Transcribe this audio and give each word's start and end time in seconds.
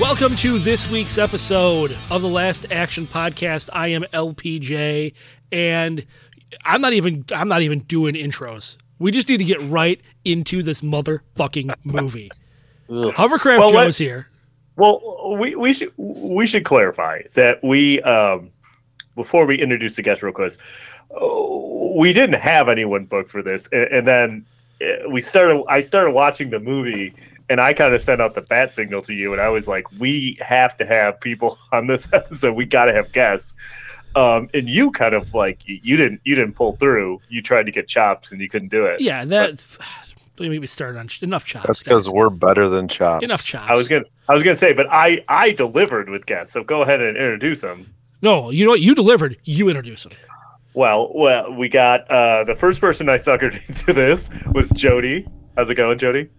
Welcome 0.00 0.34
to 0.36 0.58
this 0.58 0.90
week's 0.90 1.16
episode 1.18 1.96
of 2.10 2.22
the 2.22 2.28
Last 2.28 2.66
Action 2.72 3.06
Podcast. 3.06 3.68
I 3.72 3.88
am 3.88 4.02
LPJ, 4.12 5.12
and 5.52 6.04
I'm 6.64 6.80
not 6.80 6.92
even 6.92 7.24
I'm 7.32 7.46
not 7.48 7.62
even 7.62 7.80
doing 7.80 8.14
intros. 8.14 8.78
We 8.98 9.12
just 9.12 9.28
need 9.28 9.36
to 9.38 9.44
get 9.44 9.60
right 9.62 10.00
into 10.24 10.62
this 10.62 10.80
motherfucking 10.80 11.72
movie. 11.84 12.30
Hovercraft 12.88 13.58
Well, 13.60 13.70
Joe 13.70 13.76
let- 13.76 13.88
is 13.88 13.98
here. 13.98 14.28
Well, 14.76 15.36
we, 15.38 15.54
we 15.54 15.72
should 15.72 15.92
we 15.96 16.46
should 16.46 16.64
clarify 16.64 17.22
that 17.34 17.62
we 17.62 18.00
um, 18.02 18.50
before 19.14 19.46
we 19.46 19.56
introduce 19.56 19.96
the 19.96 20.02
guest 20.02 20.22
real 20.22 20.32
quick, 20.32 20.52
oh, 21.10 21.94
we 21.98 22.12
didn't 22.12 22.40
have 22.40 22.68
anyone 22.68 23.04
booked 23.04 23.28
for 23.30 23.42
this, 23.42 23.68
and, 23.70 23.82
and 23.92 24.06
then 24.08 24.46
uh, 24.82 25.08
we 25.10 25.20
started. 25.20 25.62
I 25.68 25.80
started 25.80 26.12
watching 26.12 26.48
the 26.50 26.58
movie, 26.58 27.14
and 27.52 27.60
I 27.60 27.72
kind 27.74 27.94
of 27.94 28.00
sent 28.00 28.20
out 28.22 28.34
the 28.34 28.40
bat 28.40 28.70
signal 28.70 29.02
to 29.02 29.12
you, 29.14 29.32
and 29.32 29.40
I 29.40 29.50
was 29.50 29.68
like, 29.68 29.86
"We 30.00 30.38
have 30.40 30.76
to 30.78 30.86
have 30.86 31.20
people 31.20 31.58
on 31.72 31.86
this 31.86 32.08
episode. 32.12 32.54
We 32.56 32.64
got 32.64 32.86
to 32.86 32.92
have 32.94 33.12
guests." 33.12 33.54
Um, 34.14 34.50
and 34.52 34.68
you 34.68 34.90
kind 34.90 35.14
of 35.14 35.32
like 35.34 35.66
you 35.68 35.78
you 35.82 35.96
didn't 35.96 36.20
you 36.24 36.34
didn't 36.34 36.54
pull 36.54 36.76
through. 36.76 37.20
You 37.28 37.42
tried 37.42 37.66
to 37.66 37.72
get 37.72 37.86
chops, 37.88 38.32
and 38.32 38.40
you 38.40 38.48
couldn't 38.48 38.70
do 38.70 38.86
it. 38.86 39.00
Yeah, 39.00 39.24
that. 39.26 39.64
Let 40.38 40.50
me 40.50 40.66
start 40.66 40.96
on 40.96 41.08
enough 41.20 41.44
chops. 41.44 41.66
That's 41.66 41.82
because 41.82 42.08
we're 42.08 42.30
better 42.30 42.68
than 42.68 42.88
Chops. 42.88 43.22
enough 43.22 43.44
chops. 43.44 43.70
I 43.70 43.74
was 43.74 43.86
gonna 43.86 44.04
I 44.28 44.34
was 44.34 44.42
gonna 44.42 44.56
say, 44.56 44.72
but 44.72 44.86
I 44.90 45.22
I 45.28 45.52
delivered 45.52 46.08
with 46.08 46.24
guests, 46.26 46.52
so 46.54 46.64
go 46.64 46.82
ahead 46.82 47.00
and 47.00 47.16
introduce 47.16 47.60
them. 47.60 47.94
No, 48.22 48.50
you 48.50 48.64
know 48.64 48.72
what? 48.72 48.80
You 48.80 48.94
delivered. 48.94 49.36
You 49.44 49.68
introduce 49.68 50.04
them. 50.04 50.12
Well, 50.74 51.10
well, 51.14 51.52
we 51.52 51.68
got 51.68 52.10
uh, 52.10 52.44
the 52.44 52.54
first 52.54 52.80
person 52.80 53.08
I 53.10 53.18
suckered 53.18 53.56
into 53.68 53.92
this 53.92 54.30
was 54.52 54.70
Jody. 54.70 55.26
How's 55.56 55.68
it 55.68 55.74
going, 55.74 55.98
Jody? 55.98 56.30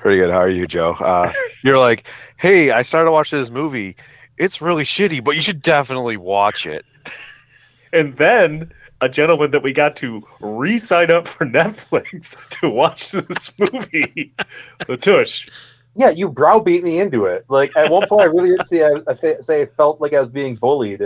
Pretty 0.00 0.18
good. 0.18 0.30
How 0.30 0.38
are 0.38 0.48
you, 0.48 0.66
Joe? 0.66 0.92
Uh, 0.92 1.32
you're 1.64 1.78
like, 1.78 2.06
hey, 2.36 2.70
I 2.70 2.82
started 2.82 3.10
watching 3.10 3.38
this 3.38 3.50
movie. 3.50 3.96
It's 4.36 4.62
really 4.62 4.84
shitty, 4.84 5.22
but 5.24 5.34
you 5.34 5.42
should 5.42 5.60
definitely 5.60 6.16
watch 6.16 6.66
it. 6.66 6.84
And 7.92 8.14
then 8.16 8.72
a 9.00 9.08
gentleman 9.08 9.50
that 9.50 9.62
we 9.62 9.72
got 9.72 9.96
to 9.96 10.22
re-sign 10.40 11.10
up 11.10 11.26
for 11.26 11.46
Netflix 11.46 12.36
to 12.60 12.70
watch 12.70 13.10
this 13.10 13.52
movie, 13.58 14.34
the 14.86 14.96
Tush. 14.96 15.48
Yeah, 15.96 16.10
you 16.10 16.28
browbeat 16.28 16.84
me 16.84 17.00
into 17.00 17.26
it. 17.26 17.44
Like 17.48 17.76
at 17.76 17.90
one 17.90 18.06
point, 18.06 18.22
I 18.22 18.26
really 18.26 18.50
did 18.50 18.66
see. 18.66 18.82
I, 18.84 19.00
I 19.08 19.14
fe- 19.14 19.40
say 19.40 19.62
I 19.62 19.66
felt 19.66 20.00
like 20.00 20.12
I 20.14 20.20
was 20.20 20.28
being 20.28 20.54
bullied 20.54 21.02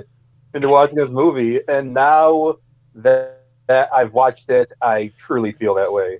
into 0.53 0.69
watching 0.69 0.97
this 0.97 1.11
movie, 1.11 1.61
and 1.67 1.95
now 1.95 2.57
that, 2.97 3.41
that 3.69 3.89
I've 3.95 4.13
watched 4.13 4.51
it, 4.51 4.71
I 4.83 5.13
truly 5.17 5.53
feel 5.53 5.75
that 5.77 5.91
way. 5.91 6.19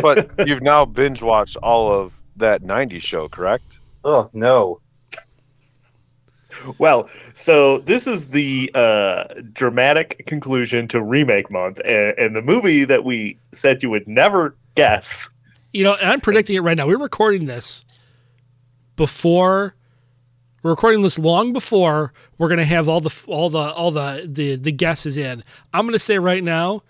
But 0.00 0.30
you've 0.46 0.62
now 0.62 0.84
binge 0.84 1.22
watched 1.22 1.56
all 1.58 1.92
of 1.92 2.12
that 2.36 2.62
90s 2.62 3.02
show, 3.02 3.28
correct? 3.28 3.78
Oh 4.04 4.30
no! 4.32 4.80
Well, 6.78 7.08
so 7.34 7.78
this 7.78 8.06
is 8.06 8.28
the 8.28 8.70
uh, 8.74 9.24
dramatic 9.52 10.24
conclusion 10.26 10.88
to 10.88 11.02
remake 11.02 11.50
month, 11.50 11.80
and, 11.84 12.16
and 12.18 12.36
the 12.36 12.42
movie 12.42 12.84
that 12.84 13.04
we 13.04 13.38
said 13.52 13.82
you 13.82 13.90
would 13.90 14.06
never 14.06 14.56
guess. 14.74 15.28
You 15.72 15.84
know, 15.84 15.94
and 15.94 16.10
I'm 16.10 16.20
predicting 16.20 16.56
it 16.56 16.60
right 16.60 16.76
now. 16.76 16.86
We're 16.86 16.98
recording 16.98 17.46
this 17.46 17.84
before 18.96 19.74
we're 20.62 20.70
recording 20.70 21.02
this 21.02 21.18
long 21.18 21.52
before 21.52 22.12
we're 22.38 22.48
gonna 22.48 22.64
have 22.64 22.88
all 22.88 23.00
the 23.00 23.24
all 23.28 23.50
the 23.50 23.70
all 23.72 23.90
the 23.90 24.24
the 24.26 24.56
the 24.56 24.72
guesses 24.72 25.16
in. 25.16 25.44
I'm 25.72 25.86
gonna 25.86 25.98
say 25.98 26.18
right 26.18 26.42
now, 26.42 26.82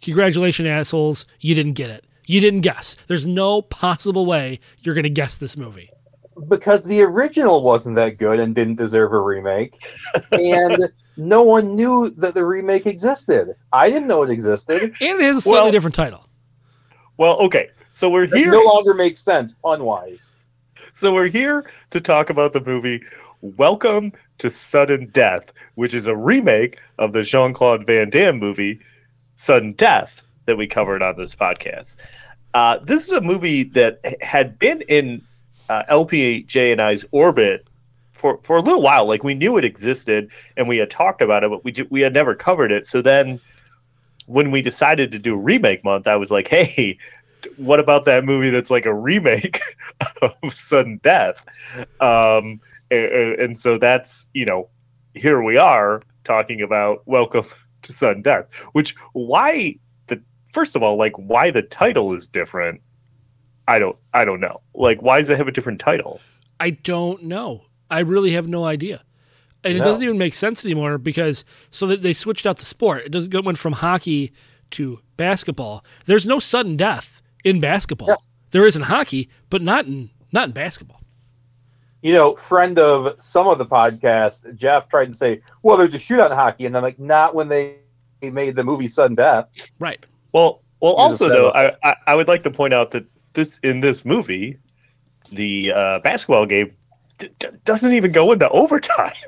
congratulations, 0.00 0.68
assholes! 0.68 1.26
You 1.40 1.54
didn't 1.54 1.74
get 1.74 1.90
it. 1.90 2.04
You 2.26 2.40
didn't 2.40 2.60
guess. 2.60 2.96
There's 3.08 3.26
no 3.26 3.62
possible 3.62 4.26
way 4.26 4.60
you're 4.80 4.94
gonna 4.94 5.08
guess 5.08 5.38
this 5.38 5.56
movie. 5.56 5.90
Because 6.48 6.86
the 6.86 7.02
original 7.02 7.62
wasn't 7.62 7.96
that 7.96 8.16
good 8.16 8.40
and 8.40 8.54
didn't 8.54 8.76
deserve 8.76 9.12
a 9.12 9.20
remake, 9.20 9.84
and 10.32 10.88
no 11.18 11.42
one 11.42 11.76
knew 11.76 12.08
that 12.16 12.32
the 12.34 12.44
remake 12.46 12.86
existed. 12.86 13.54
I 13.72 13.90
didn't 13.90 14.08
know 14.08 14.22
it 14.22 14.30
existed. 14.30 14.82
And 14.82 15.20
it 15.20 15.20
has 15.20 15.36
a 15.36 15.40
slightly 15.42 15.60
Well- 15.64 15.72
different 15.72 15.94
title. 15.94 16.28
Well, 17.18 17.36
okay, 17.40 17.68
so 17.90 18.08
we're 18.08 18.24
It 18.24 18.34
here. 18.34 18.50
no 18.50 18.62
longer 18.62 18.94
makes 18.94 19.20
sense, 19.20 19.54
unwise. 19.62 20.30
So 20.94 21.12
we're 21.12 21.28
here 21.28 21.70
to 21.90 22.00
talk 22.00 22.30
about 22.30 22.52
the 22.54 22.60
movie 22.64 23.02
Welcome 23.42 24.12
to 24.38 24.50
Sudden 24.50 25.08
Death, 25.12 25.52
which 25.74 25.92
is 25.94 26.06
a 26.06 26.16
remake 26.16 26.78
of 26.98 27.12
the 27.12 27.22
Jean 27.22 27.52
Claude 27.52 27.84
Van 27.86 28.08
Damme 28.08 28.38
movie 28.38 28.80
Sudden 29.36 29.72
Death 29.72 30.22
that 30.46 30.56
we 30.56 30.66
covered 30.66 31.02
on 31.02 31.16
this 31.16 31.34
podcast. 31.34 31.96
Uh, 32.54 32.78
this 32.78 33.06
is 33.06 33.12
a 33.12 33.20
movie 33.20 33.62
that 33.62 34.00
had 34.20 34.58
been 34.58 34.82
in 34.82 35.22
uh, 35.68 35.82
LPJ 35.90 36.72
and 36.72 36.82
I's 36.82 37.04
orbit 37.10 37.66
for, 38.12 38.38
for 38.42 38.58
a 38.58 38.60
little 38.60 38.82
while. 38.82 39.06
Like 39.06 39.24
we 39.24 39.34
knew 39.34 39.56
it 39.56 39.64
existed 39.64 40.30
and 40.56 40.68
we 40.68 40.76
had 40.76 40.90
talked 40.90 41.22
about 41.22 41.44
it, 41.44 41.50
but 41.50 41.64
we 41.64 41.74
we 41.88 42.02
had 42.02 42.12
never 42.12 42.34
covered 42.34 42.70
it. 42.70 42.86
So 42.86 43.00
then 43.00 43.40
when 44.26 44.50
we 44.50 44.62
decided 44.62 45.12
to 45.12 45.18
do 45.18 45.34
remake 45.34 45.82
month, 45.82 46.06
I 46.06 46.16
was 46.16 46.30
like, 46.30 46.48
hey, 46.48 46.98
what 47.56 47.80
about 47.80 48.04
that 48.04 48.24
movie 48.24 48.50
that's 48.50 48.70
like 48.70 48.86
a 48.86 48.94
remake 48.94 49.60
of 50.22 50.52
sudden 50.52 50.98
death 51.02 51.44
um 52.00 52.60
and, 52.90 53.40
and 53.40 53.58
so 53.58 53.78
that's 53.78 54.26
you 54.32 54.44
know 54.44 54.68
here 55.14 55.42
we 55.42 55.56
are 55.56 56.02
talking 56.24 56.62
about 56.62 57.02
welcome 57.06 57.44
to 57.82 57.92
sudden 57.92 58.22
death 58.22 58.46
which 58.72 58.94
why 59.12 59.76
first 60.52 60.76
of 60.76 60.82
all 60.82 60.96
like 60.96 61.16
why 61.16 61.50
the 61.50 61.62
title 61.62 62.12
is 62.12 62.28
different 62.28 62.80
i 63.66 63.78
don't 63.78 63.96
i 64.14 64.24
don't 64.24 64.40
know 64.40 64.60
like 64.74 65.02
why 65.02 65.18
does 65.18 65.28
it 65.28 65.36
have 65.36 65.48
a 65.48 65.52
different 65.52 65.80
title 65.80 66.20
I 66.60 66.70
don't 66.70 67.24
know. 67.24 67.64
I 67.90 67.98
really 68.00 68.30
have 68.34 68.46
no 68.46 68.64
idea. 68.64 69.02
And 69.64 69.76
it 69.76 69.80
doesn't 69.80 70.04
even 70.04 70.16
make 70.16 70.32
sense 70.32 70.64
anymore 70.64 70.96
because 70.96 71.44
so 71.72 71.86
that 71.88 72.02
they 72.02 72.12
switched 72.12 72.46
out 72.46 72.58
the 72.58 72.64
sport. 72.64 73.02
It 73.04 73.10
doesn't 73.10 73.30
go 73.30 73.40
went 73.40 73.58
from 73.58 73.72
hockey 73.72 74.32
to 74.72 75.00
basketball. 75.16 75.84
There's 76.06 76.24
no 76.24 76.38
sudden 76.38 76.76
death 76.76 77.20
in 77.42 77.60
basketball. 77.60 78.10
Yeah. 78.10 78.14
There 78.52 78.64
is 78.64 78.76
in 78.76 78.82
hockey, 78.82 79.28
but 79.50 79.60
not 79.60 79.86
in 79.86 80.10
not 80.30 80.48
in 80.48 80.52
basketball. 80.52 81.00
you 82.02 82.12
know, 82.12 82.34
friend 82.34 82.78
of 82.78 83.20
some 83.20 83.46
of 83.48 83.58
the 83.58 83.66
podcast, 83.66 84.54
Jeff 84.56 84.88
tried 84.88 85.06
to 85.06 85.14
say, 85.14 85.40
well, 85.62 85.76
there's 85.76 85.94
a 85.94 85.98
shootout 85.98 86.30
in 86.30 86.36
hockey. 86.36 86.66
And 86.66 86.76
I'm 86.76 86.82
like, 86.82 86.98
not 86.98 87.34
when 87.34 87.48
they 87.48 87.78
made 88.22 88.56
the 88.56 88.64
movie 88.64 88.88
Sudden 88.88 89.16
Death. 89.16 89.52
Right. 89.78 90.04
Well 90.32 90.62
well 90.80 90.92
He's 90.92 91.20
also 91.20 91.28
though. 91.28 91.50
I, 91.50 91.74
I 91.82 91.96
i 92.08 92.14
would 92.14 92.28
like 92.28 92.42
to 92.44 92.50
point 92.50 92.74
out 92.74 92.90
that 92.92 93.04
this 93.34 93.58
in 93.62 93.80
this 93.80 94.04
movie 94.04 94.58
the 95.30 95.72
uh 95.74 95.98
basketball 96.00 96.46
game 96.46 96.72
d- 97.18 97.28
d- 97.38 97.48
doesn't 97.64 97.92
even 97.92 98.12
go 98.12 98.32
into 98.32 98.48
overtime 98.50 99.12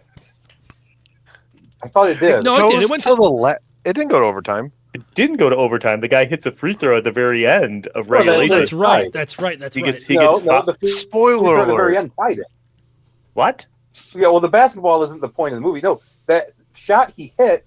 I 1.82 1.88
thought 1.88 2.08
it 2.08 2.18
did. 2.20 2.44
No, 2.44 2.68
it 2.68 2.72
did. 2.72 2.82
it 2.84 2.90
went 2.90 3.02
to 3.02 3.10
the 3.14 3.22
le- 3.22 3.58
It 3.84 3.92
didn't 3.92 4.08
go 4.08 4.18
to 4.18 4.24
overtime. 4.24 4.72
It 4.94 5.02
didn't 5.14 5.36
go 5.36 5.50
to 5.50 5.56
overtime. 5.56 6.00
The 6.00 6.08
guy 6.08 6.24
hits 6.24 6.46
a 6.46 6.52
free 6.52 6.72
throw 6.72 6.96
at 6.96 7.04
the 7.04 7.12
very 7.12 7.46
end 7.46 7.88
of 7.88 8.08
Well, 8.08 8.24
that- 8.24 8.30
regulation. 8.30 8.58
That's 8.58 8.72
right. 8.72 8.88
right. 9.02 9.12
That's 9.12 9.38
right. 9.38 9.60
That's 9.60 9.76
He 9.76 9.82
right. 9.82 9.90
gets- 9.92 10.04
he 10.04 10.14
no, 10.16 10.32
gets 10.32 10.44
no, 10.44 10.60
fou- 10.60 10.66
the 10.66 10.74
free- 10.78 10.88
Spoiler 10.88 11.58
at 11.60 11.66
the 11.66 11.74
very 11.76 11.96
end 11.98 12.10
tied 12.18 12.38
it. 12.38 12.46
what? 13.34 13.66
Yeah, 14.14 14.28
well, 14.28 14.40
the 14.40 14.48
basketball 14.48 15.02
isn't 15.04 15.20
the 15.20 15.28
point 15.28 15.52
of 15.52 15.60
the 15.60 15.66
movie. 15.66 15.80
No, 15.82 16.00
that 16.26 16.44
shot 16.74 17.12
he 17.16 17.34
hit 17.38 17.64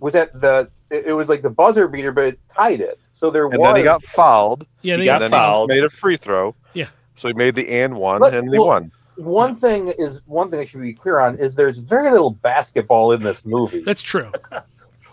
was 0.00 0.14
at 0.16 0.32
the. 0.40 0.70
It 0.92 1.06
it 1.06 1.12
was 1.14 1.28
like 1.28 1.42
the 1.42 1.50
buzzer 1.50 1.88
beater, 1.88 2.12
but 2.12 2.24
it 2.24 2.38
tied 2.48 2.80
it. 2.80 3.00
So 3.12 3.30
there 3.30 3.46
And 3.46 3.58
was. 3.58 3.68
then 3.68 3.76
he 3.76 3.82
got 3.82 4.02
fouled. 4.02 4.66
yeah, 4.82 4.94
he 4.94 5.00
they 5.00 5.04
got 5.06 5.18
got 5.20 5.24
and 5.24 5.32
then 5.32 5.40
fouled. 5.40 5.70
he 5.70 5.76
made 5.78 5.84
a 5.84 5.88
free 5.90 6.16
throw. 6.16 6.54
Yeah. 6.74 6.88
So 7.16 7.28
he 7.28 7.34
made 7.34 7.54
the 7.54 7.68
and 7.68 7.96
one, 7.96 8.20
But- 8.20 8.34
and 8.34 8.44
he 8.52 8.58
well- 8.58 8.68
won. 8.68 8.92
one 9.16 9.54
thing 9.54 9.88
is 9.98 10.22
one 10.26 10.50
thing 10.50 10.60
I 10.60 10.64
should 10.64 10.80
be 10.82 10.92
clear 10.92 11.18
on 11.20 11.34
is 11.36 11.54
there's 11.56 11.78
very 11.78 12.10
little 12.10 12.30
basketball 12.30 13.12
in 13.12 13.22
this 13.22 13.44
movie. 13.44 13.80
That's 13.82 14.02
true. 14.02 14.30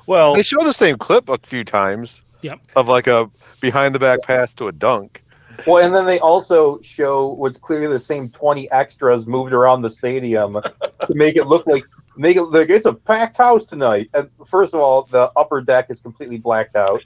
Well, 0.08 0.34
They 0.34 0.42
show 0.42 0.64
the 0.64 0.74
same 0.74 0.98
clip 0.98 1.30
a 1.30 1.38
few 1.44 1.64
times. 1.64 2.24
Yep. 2.42 2.60
Of 2.76 2.88
like 2.88 3.06
a 3.06 3.30
behind 3.62 3.94
the 3.94 4.00
back 4.00 4.24
pass 4.24 4.56
to 4.56 4.68
a 4.68 4.72
dunk. 4.72 5.22
Well, 5.68 5.86
and 5.86 5.94
then 5.94 6.06
they 6.08 6.18
also 6.20 6.80
show 6.82 7.28
what's 7.28 7.60
clearly 7.60 7.86
the 7.86 8.00
same 8.00 8.30
20 8.30 8.72
extras 8.72 9.28
moved 9.28 9.54
around 9.54 9.84
the 9.84 9.90
stadium 9.92 10.54
to 11.08 11.14
make 11.14 11.36
it 11.36 11.46
look 11.46 11.68
like 11.68 11.84
make 12.20 12.38
it 12.38 12.44
like 12.44 12.70
it's 12.70 12.86
a 12.86 12.94
packed 12.94 13.38
house 13.38 13.66
tonight. 13.66 14.10
And 14.14 14.30
first 14.46 14.74
of 14.74 14.80
all, 14.80 15.04
the 15.04 15.32
upper 15.36 15.62
deck 15.62 15.88
is 15.90 16.02
completely 16.02 16.38
blacked 16.38 16.76
out, 16.76 17.04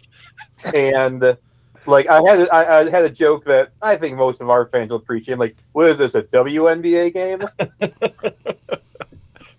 and 0.74 1.38
Like 1.86 2.08
I 2.08 2.22
had, 2.22 2.48
I, 2.50 2.80
I 2.80 2.90
had 2.90 3.04
a 3.04 3.10
joke 3.10 3.44
that 3.46 3.72
I 3.82 3.96
think 3.96 4.18
most 4.18 4.42
of 4.42 4.50
our 4.50 4.66
fans 4.66 4.90
will 4.90 4.98
appreciate. 4.98 5.38
Like, 5.38 5.58
what 5.74 5.88
is 5.88 5.98
this? 5.98 6.16
A 6.16 6.24
WNBA 6.24 7.14
game? 7.14 7.42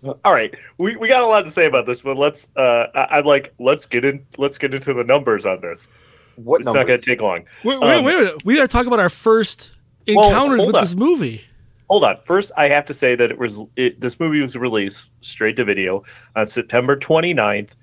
All 0.23 0.33
right, 0.33 0.53
we, 0.77 0.95
we 0.97 1.07
got 1.07 1.23
a 1.23 1.25
lot 1.25 1.45
to 1.45 1.51
say 1.51 1.65
about 1.65 1.85
this, 1.85 2.01
but 2.01 2.17
let's 2.17 2.49
uh, 2.55 2.87
I, 2.93 3.17
I'd 3.17 3.25
like 3.25 3.53
let's 3.59 3.85
get 3.85 4.05
in 4.05 4.25
let's 4.37 4.57
get 4.57 4.73
into 4.73 4.93
the 4.93 5.03
numbers 5.03 5.45
on 5.45 5.61
this. 5.61 5.87
What 6.35 6.61
It's 6.61 6.65
not 6.65 6.87
going 6.87 6.99
to 6.99 7.05
take 7.05 7.21
long. 7.21 7.45
Wait, 7.63 7.79
wait, 7.79 7.97
Um, 7.97 8.05
wait, 8.05 8.25
wait. 8.25 8.45
We 8.45 8.55
got 8.55 8.63
to 8.63 8.67
talk 8.67 8.87
about 8.87 8.99
our 8.99 9.09
first 9.09 9.73
encounters 10.05 10.61
hold 10.61 10.67
with 10.67 10.75
on. 10.75 10.83
this 10.83 10.95
movie. 10.95 11.43
Hold 11.89 12.03
on. 12.03 12.17
First, 12.25 12.51
I 12.57 12.67
have 12.69 12.85
to 12.87 12.93
say 12.93 13.15
that 13.15 13.31
it 13.31 13.37
was 13.37 13.61
it, 13.75 13.99
this 13.99 14.19
movie 14.19 14.41
was 14.41 14.55
released 14.55 15.11
straight 15.21 15.55
to 15.57 15.65
video 15.65 16.03
on 16.35 16.47
September 16.47 16.97
29th, 16.97 17.75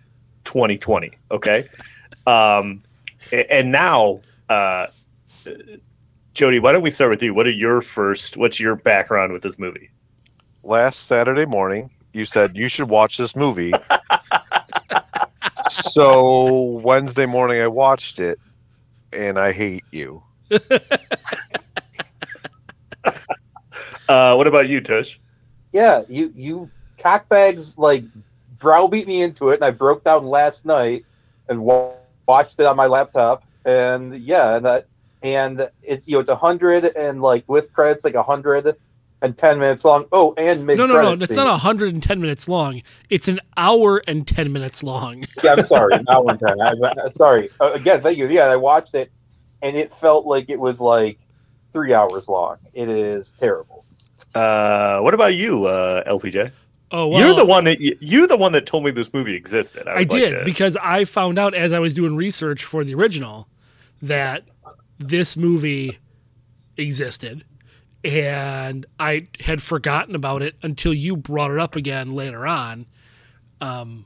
2020. 0.45 1.13
Okay, 1.31 1.69
um, 2.27 2.83
and 3.33 3.71
now, 3.71 4.21
uh, 4.49 4.87
Jody, 6.35 6.59
why 6.59 6.73
don't 6.73 6.83
we 6.83 6.91
start 6.91 7.11
with 7.11 7.23
you? 7.23 7.33
What 7.33 7.47
are 7.47 7.51
your 7.51 7.81
first? 7.81 8.37
What's 8.37 8.59
your 8.59 8.77
background 8.77 9.33
with 9.33 9.43
this 9.43 9.59
movie? 9.59 9.91
last 10.63 11.07
Saturday 11.07 11.47
morning, 11.47 11.91
you 12.13 12.25
said 12.25 12.57
you 12.57 12.69
should 12.69 12.89
watch 12.89 13.17
this 13.17 13.35
movie. 13.35 13.73
so 15.69 16.81
Wednesday 16.85 17.27
morning, 17.27 17.61
I 17.61 17.67
watched 17.67 18.19
it, 18.19 18.39
and 19.13 19.39
I 19.39 19.53
hate 19.53 19.85
you. 19.91 20.23
Uh, 24.12 24.35
what 24.37 24.47
about 24.47 24.69
you, 24.69 24.81
Tush? 24.81 25.19
Yeah, 25.73 26.03
you 26.09 26.31
you 26.35 26.70
cockbags 26.99 27.79
like 27.79 28.05
browbeat 28.59 29.06
me 29.06 29.23
into 29.23 29.49
it, 29.50 29.55
and 29.55 29.64
I 29.64 29.70
broke 29.70 30.05
down 30.05 30.26
last 30.26 30.67
night 30.67 31.06
and 31.49 31.62
wa- 31.64 31.93
watched 32.29 32.61
it 32.61 32.67
on 32.67 32.76
my 32.76 32.87
laptop. 32.87 33.44
And 33.64 34.19
yeah, 34.19 34.56
and 34.56 34.67
that 34.67 34.87
and 35.23 35.67
it's 35.82 36.06
you 36.06 36.14
know 36.14 36.20
it's 36.20 36.29
a 36.29 36.37
hundred 36.37 36.85
and 36.97 37.23
like 37.23 37.44
with 37.49 37.73
credits 37.73 38.05
like 38.05 38.14
a 38.14 38.23
hundred 38.23 38.76
and 39.23 39.35
ten 39.37 39.59
minutes 39.59 39.82
long. 39.85 40.05
Oh, 40.12 40.35
and 40.37 40.67
mid 40.67 40.76
No, 40.76 40.87
no, 40.87 41.00
no. 41.00 41.12
It's 41.12 41.35
not 41.35 41.47
110 41.47 42.20
minutes 42.20 42.49
long. 42.49 42.82
It's 43.08 43.29
an 43.29 43.41
hour 43.56 44.03
and 44.08 44.26
10 44.26 44.53
minutes 44.53 44.82
long. 44.82 45.25
Yeah, 45.44 45.55
I'm 45.56 45.65
sorry. 45.65 45.94
Not 46.08 46.25
one 46.25 46.38
time. 46.38 46.61
I, 46.61 46.75
I- 46.82 47.11
sorry. 47.12 47.49
Uh, 47.61 47.70
again, 47.73 48.00
thank 48.00 48.19
you. 48.19 48.29
Yeah, 48.29 48.47
I 48.47 48.56
watched 48.56 48.94
it, 48.94 49.11
and 49.62 49.75
it 49.76 49.91
felt 49.93 50.26
like 50.26 50.50
it 50.50 50.58
was 50.61 50.81
like 50.81 51.19
three 51.73 51.94
hours 51.94 52.29
long. 52.29 52.58
It 52.75 52.88
is 52.88 53.32
terrible. 53.38 53.85
Uh, 54.35 55.01
what 55.01 55.15
about 55.15 55.35
you, 55.35 55.65
uh, 55.67 56.03
LPJ? 56.09 56.51
Oh, 56.95 57.09
well. 57.09 57.21
you're 57.21 57.35
the 57.35 57.47
one 57.47 57.65
that 57.65 57.81
you're 57.81 58.27
the 58.27 58.37
one 58.37 58.53
that 58.53 58.67
told 58.67 58.85
me 58.85 58.91
this 58.91 59.13
movie 59.15 59.35
existed. 59.35 59.89
I 59.89 60.01
would 60.01 60.13
like 60.13 60.23
did 60.23 60.31
to- 60.39 60.45
because 60.45 60.77
I 60.77 61.05
found 61.05 61.39
out 61.39 61.55
as 61.55 61.73
I 61.73 61.79
was 61.79 61.95
doing 61.95 62.17
research 62.17 62.65
for 62.65 62.85
the 62.85 62.95
original 62.95 63.49
that 64.03 64.45
this 64.99 65.37
movie 65.37 65.99
existed, 66.77 67.45
and 68.05 68.85
I 69.01 69.29
had 69.41 69.63
forgotten 69.63 70.15
about 70.15 70.43
it 70.43 70.57
until 70.63 70.93
you 70.93 71.17
brought 71.17 71.51
it 71.51 71.59
up 71.59 71.77
again 71.77 72.13
later 72.15 72.47
on. 72.47 72.87
Um, 73.63 74.05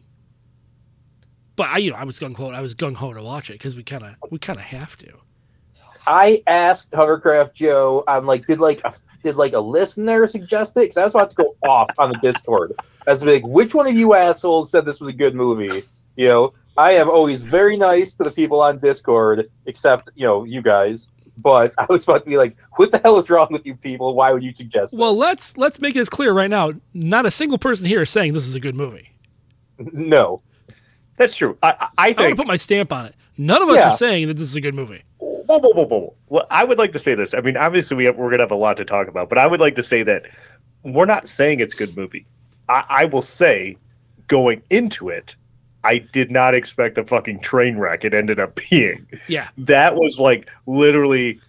but 1.57 1.69
I, 1.71 1.79
you 1.79 1.91
know, 1.91 1.97
I 1.97 2.05
was 2.05 2.21
gung 2.21 2.37
ho. 2.37 2.51
I 2.51 2.61
was 2.61 2.75
gung 2.75 2.95
ho 2.95 3.13
to 3.13 3.23
watch 3.23 3.51
it 3.51 3.55
because 3.55 3.75
we 3.75 3.83
kind 3.83 4.05
of, 4.05 4.15
we 4.31 4.39
kind 4.39 4.59
of 4.59 4.65
have 4.67 4.97
to. 4.99 5.13
I 6.07 6.43
asked 6.47 6.93
Hovercraft 6.93 7.55
Joe. 7.55 8.05
I'm 8.07 8.27
like, 8.27 8.47
did 8.47 8.61
like 8.61 8.81
a, 8.85 8.93
did 9.27 9.37
like 9.37 9.53
a 9.53 9.61
listener 9.61 10.27
suggest 10.29 10.73
it? 10.77 10.81
Because 10.83 10.97
I 10.97 11.05
was 11.05 11.15
about 11.15 11.31
to 11.31 11.37
go 11.37 11.57
off 11.69 11.89
on 11.99 12.11
the 12.11 12.19
Discord. 12.19 12.73
I 13.07 13.13
was 13.13 13.25
like, 13.25 13.45
which 13.47 13.75
one 13.75 13.87
of 13.87 13.95
you 13.95 14.15
assholes 14.15 14.71
said 14.71 14.85
this 14.87 15.01
was 15.01 15.11
a 15.11 15.17
good 15.17 15.35
movie? 15.35 15.83
You 16.17 16.29
know, 16.29 16.55
I 16.79 16.93
am 16.93 17.09
always 17.11 17.43
very 17.43 17.77
nice 17.77 18.15
to 18.17 18.25
the 18.25 18.31
people 18.31 18.61
on 18.63 18.79
Discord, 18.79 19.51
except 19.67 20.11
you 20.15 20.27
know 20.27 20.45
you 20.45 20.63
guys. 20.63 21.09
But 21.43 21.75
I 21.79 21.85
was 21.91 22.05
about 22.05 22.25
to 22.25 22.31
be 22.31 22.39
like, 22.39 22.57
what 22.77 22.91
the 22.93 22.99
hell 22.99 23.19
is 23.19 23.29
wrong 23.29 23.49
with 23.51 23.67
you 23.67 23.75
people? 23.75 24.15
Why 24.15 24.33
would 24.33 24.43
you 24.43 24.55
suggest? 24.55 24.95
it? 24.95 24.99
Well, 24.99 25.15
let's 25.17 25.57
let's 25.59 25.79
make 25.81 25.95
this 25.95 26.09
clear 26.09 26.33
right 26.33 26.49
now. 26.51 26.73
Not 26.95 27.27
a 27.27 27.31
single 27.31 27.59
person 27.59 27.87
here 27.87 28.03
is 28.03 28.11
saying 28.11 28.33
this 28.33 28.47
is 28.47 28.55
a 28.55 28.61
good 28.61 28.75
movie. 28.77 29.11
no. 29.79 30.43
That's 31.19 31.35
true. 31.37 31.57
I, 31.63 31.69
I- 31.71 31.89
I 31.99 32.09
I 32.09 32.13
want 32.23 32.31
to 32.31 32.37
put 32.37 32.47
my 32.47 32.57
stamp 32.57 32.93
on 32.93 33.07
it. 33.07 33.15
None 33.39 33.63
of 33.63 33.69
us 33.71 33.77
Yeah. 33.77 33.89
are 33.89 33.97
saying 33.97 34.29
that 34.29 34.35
this 34.39 34.49
is 34.49 34.57
a 34.57 34.61
good 34.61 34.75
movie. 34.75 35.03
Whoa, 35.47 35.59
whoa, 35.59 35.71
whoa, 35.71 35.87
whoa. 35.87 36.15
Well, 36.29 36.47
I 36.51 36.65
would 36.65 36.79
like 36.79 36.93
to 36.93 36.99
say 36.99 37.15
this. 37.15 37.35
I 37.35 37.41
mean, 37.41 37.57
obviously, 37.57 37.97
we 37.97 38.05
have, 38.05 38.17
we're 38.17 38.29
going 38.29 38.39
to 38.39 38.45
have 38.45 38.51
a 38.51 38.57
lot 38.57 38.77
to 38.79 38.85
talk 38.85 39.09
about, 39.09 39.29
but 39.29 39.39
I 39.39 39.47
would 39.47 39.61
like 39.61 39.77
to 39.77 39.83
say 39.83 40.03
that 40.03 40.25
we're 40.83 41.07
not 41.07 41.27
saying 41.27 41.61
it's 41.61 41.75
a 41.75 41.77
good 41.77 41.97
movie. 41.97 42.27
I, 42.69 42.85
I 42.89 43.05
will 43.05 43.23
say, 43.23 43.77
going 44.27 44.63
into 44.71 45.09
it, 45.09 45.37
I 45.85 45.99
did 45.99 46.33
not 46.33 46.55
expect 46.55 46.97
the 46.97 47.05
fucking 47.05 47.41
train 47.41 47.79
wreck 47.79 48.05
it 48.05 48.13
ended 48.13 48.41
up 48.41 48.59
being. 48.71 49.07
Yeah. 49.29 49.49
That 49.57 49.95
was 49.95 50.19
like 50.19 50.51
literally 50.67 51.41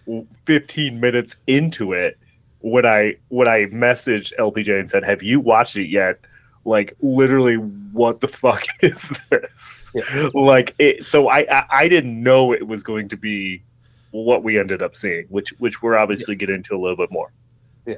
15 0.44 1.00
minutes 1.00 1.36
into 1.46 1.92
it 1.92 2.18
when 2.60 2.86
I 2.86 3.16
when 3.28 3.48
I 3.48 3.66
messaged 3.66 4.32
LPJ 4.38 4.80
and 4.80 4.90
said, 4.90 5.04
"Have 5.04 5.22
you 5.22 5.40
watched 5.40 5.76
it 5.76 5.86
yet?" 5.86 6.18
Like 6.64 6.94
literally, 7.00 7.56
what 7.56 8.20
the 8.20 8.28
fuck 8.28 8.64
is 8.80 9.12
this? 9.30 9.92
Like 10.34 10.74
it. 10.78 11.06
So 11.06 11.28
I, 11.28 11.46
I 11.50 11.64
I 11.70 11.88
didn't 11.88 12.20
know 12.20 12.52
it 12.52 12.66
was 12.66 12.82
going 12.82 13.08
to 13.08 13.16
be 13.16 13.62
what 14.10 14.42
we 14.42 14.58
ended 14.58 14.82
up 14.82 14.96
seeing, 14.96 15.26
which 15.28 15.50
which 15.58 15.82
we're 15.82 15.96
obviously 15.96 16.34
get 16.34 16.50
into 16.50 16.74
a 16.74 16.78
little 16.78 16.96
bit 16.96 17.10
more. 17.10 17.30
Yeah. 17.86 17.96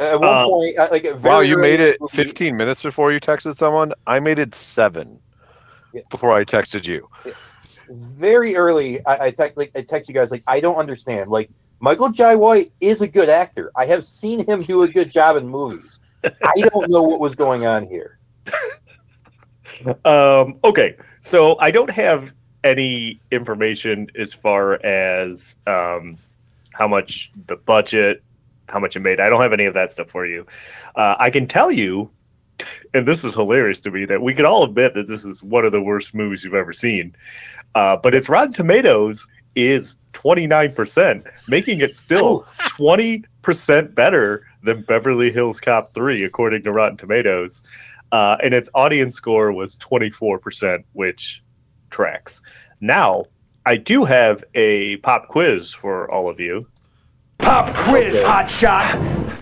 At 0.00 0.20
one 0.20 0.28
Uh, 0.28 0.44
point, 0.46 0.78
I- 0.78 0.88
like 0.90 1.06
Wow, 1.24 1.40
you 1.40 1.58
made 1.58 1.80
it 1.80 1.96
movie- 2.00 2.16
15 2.16 2.56
minutes 2.56 2.82
before 2.82 3.12
you 3.12 3.18
texted 3.20 3.56
someone. 3.56 3.92
I 4.06 4.20
made 4.20 4.38
it 4.38 4.54
seven 4.54 5.18
Yeah. 5.92 6.02
before 6.10 6.32
I 6.34 6.44
texted 6.44 6.86
you. 6.86 7.08
very 7.90 8.54
early, 8.54 9.04
I, 9.06 9.26
I 9.26 9.30
text 9.30 9.56
like 9.56 9.70
I 9.74 9.80
text 9.82 10.08
you 10.08 10.14
guys 10.14 10.30
like 10.30 10.42
I 10.46 10.60
don't 10.60 10.76
understand. 10.76 11.30
Like 11.30 11.50
Michael 11.80 12.10
Jai 12.10 12.34
White 12.34 12.70
is 12.80 13.00
a 13.00 13.08
good 13.08 13.28
actor. 13.28 13.70
I 13.76 13.86
have 13.86 14.04
seen 14.04 14.44
him 14.46 14.62
do 14.62 14.82
a 14.82 14.88
good 14.88 15.10
job 15.10 15.36
in 15.36 15.48
movies. 15.48 15.98
I 16.24 16.52
don't 16.56 16.90
know 16.90 17.02
what 17.02 17.20
was 17.20 17.34
going 17.34 17.66
on 17.66 17.86
here. 17.86 18.18
Um, 20.04 20.58
okay, 20.64 20.96
so 21.20 21.56
I 21.60 21.70
don't 21.70 21.90
have 21.90 22.34
any 22.64 23.20
information 23.30 24.08
as 24.16 24.34
far 24.34 24.84
as 24.84 25.56
um, 25.66 26.18
how 26.74 26.88
much 26.88 27.32
the 27.46 27.56
budget, 27.56 28.22
how 28.68 28.78
much 28.78 28.96
it 28.96 29.00
made. 29.00 29.20
I 29.20 29.28
don't 29.28 29.40
have 29.40 29.52
any 29.52 29.66
of 29.66 29.74
that 29.74 29.90
stuff 29.90 30.10
for 30.10 30.26
you. 30.26 30.46
Uh, 30.94 31.16
I 31.18 31.30
can 31.30 31.46
tell 31.46 31.70
you, 31.70 32.10
and 32.94 33.06
this 33.06 33.24
is 33.24 33.34
hilarious 33.34 33.80
to 33.82 33.90
me, 33.90 34.04
that 34.06 34.20
we 34.20 34.34
can 34.34 34.44
all 34.44 34.64
admit 34.64 34.94
that 34.94 35.06
this 35.06 35.24
is 35.24 35.42
one 35.42 35.64
of 35.64 35.72
the 35.72 35.82
worst 35.82 36.14
movies 36.14 36.44
you've 36.44 36.54
ever 36.54 36.72
seen. 36.72 37.14
Uh, 37.74 37.96
but 37.96 38.14
its 38.14 38.28
Rotten 38.28 38.52
Tomatoes 38.52 39.26
is 39.54 39.96
29%, 40.12 41.48
making 41.48 41.80
it 41.80 41.94
still 41.94 42.42
20% 42.60 43.94
better 43.94 44.46
than 44.62 44.82
Beverly 44.82 45.32
Hills 45.32 45.60
Cop 45.60 45.92
3, 45.92 46.24
according 46.24 46.62
to 46.64 46.72
Rotten 46.72 46.96
Tomatoes. 46.96 47.62
Uh, 48.10 48.36
and 48.42 48.54
its 48.54 48.70
audience 48.74 49.16
score 49.16 49.52
was 49.52 49.76
24%, 49.76 50.84
which 50.92 51.42
tracks. 51.90 52.42
Now, 52.80 53.24
I 53.66 53.76
do 53.76 54.04
have 54.04 54.44
a 54.54 54.96
pop 54.98 55.28
quiz 55.28 55.72
for 55.74 56.10
all 56.10 56.28
of 56.28 56.40
you. 56.40 56.66
Pop 57.38 57.74
quiz, 57.88 58.14
Okay. 58.14 58.24
hot 58.24 58.50
shot. 58.50 59.38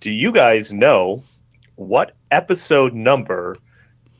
Do 0.00 0.10
you 0.10 0.32
guys 0.32 0.72
know 0.72 1.22
what 1.76 2.12
episode 2.30 2.94
number 2.94 3.56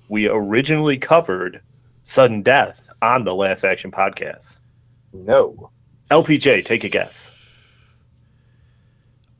we 0.08 0.28
originally 0.28 0.96
covered 0.98 1.60
sudden 2.02 2.42
death 2.42 2.88
on 3.02 3.24
the 3.24 3.34
Last 3.34 3.64
Action 3.64 3.90
podcast? 3.90 4.60
No. 5.12 5.70
LPJ, 6.10 6.64
take 6.64 6.84
a 6.84 6.88
guess. 6.88 7.34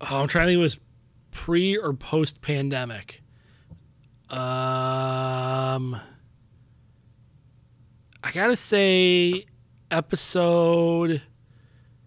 Oh, 0.00 0.20
I'm 0.20 0.28
trying 0.28 0.46
to 0.46 0.50
think. 0.52 0.58
It 0.58 0.62
was 0.62 0.78
pre 1.30 1.76
or 1.76 1.92
post 1.94 2.42
pandemic. 2.42 3.22
Um, 4.28 5.98
I 8.26 8.32
gotta 8.32 8.56
say, 8.56 9.44
episode 9.92 11.22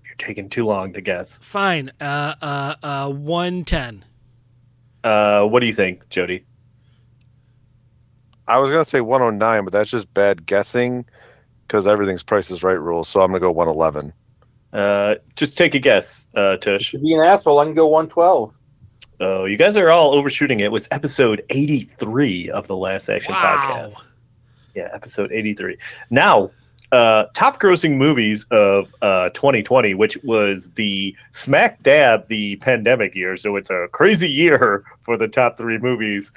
You're 0.04 0.16
taking 0.18 0.50
too 0.50 0.66
long 0.66 0.92
to 0.92 1.00
guess. 1.00 1.40
fine. 1.42 1.92
Uh, 2.02 2.36
uh, 2.42 2.76
uh, 2.84 3.10
one 3.10 3.64
ten. 3.64 4.04
Uh, 5.02 5.46
what 5.48 5.62
do 5.62 5.66
you 5.68 5.72
think, 5.72 6.10
Jody? 6.10 6.44
I 8.50 8.58
was 8.60 8.70
gonna 8.70 8.84
say 8.84 9.00
109, 9.00 9.64
but 9.64 9.72
that's 9.72 9.90
just 9.90 10.14
bad 10.14 10.46
guessing 10.46 11.06
because 11.66 11.88
everything's 11.88 12.24
Price 12.24 12.52
is 12.52 12.64
Right 12.64 12.74
rules. 12.82 13.08
So 13.08 13.22
I'm 13.22 13.30
gonna 13.30 13.40
go 13.40 13.52
111. 13.52 14.12
Uh, 14.74 15.16
just 15.38 15.58
take 15.58 15.74
a 15.74 15.80
guess, 15.80 16.28
uh, 16.36 16.58
Tush. 16.58 16.92
To 16.92 17.00
be 17.00 17.14
an 17.14 17.22
asshole, 17.22 17.60
I 17.60 17.64
can 17.66 17.76
go 17.76 17.88
112. 17.88 18.54
Oh, 19.22 19.46
you 19.46 19.56
guys 19.56 19.78
are 19.78 19.90
all 19.90 20.14
overshooting 20.14 20.60
it. 20.60 20.66
It 20.66 20.72
was 20.74 20.88
episode 20.92 21.46
83 21.50 22.50
of 22.50 22.68
the 22.68 22.76
Last 22.76 23.08
Action 23.08 23.34
Wow. 23.34 23.86
podcast. 23.86 24.02
Yeah, 24.76 24.90
episode 24.94 25.32
83. 25.32 25.78
Now, 26.10 26.52
uh, 26.92 27.26
top 27.36 27.60
grossing 27.60 27.98
movies 27.98 28.46
of 28.52 28.94
uh, 29.02 29.30
2020, 29.30 29.94
which 29.94 30.18
was 30.24 30.70
the 30.72 31.16
smack 31.32 31.82
dab 31.84 32.28
the 32.28 32.56
pandemic 32.58 33.16
year. 33.16 33.38
So 33.38 33.56
it's 33.58 33.70
a 33.70 33.88
crazy 33.92 34.30
year 34.30 34.84
for 35.02 35.18
the 35.18 35.28
top 35.28 35.58
three 35.58 35.78
movies. 35.78 36.32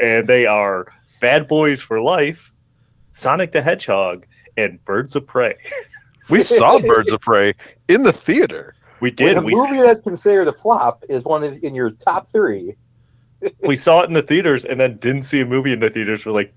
And 0.00 0.26
they 0.26 0.46
are 0.46 0.86
Bad 1.20 1.46
Boys 1.48 1.80
for 1.82 2.00
Life, 2.00 2.52
Sonic 3.12 3.52
the 3.52 3.60
Hedgehog, 3.62 4.26
and 4.56 4.82
Birds 4.84 5.14
of 5.16 5.26
Prey. 5.26 5.54
We 6.30 6.42
saw 6.42 6.78
Birds 6.78 7.10
of 7.10 7.22
Prey 7.22 7.54
in 7.88 8.02
the 8.02 8.12
theater. 8.12 8.74
We 9.00 9.08
When 9.08 9.14
did. 9.16 9.36
a 9.38 9.40
We, 9.40 9.54
movie 9.54 9.80
that's 9.80 10.02
considered 10.02 10.46
a 10.46 10.52
flop 10.52 11.02
is 11.08 11.24
one 11.24 11.42
of, 11.42 11.64
in 11.64 11.74
your 11.74 11.88
top 11.92 12.28
three. 12.28 12.76
we 13.66 13.74
saw 13.76 14.02
it 14.02 14.08
in 14.08 14.12
the 14.12 14.20
theaters 14.20 14.66
and 14.66 14.78
then 14.78 14.98
didn't 14.98 15.22
see 15.22 15.40
a 15.40 15.46
movie 15.46 15.72
in 15.72 15.80
the 15.80 15.88
theaters 15.88 16.20
for 16.22 16.30
like 16.32 16.52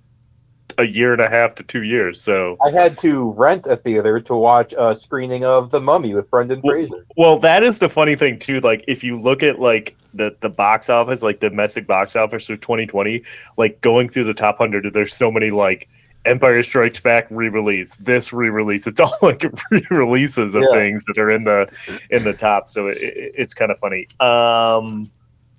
a 0.77 0.83
year 0.83 1.11
and 1.13 1.21
a 1.21 1.29
half 1.29 1.55
to 1.55 1.63
two 1.63 1.83
years. 1.83 2.21
So, 2.21 2.57
I 2.65 2.69
had 2.71 2.97
to 2.99 3.31
rent 3.33 3.65
a 3.67 3.75
theater 3.75 4.19
to 4.21 4.35
watch 4.35 4.73
a 4.77 4.95
screening 4.95 5.43
of 5.45 5.69
The 5.71 5.79
Mummy 5.81 6.13
with 6.13 6.29
Brendan 6.29 6.61
Well- 6.63 6.73
Fraser. 6.75 7.05
well, 7.17 7.39
that 7.39 7.63
is 7.63 7.79
the 7.79 7.89
funny 7.89 8.15
thing 8.15 8.39
too. 8.39 8.59
Like, 8.61 8.83
if 8.87 9.03
you 9.03 9.19
look 9.19 9.43
at 9.43 9.59
like 9.59 9.95
the 10.13 10.35
the 10.41 10.49
box 10.49 10.89
office, 10.89 11.21
like 11.23 11.39
domestic 11.39 11.87
box 11.87 12.15
office 12.15 12.45
for 12.47 12.55
2020, 12.57 13.23
like 13.57 13.79
going 13.81 14.09
through 14.09 14.25
the 14.25 14.33
top 14.33 14.57
hundred, 14.57 14.91
there's 14.93 15.13
so 15.13 15.31
many 15.31 15.51
like 15.51 15.87
Empire 16.25 16.61
Strikes 16.61 16.99
Back 16.99 17.27
re-release, 17.31 17.95
this 17.95 18.31
re-release. 18.31 18.85
It's 18.87 18.99
all 18.99 19.17
like 19.21 19.43
re-releases 19.71 20.53
of 20.53 20.63
Yeah. 20.69 20.79
things 20.79 21.03
that 21.05 21.17
are 21.17 21.31
in 21.31 21.45
the 21.45 21.67
in 22.11 22.23
the 22.23 22.33
top. 22.33 22.67
So 22.69 22.87
it, 22.87 22.97
it- 22.97 23.33
it's 23.37 23.53
kind 23.53 23.71
of 23.71 23.79
funny. 23.79 24.07
Um, 24.19 25.09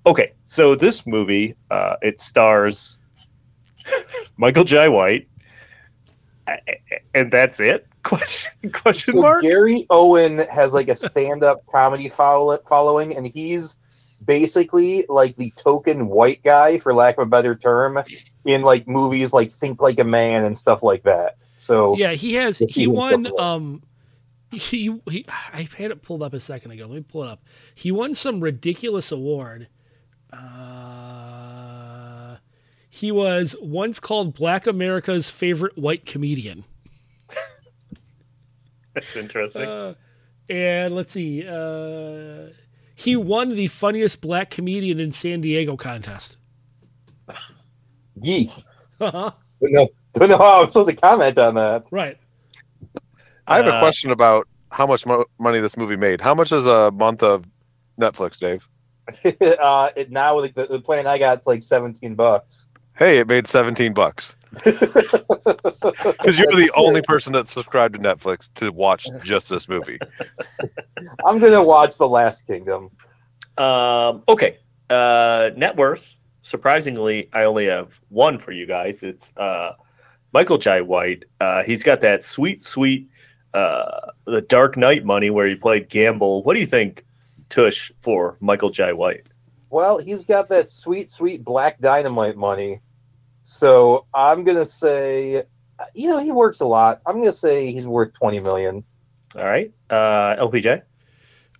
okay, 0.05 0.33
so 0.45 0.75
this 0.75 1.05
movie 1.07 1.55
uh, 1.71 1.95
it 2.01 2.19
stars 2.19 2.97
Michael 4.37 4.63
Jai 4.63 4.87
White, 4.89 5.27
A- 6.47 6.51
a- 6.67 7.01
and 7.13 7.31
that's 7.31 7.59
it. 7.59 7.87
Question 8.03 8.51
question 8.73 9.13
So 9.13 9.21
mark. 9.21 9.43
Gary 9.43 9.85
Owen 9.89 10.39
has 10.53 10.73
like 10.73 10.89
a 10.89 10.95
stand-up 10.97 11.59
comedy 11.71 12.09
follow- 12.09 12.59
following, 12.67 13.15
and 13.15 13.25
he's 13.25 13.77
basically 14.25 15.05
like 15.07 15.37
the 15.37 15.51
token 15.55 16.07
white 16.07 16.43
guy, 16.43 16.79
for 16.79 16.93
lack 16.93 17.17
of 17.17 17.27
a 17.27 17.29
better 17.29 17.55
term, 17.55 18.03
in 18.43 18.61
like 18.61 18.89
movies 18.89 19.31
like 19.31 19.51
Think 19.53 19.81
Like 19.81 19.99
a 19.99 20.03
Man 20.03 20.43
and 20.43 20.57
stuff 20.57 20.83
like 20.83 21.03
that. 21.03 21.37
So 21.57 21.95
Yeah, 21.95 22.11
he 22.11 22.33
has. 22.33 22.57
He 22.59 22.65
he 22.65 22.87
won. 22.87 23.27
Um, 23.39 23.81
he 24.51 24.99
he. 25.09 25.25
I 25.53 25.69
had 25.77 25.91
it 25.91 26.01
pulled 26.01 26.21
up 26.23 26.33
a 26.33 26.41
second 26.41 26.71
ago. 26.71 26.85
Let 26.87 26.95
me 26.95 27.05
pull 27.07 27.23
it 27.23 27.29
up. 27.29 27.41
He 27.73 27.89
won 27.91 28.15
some 28.15 28.41
ridiculous 28.41 29.13
award. 29.13 29.69
Uh, 30.33 30.37
he 32.95 33.11
was 33.11 33.55
once 33.59 33.99
called 33.99 34.35
Black 34.35 34.67
America's 34.67 35.27
favorite 35.27 35.75
white 35.75 36.05
comedian. 36.05 36.63
That's 38.93 39.15
interesting. 39.15 39.63
Uh, 39.67 39.95
and 40.47 40.93
let's 40.95 41.11
see. 41.11 41.43
Uh, 41.47 42.49
he 42.93 43.15
won 43.15 43.49
the 43.49 43.65
funniest 43.65 44.21
black 44.21 44.51
comedian 44.51 44.99
in 44.99 45.11
San 45.11 45.41
Diego 45.41 45.75
contest. 45.75 46.37
yee. 48.21 48.51
Uh-huh. 48.99 49.31
Don't 49.59 49.71
know, 49.73 49.87
don't 50.13 50.29
know 50.29 50.37
how 50.37 50.61
I'm 50.65 50.67
supposed 50.71 50.91
to 50.91 50.95
comment 50.95 51.37
on 51.39 51.55
that. 51.55 51.87
right. 51.91 52.17
I 53.47 53.57
have 53.57 53.65
a 53.65 53.73
Uh, 53.73 53.79
question 53.79 54.11
about 54.11 54.47
how 54.71 54.85
much 54.85 55.07
mo- 55.07 55.25
money 55.39 55.59
this 55.59 55.75
movie 55.77 55.97
made. 55.97 56.21
How 56.21 56.35
much 56.35 56.51
is 56.51 56.67
a 56.67 56.91
month 56.91 57.23
of 57.23 57.45
Netflix, 57.99 58.37
Dave? 58.37 58.69
uh, 59.59 59.89
it, 59.97 60.11
now 60.11 60.39
like 60.39 60.53
the, 60.53 60.65
the 60.65 60.79
plan 60.79 61.07
I 61.07 61.17
got 61.17 61.39
is 61.39 61.47
like 61.47 61.63
17 61.63 62.13
bucks. 62.13 62.67
Hey, 62.97 63.17
it 63.19 63.27
made 63.27 63.47
17 63.47 63.93
bucks. 63.93 64.35
Because 64.63 66.39
you're 66.39 66.55
the 66.55 66.71
only 66.75 67.01
person 67.01 67.33
that 67.33 67.47
subscribed 67.47 67.95
to 67.95 67.99
Netflix 67.99 68.53
to 68.55 68.71
watch 68.71 69.07
just 69.23 69.49
this 69.49 69.67
movie. 69.67 69.99
I'm 71.25 71.39
gonna 71.39 71.63
watch 71.63 71.97
The 71.97 72.07
Last 72.07 72.47
Kingdom. 72.47 72.91
Um, 73.57 74.23
okay. 74.27 74.59
Uh, 74.89 75.49
net 75.55 75.75
worth. 75.75 76.17
Surprisingly, 76.41 77.29
I 77.33 77.43
only 77.43 77.65
have 77.65 77.99
one 78.09 78.37
for 78.37 78.51
you 78.51 78.65
guys. 78.65 79.03
It's 79.03 79.33
uh, 79.37 79.73
Michael 80.33 80.57
Jai 80.57 80.81
White. 80.81 81.25
Uh, 81.39 81.63
he's 81.63 81.83
got 81.83 82.01
that 82.01 82.23
sweet, 82.23 82.61
sweet, 82.61 83.09
uh, 83.53 84.11
the 84.25 84.41
Dark 84.41 84.77
Knight 84.77 85.05
money 85.05 85.29
where 85.29 85.47
he 85.47 85.55
played 85.55 85.89
Gamble. 85.89 86.43
What 86.43 86.53
do 86.53 86.59
you 86.59 86.65
think, 86.65 87.05
Tush, 87.49 87.91
for 87.97 88.37
Michael 88.39 88.69
Jai 88.69 88.93
White? 88.93 89.27
Well, 89.73 89.97
he's 89.97 90.23
got 90.23 90.49
that 90.49 90.69
sweet, 90.69 91.09
sweet 91.09 91.43
black 91.43 91.81
dynamite 91.81 92.37
money. 92.37 92.79
So 93.41 94.05
I'm 94.13 94.43
gonna 94.43 94.67
say, 94.67 95.45
you 95.95 96.09
know, 96.11 96.19
he 96.19 96.31
works 96.31 96.59
a 96.59 96.67
lot. 96.67 97.01
I'm 97.07 97.19
gonna 97.19 97.33
say 97.33 97.71
he's 97.71 97.87
worth 97.87 98.13
20 98.13 98.39
million. 98.39 98.83
All 99.35 99.43
right. 99.43 99.73
Uh, 99.89 100.35
LPJ. 100.35 100.83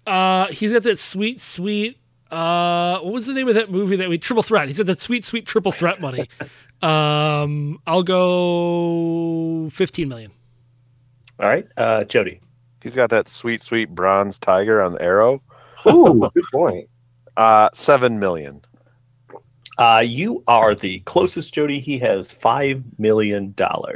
Uh, 0.05 0.45
he's 0.49 0.71
got 0.71 0.83
that 0.83 0.99
sweet, 0.99 1.41
sweet. 1.41 1.97
Uh, 2.29 2.99
what 2.99 3.13
was 3.13 3.25
the 3.25 3.33
name 3.33 3.47
of 3.47 3.55
that 3.55 3.71
movie 3.71 3.95
that 3.95 4.09
we 4.09 4.19
triple 4.19 4.43
threat? 4.43 4.67
He's 4.67 4.77
got 4.77 4.85
that 4.85 5.01
sweet, 5.01 5.25
sweet 5.25 5.47
triple 5.47 5.71
threat 5.71 5.99
money. 5.99 6.29
um, 6.83 7.79
I'll 7.87 8.03
go 8.03 9.69
fifteen 9.71 10.07
million. 10.07 10.31
All 11.39 11.47
right. 11.47 11.65
Uh, 11.77 12.03
Jody. 12.03 12.41
He's 12.83 12.93
got 12.93 13.09
that 13.09 13.27
sweet, 13.27 13.63
sweet 13.63 13.89
bronze 13.89 14.37
tiger 14.37 14.83
on 14.83 14.93
the 14.93 15.01
arrow. 15.01 15.41
Ooh, 15.87 16.29
good 16.35 16.43
point. 16.53 16.89
Uh, 17.37 17.69
seven 17.73 18.19
million. 18.19 18.61
Uh, 19.77 20.03
you 20.05 20.43
are 20.47 20.75
the 20.75 20.99
closest, 21.01 21.53
Jody. 21.53 21.79
He 21.79 21.97
has 21.99 22.31
$5 22.31 22.99
million. 22.99 23.55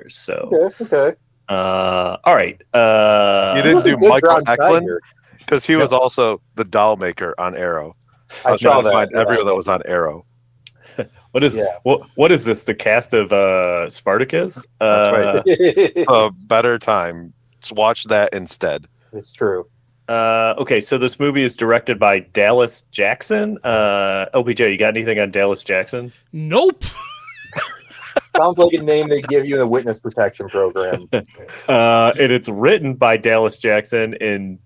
So, 0.10 0.50
Okay, 0.52 0.84
okay. 0.86 1.18
uh, 1.50 2.18
all 2.24 2.36
right. 2.36 2.60
Uh, 2.74 3.54
You 3.58 3.62
didn't 3.62 3.84
do 3.84 3.98
Michael 4.10 4.20
brown 4.20 4.44
Eklund 4.48 4.90
because 5.38 5.68
he 5.68 5.76
was 5.76 5.94
also 5.94 6.42
the 6.56 6.66
doll 6.66 6.96
maker 6.98 7.36
on 7.38 7.56
Arrow. 7.56 7.96
I 8.44 8.50
I 8.50 8.52
was 8.54 8.62
saw 8.62 8.72
trying 8.72 8.84
to 8.84 8.90
that. 8.90 8.94
find 8.94 9.16
everyone 9.16 9.46
that 9.46 9.56
was 9.56 9.68
on 9.68 9.82
Arrow. 9.86 10.26
What 11.32 11.44
is 11.44 11.58
Yeah. 11.58 11.78
what? 11.84 12.02
What 12.16 12.32
is 12.32 12.46
this? 12.46 12.64
The 12.64 12.74
cast 12.74 13.14
of 13.14 13.32
uh, 13.32 13.88
Spartacus? 13.92 14.66
That's 14.80 15.16
right. 15.16 15.36
Uh, 15.36 15.44
it's 15.46 16.06
A 16.12 16.32
better 16.32 16.80
time. 16.80 17.34
Just 17.62 17.74
watch 17.74 18.06
that 18.06 18.34
instead. 18.34 18.88
It's 19.14 19.32
true. 19.32 19.68
Uh, 20.08 20.56
okay, 20.58 20.80
so 20.82 20.98
this 20.98 21.20
movie 21.20 21.44
is 21.44 21.56
directed 21.56 22.00
by 22.00 22.20
Dallas 22.20 22.84
Jackson. 22.92 23.58
Uh, 23.64 24.26
LPJ, 24.34 24.72
you 24.72 24.78
got 24.78 24.90
anything 24.96 25.20
on 25.20 25.32
Dallas 25.32 25.64
Jackson? 25.64 26.12
Nope. 26.32 26.84
Sounds 28.36 28.58
like 28.60 28.74
a 28.74 28.84
name 28.84 29.08
they 29.08 29.22
give 29.24 29.46
you 29.48 29.56
in 29.56 29.62
a 29.62 29.68
witness 29.68 30.00
protection 30.00 30.48
program. 30.50 31.10
Uh, 31.68 32.14
and 32.20 32.32
it's 32.32 32.48
written 32.48 32.94
by 32.94 33.18
Dallas 33.18 33.58
Jackson 33.58 34.16
and 34.22 34.58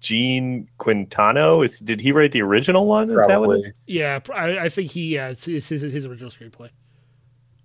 Gene 0.00 0.66
Quintano. 0.78 1.62
Is 1.64 1.78
did 1.78 2.00
he 2.00 2.12
write 2.12 2.32
the 2.32 2.40
original 2.40 2.86
one? 2.86 3.10
Is 3.10 3.16
that 3.26 3.40
what? 3.40 3.48
Probably. 3.48 3.68
it- 3.68 3.74
Yeah, 3.86 4.20
I, 4.34 4.58
I 4.58 4.68
think 4.70 4.90
he. 4.92 5.14
Yeah, 5.14 5.28
it's, 5.28 5.46
it's 5.46 5.68
his, 5.68 5.82
his 5.82 6.06
original 6.06 6.30
screenplay. 6.30 6.70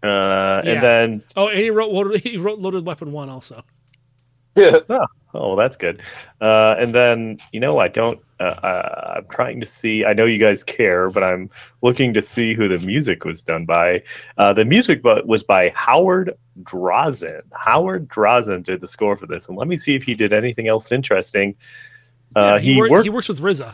Uh, 0.03 0.62
Yeah. 0.65 0.72
and 0.74 0.81
then 0.84 1.24
Oh, 1.38 1.48
and 1.48 1.57
he 1.57 1.69
wrote 1.69 1.91
Loaded- 1.91 2.22
he 2.22 2.36
wrote 2.38 2.60
Loaded 2.60 2.86
Weapon 2.86 3.12
One 3.13 3.29
also. 3.29 3.63
Yeah. 4.57 4.79
Oh, 4.89 5.05
well, 5.39 5.56
that's 5.56 5.75
good. 5.77 6.01
Uh, 6.42 6.75
and 6.80 6.94
then, 6.94 7.39
you 7.51 7.60
know, 7.60 7.77
I 7.80 7.88
don't, 7.88 8.20
uh, 8.39 8.44
uh, 8.44 9.13
I'm 9.18 9.27
trying 9.30 9.60
to 9.60 9.65
see, 9.65 10.04
I 10.06 10.13
know 10.13 10.25
you 10.25 10.38
guys 10.38 10.63
care, 10.63 11.10
but 11.10 11.24
I'm 11.24 11.50
looking 11.82 12.13
to 12.13 12.22
see 12.22 12.54
who 12.54 12.68
the 12.68 12.80
music 12.80 13.24
was 13.25 13.44
done 13.44 13.65
by. 13.65 14.04
Uh, 14.38 14.54
the 14.54 14.65
music 14.65 15.01
bu- 15.01 15.24
was 15.25 15.44
by 15.44 15.70
Howard 15.75 16.34
Drossin. 16.63 17.42
Howard 17.54 18.08
Drossin 18.08 18.63
did 18.63 18.82
the 18.82 18.88
score 18.88 19.15
for 19.18 19.25
this. 19.27 19.48
And 19.48 19.58
let 19.58 19.68
me 19.68 19.77
see 19.77 19.96
if 19.96 20.04
he 20.04 20.15
did 20.15 20.34
anything 20.34 20.68
else 20.68 20.92
interesting. 20.92 21.56
Uh, 22.36 22.56
Yeah, 22.56 22.60
he, 22.60 22.77
worked, 22.80 22.92
worked, 22.92 23.04
He 23.06 23.10
works 23.10 23.30
with 23.30 23.39
RZA. 23.42 23.74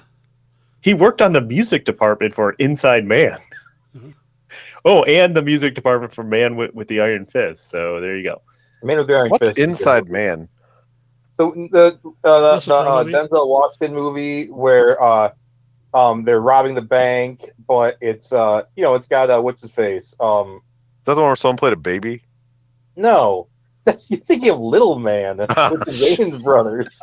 he 0.82 0.94
worked 0.94 1.22
on 1.22 1.34
the 1.34 1.42
music 1.42 1.86
department 1.86 2.34
for 2.34 2.54
Inside 2.60 3.06
Man. 3.06 3.40
Mhm. 3.96 4.14
Oh, 4.86 5.04
and 5.04 5.36
the 5.36 5.42
music 5.42 5.76
department 5.76 6.12
for 6.14 6.24
Man 6.24 6.56
with, 6.56 6.74
with 6.74 6.88
the 6.88 7.02
Iron 7.02 7.26
Fist. 7.26 7.70
So 7.70 8.00
there 8.00 8.16
you 8.18 8.24
go. 8.24 8.42
Man 8.84 8.98
with 8.98 9.08
the 9.08 9.16
Iron 9.16 9.30
What's 9.30 9.46
Fist. 9.48 9.60
Inside 9.60 10.06
good. 10.06 10.12
Man? 10.12 10.50
So 11.42 11.52
the 11.72 12.00
uh, 12.24 12.56
the, 12.60 12.62
the 12.68 12.74
uh, 12.76 13.04
Denzel 13.04 13.48
Washington 13.48 13.96
movie 13.96 14.46
where 14.52 15.02
uh, 15.02 15.32
um, 15.92 16.24
they're 16.24 16.40
robbing 16.40 16.76
the 16.76 16.84
bank, 16.84 17.46
but 17.68 17.98
it's 18.00 18.32
uh, 18.32 18.62
you 18.76 18.84
know, 18.84 18.94
it's 18.94 19.08
got 19.08 19.32
uh, 19.32 19.42
what's 19.42 19.64
his 19.64 19.72
face? 19.72 20.14
Um, 20.20 20.62
Is 21.00 21.06
that 21.06 21.16
the 21.16 21.22
one 21.22 21.30
where 21.30 21.36
someone 21.36 21.58
played 21.58 21.74
a 21.74 21.78
baby? 21.78 22.22
no, 22.96 23.48
that's 23.86 24.12
you're 24.12 24.20
thinking 24.20 24.52
of 24.52 24.60
Little 24.60 25.00
Man 25.00 25.38
with 25.38 25.48
the 25.50 26.16
Wayans 26.20 26.44
brothers. 26.44 27.02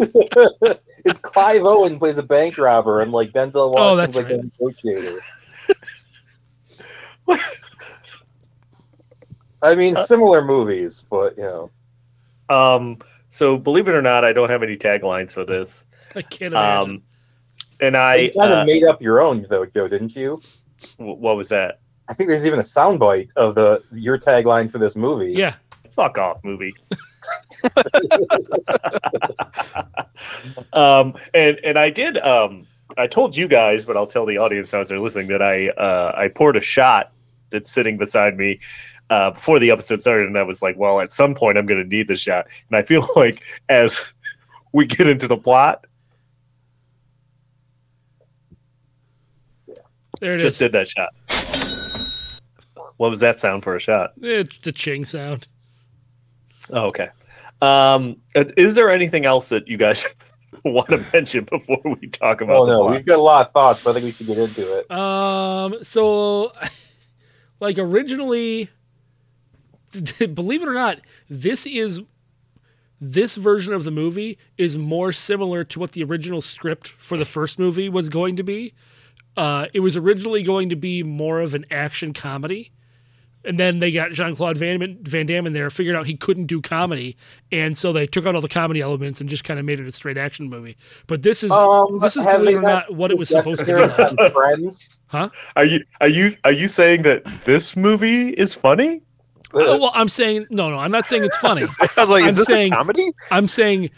it's 1.04 1.18
Clive 1.18 1.60
Owen 1.64 1.98
plays 1.98 2.16
a 2.16 2.22
bank 2.22 2.56
robber, 2.56 3.02
and 3.02 3.12
like 3.12 3.32
Denzel 3.32 3.74
Oh, 3.76 3.96
Washington's 3.96 4.14
that's 4.14 4.16
like 4.16 4.26
right. 4.26 4.40
the 4.40 4.50
negotiator. 4.88 5.20
I 9.62 9.74
mean, 9.74 9.94
similar 9.96 10.42
movies, 10.42 11.04
but 11.10 11.36
you 11.36 11.42
know, 11.42 11.70
Um, 12.48 12.96
so 13.28 13.58
believe 13.58 13.88
it 13.88 13.94
or 13.94 14.02
not, 14.02 14.24
I 14.24 14.32
don't 14.32 14.50
have 14.50 14.62
any 14.62 14.76
taglines 14.76 15.32
for 15.32 15.44
this. 15.44 15.86
I 16.14 16.22
can't 16.22 16.54
imagine. 16.54 16.90
Um, 16.90 17.02
and 17.80 17.96
I, 17.96 18.16
you 18.16 18.30
kind 18.38 18.52
of 18.52 18.58
uh, 18.58 18.64
made 18.64 18.84
up 18.84 19.02
your 19.02 19.20
own 19.20 19.46
though, 19.48 19.66
Joe, 19.66 19.88
didn't 19.88 20.16
you? 20.16 20.40
wh- 20.96 21.18
what 21.18 21.36
was 21.36 21.48
that? 21.50 21.80
I 22.08 22.14
think 22.14 22.28
there's 22.28 22.46
even 22.46 22.60
a 22.60 22.64
soundbite 22.64 23.30
of 23.36 23.54
the 23.54 23.82
your 23.92 24.18
tagline 24.18 24.70
for 24.70 24.78
this 24.78 24.96
movie. 24.96 25.32
yeah, 25.32 25.54
Fuck 25.90 26.18
off, 26.18 26.42
movie. 26.44 26.74
um, 30.72 31.14
and 31.34 31.58
and 31.64 31.78
I 31.78 31.90
did. 31.90 32.18
Um, 32.18 32.66
I 32.96 33.06
told 33.06 33.36
you 33.36 33.48
guys, 33.48 33.84
but 33.84 33.96
I'll 33.96 34.06
tell 34.06 34.26
the 34.26 34.38
audience 34.38 34.72
now 34.72 34.80
as 34.80 34.88
they're 34.88 35.00
listening 35.00 35.28
that 35.28 35.42
I 35.42 35.68
uh, 35.70 36.12
I 36.16 36.28
poured 36.28 36.56
a 36.56 36.60
shot 36.60 37.12
that's 37.50 37.70
sitting 37.70 37.96
beside 37.96 38.36
me 38.36 38.60
uh, 39.10 39.30
before 39.30 39.58
the 39.58 39.70
episode 39.70 40.00
started, 40.00 40.26
and 40.26 40.38
I 40.38 40.42
was 40.42 40.62
like, 40.62 40.76
well, 40.76 41.00
at 41.00 41.12
some 41.12 41.34
point 41.34 41.56
I'm 41.58 41.66
going 41.66 41.82
to 41.82 41.88
need 41.88 42.08
this 42.08 42.20
shot, 42.20 42.46
and 42.68 42.76
I 42.76 42.82
feel 42.82 43.06
like 43.16 43.42
as 43.68 44.04
we 44.72 44.86
get 44.86 45.06
into 45.08 45.28
the 45.28 45.36
plot, 45.36 45.84
There 50.20 50.32
it 50.34 50.38
just 50.38 50.54
is. 50.54 50.58
did 50.58 50.72
that 50.72 50.88
shot. 50.88 51.08
What 52.96 53.10
was 53.10 53.20
that 53.20 53.38
sound 53.38 53.62
for 53.64 53.76
a 53.76 53.80
shot? 53.80 54.12
It's 54.20 54.58
the 54.58 54.72
ching 54.72 55.04
sound. 55.04 55.46
Oh, 56.70 56.86
okay. 56.86 57.10
Um, 57.60 58.16
uh, 58.34 58.44
is 58.56 58.74
there 58.74 58.90
anything 58.90 59.26
else 59.26 59.50
that 59.50 59.68
you 59.68 59.76
guys 59.76 60.06
want 60.64 60.88
to 60.88 61.04
mention 61.12 61.44
before 61.44 61.80
we 61.84 62.08
talk 62.08 62.40
about 62.40 62.56
Oh 62.56 62.66
the 62.66 62.72
no, 62.72 62.80
plot? 62.82 62.92
we've 62.92 63.04
got 63.06 63.18
a 63.18 63.22
lot 63.22 63.46
of 63.46 63.52
thoughts, 63.52 63.84
but 63.84 63.90
I 63.90 63.92
think 63.94 64.04
we 64.06 64.10
should 64.12 64.26
get 64.26 64.38
into 64.38 64.78
it. 64.78 64.90
Um, 64.90 65.76
so, 65.84 66.52
like 67.60 67.78
originally, 67.78 68.70
believe 70.34 70.62
it 70.62 70.68
or 70.68 70.74
not, 70.74 70.98
this 71.28 71.66
is 71.66 72.00
this 73.00 73.34
version 73.34 73.74
of 73.74 73.84
the 73.84 73.90
movie 73.90 74.38
is 74.56 74.78
more 74.78 75.12
similar 75.12 75.64
to 75.64 75.78
what 75.78 75.92
the 75.92 76.02
original 76.02 76.40
script 76.40 76.88
for 76.88 77.16
the 77.16 77.24
first 77.24 77.58
movie 77.58 77.88
was 77.88 78.08
going 78.08 78.36
to 78.36 78.42
be. 78.42 78.72
Uh, 79.36 79.66
it 79.74 79.80
was 79.80 79.96
originally 79.96 80.42
going 80.42 80.70
to 80.70 80.76
be 80.76 81.02
more 81.02 81.40
of 81.40 81.52
an 81.52 81.64
action 81.70 82.14
comedy. 82.14 82.72
And 83.44 83.60
then 83.60 83.78
they 83.78 83.92
got 83.92 84.10
Jean 84.10 84.34
Claude 84.34 84.56
Van, 84.56 84.98
Van 85.02 85.26
Damme 85.26 85.46
in 85.46 85.52
there, 85.52 85.70
figured 85.70 85.94
out 85.94 86.06
he 86.06 86.16
couldn't 86.16 86.46
do 86.46 86.60
comedy, 86.60 87.16
and 87.52 87.78
so 87.78 87.92
they 87.92 88.04
took 88.04 88.26
out 88.26 88.34
all 88.34 88.40
the 88.40 88.48
comedy 88.48 88.80
elements 88.80 89.20
and 89.20 89.30
just 89.30 89.44
kind 89.44 89.60
of 89.60 89.64
made 89.64 89.78
it 89.78 89.86
a 89.86 89.92
straight 89.92 90.18
action 90.18 90.48
movie. 90.48 90.76
But 91.06 91.22
this 91.22 91.44
is 91.44 91.52
Um, 91.52 92.00
this 92.00 92.16
is 92.16 92.26
believe 92.26 92.56
it 92.56 92.58
or 92.58 92.62
not 92.62 92.90
not 92.90 92.96
what 92.96 93.12
it 93.12 93.18
was 93.18 93.28
supposed 93.28 93.64
to 93.64 93.66
be. 93.66 93.72
on 93.72 94.32
Friends. 94.32 94.98
Huh? 95.06 95.28
Are 95.54 95.64
you 95.64 95.84
are 96.00 96.08
you 96.08 96.32
are 96.42 96.50
you 96.50 96.66
saying 96.66 97.02
that 97.02 97.24
this 97.42 97.76
movie 97.76 98.30
is 98.30 98.52
funny? 98.52 99.02
Oh, 99.58 99.78
well, 99.80 99.92
I'm 99.94 100.08
saying 100.08 100.46
no, 100.50 100.68
no. 100.70 100.78
I'm 100.78 100.90
not 100.92 101.06
saying 101.06 101.24
it's 101.24 101.36
funny. 101.38 101.62
I 101.80 101.88
was 101.96 102.08
like, 102.10 102.24
I'm 102.24 102.30
is 102.30 102.36
this 102.36 102.46
saying- 102.46 102.72
a 102.72 102.76
comedy? 102.76 103.12
I'm 103.30 103.48
saying 103.48 103.90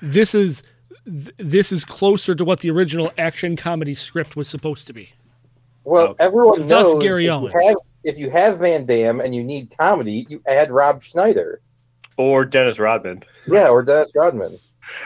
this 0.00 0.34
is 0.34 0.62
th- 1.04 1.30
this 1.36 1.70
is 1.72 1.84
closer 1.84 2.34
to 2.34 2.44
what 2.44 2.60
the 2.60 2.70
original 2.70 3.12
action 3.18 3.56
comedy 3.56 3.94
script 3.94 4.36
was 4.36 4.48
supposed 4.48 4.86
to 4.86 4.92
be. 4.92 5.10
Well, 5.84 6.14
everyone 6.18 6.66
Thus 6.66 6.92
knows 6.92 7.02
Gary 7.02 7.26
if 7.26 7.32
Owens. 7.32 7.54
You 7.54 7.68
have, 7.68 7.76
if 8.04 8.18
you 8.18 8.30
have 8.30 8.58
Van 8.60 8.86
Damme 8.86 9.20
and 9.20 9.34
you 9.34 9.42
need 9.42 9.74
comedy, 9.76 10.26
you 10.28 10.40
add 10.46 10.70
Rob 10.70 11.02
Schneider. 11.02 11.60
Or 12.16 12.44
Dennis 12.44 12.78
Rodman? 12.78 13.24
Yeah, 13.48 13.68
or 13.68 13.82
Dennis 13.82 14.12
Rodman. 14.14 14.58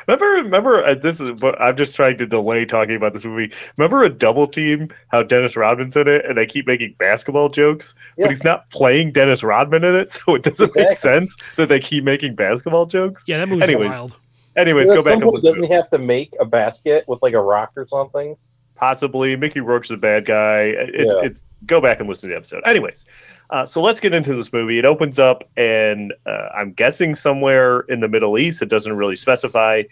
Remember, 0.07 0.27
remember. 0.43 0.85
Uh, 0.85 0.95
this 0.95 1.21
is. 1.21 1.31
But 1.33 1.61
I'm 1.61 1.77
just 1.77 1.97
trying 1.97 2.17
to 2.19 2.27
delay 2.27 2.65
talking 2.65 2.97
about 2.97 3.13
this 3.13 3.25
movie. 3.25 3.53
Remember 3.77 4.03
a 4.03 4.09
double 4.09 4.47
team? 4.47 4.89
How 5.09 5.23
Dennis 5.23 5.57
Rodman's 5.57 5.97
in 5.97 6.09
it, 6.09 6.25
and 6.25 6.37
they 6.37 6.47
keep 6.47 6.67
making 6.67 6.95
basketball 6.99 7.49
jokes, 7.49 7.95
Yeah. 8.17 8.25
but 8.25 8.31
he's 8.31 8.45
not 8.45 8.69
playing 8.71 9.13
Dennis 9.13 9.43
Rodman 9.43 9.85
in 9.85 9.95
it, 9.95 10.11
so 10.13 10.35
it 10.35 10.43
doesn't 10.43 10.75
make 10.77 10.97
sense 10.97 11.37
that 11.57 11.69
they 11.69 11.81
keep 11.81 12.05
making 12.05 12.35
basketball 12.35 12.87
jokes. 12.87 13.25
Yeah, 13.27 13.39
that 13.39 13.49
movie's 13.49 13.65
Anyways, 13.65 13.89
wild. 13.91 14.17
Anyways, 14.57 14.91
At 14.91 14.95
go 14.95 15.05
back 15.05 15.13
and 15.15 15.23
point, 15.23 15.43
doesn't 15.43 15.65
he 15.65 15.73
have 15.73 15.91
to 15.91 15.99
make 15.99 16.35
a 16.41 16.45
basket 16.47 17.05
with 17.07 17.21
like 17.23 17.35
a 17.35 17.41
rock 17.41 17.73
or 17.77 17.87
something? 17.87 18.37
Possibly 18.77 19.37
Mickey 19.37 19.61
Rourke's 19.61 19.91
a 19.91 19.97
bad 19.97 20.27
guy. 20.27 20.73
It's 20.77 21.15
Yeah. 21.15 21.23
it's 21.25 21.47
go 21.65 21.81
back 21.81 21.99
and 22.01 22.09
listen 22.09 22.29
to 22.29 22.35
the 22.35 22.37
episode. 22.37 22.63
Anyways, 22.67 23.07
uh, 23.51 23.65
so 23.65 23.81
let's 23.81 24.01
get 24.01 24.13
into 24.15 24.35
this 24.35 24.53
movie. 24.53 24.79
It 24.79 24.85
opens 24.85 25.19
up, 25.19 25.45
and 25.57 26.13
uh, 26.27 26.49
I'm 26.55 26.73
guessing 26.73 27.15
somewhere 27.15 27.81
in 27.89 28.01
the 28.01 28.09
Middle 28.09 28.39
East. 28.39 28.61
It 28.63 28.69
doesn't 28.69 28.93
really 28.95 29.17
specify. 29.17 29.83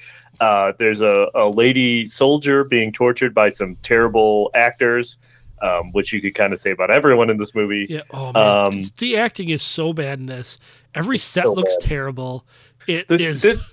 Uh, 0.41 0.73
there's 0.79 1.01
a, 1.01 1.29
a 1.35 1.49
lady 1.49 2.07
soldier 2.07 2.65
being 2.65 2.93
tortured 2.93 3.35
by 3.35 3.49
some 3.49 3.77
terrible 3.83 4.51
actors, 4.55 5.17
um, 5.63 5.91
which 5.93 6.13
you 6.13 6.21
could 6.21 6.35
kind 6.35 6.53
of 6.53 6.59
say 6.59 6.71
about 6.71 6.91
everyone 6.91 7.31
in 7.31 7.39
this 7.39 7.55
movie. 7.55 7.87
Yeah. 7.89 8.03
Oh 8.13 8.33
man, 8.33 8.67
Um, 8.83 8.91
the 8.99 9.17
acting 9.17 9.49
is 9.49 9.63
so 9.63 9.93
bad 9.93 10.19
in 10.21 10.27
this. 10.27 10.59
Every 10.95 11.19
set 11.19 11.45
so 11.45 11.55
looks 11.55 11.77
bad. 11.81 11.89
terrible. 11.89 12.47
It 12.87 13.09
Th- 13.09 13.21
is. 13.21 13.43
this 13.43 13.73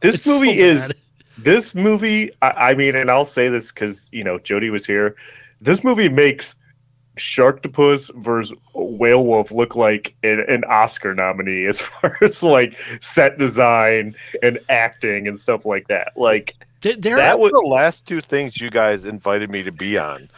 this 0.00 0.14
it's 0.16 0.24
so 0.24 0.40
movie 0.40 0.58
is 0.58 0.88
bad. 0.88 0.96
This 1.42 1.74
movie 1.74 2.30
I, 2.42 2.50
I 2.50 2.74
mean 2.74 2.94
and 2.94 3.10
i'll 3.10 3.24
say 3.24 3.48
this 3.48 3.72
because 3.72 4.08
you 4.12 4.24
know 4.24 4.38
jody 4.38 4.70
was 4.70 4.86
here 4.86 5.16
this 5.60 5.84
movie 5.84 6.08
makes 6.08 6.56
sharktopus 7.16 8.14
versus 8.16 8.56
whale 8.74 9.26
wolf 9.26 9.52
look 9.52 9.76
like 9.76 10.14
an, 10.22 10.40
an 10.48 10.64
oscar 10.64 11.14
nominee 11.14 11.66
as 11.68 11.80
far 11.80 12.16
as 12.22 12.42
like 12.42 12.76
set 13.00 13.38
design 13.38 14.14
and 14.42 14.58
acting 14.68 15.28
and 15.28 15.38
stuff 15.38 15.66
like 15.66 15.88
that 15.88 16.12
like 16.16 16.54
Th- 16.80 16.98
There, 16.98 17.16
that 17.16 17.38
was 17.38 17.52
the 17.52 17.60
last 17.60 18.06
two 18.06 18.20
things 18.20 18.60
you 18.60 18.70
guys 18.70 19.04
invited 19.04 19.50
me 19.50 19.62
to 19.62 19.72
be 19.72 19.98
on. 19.98 20.30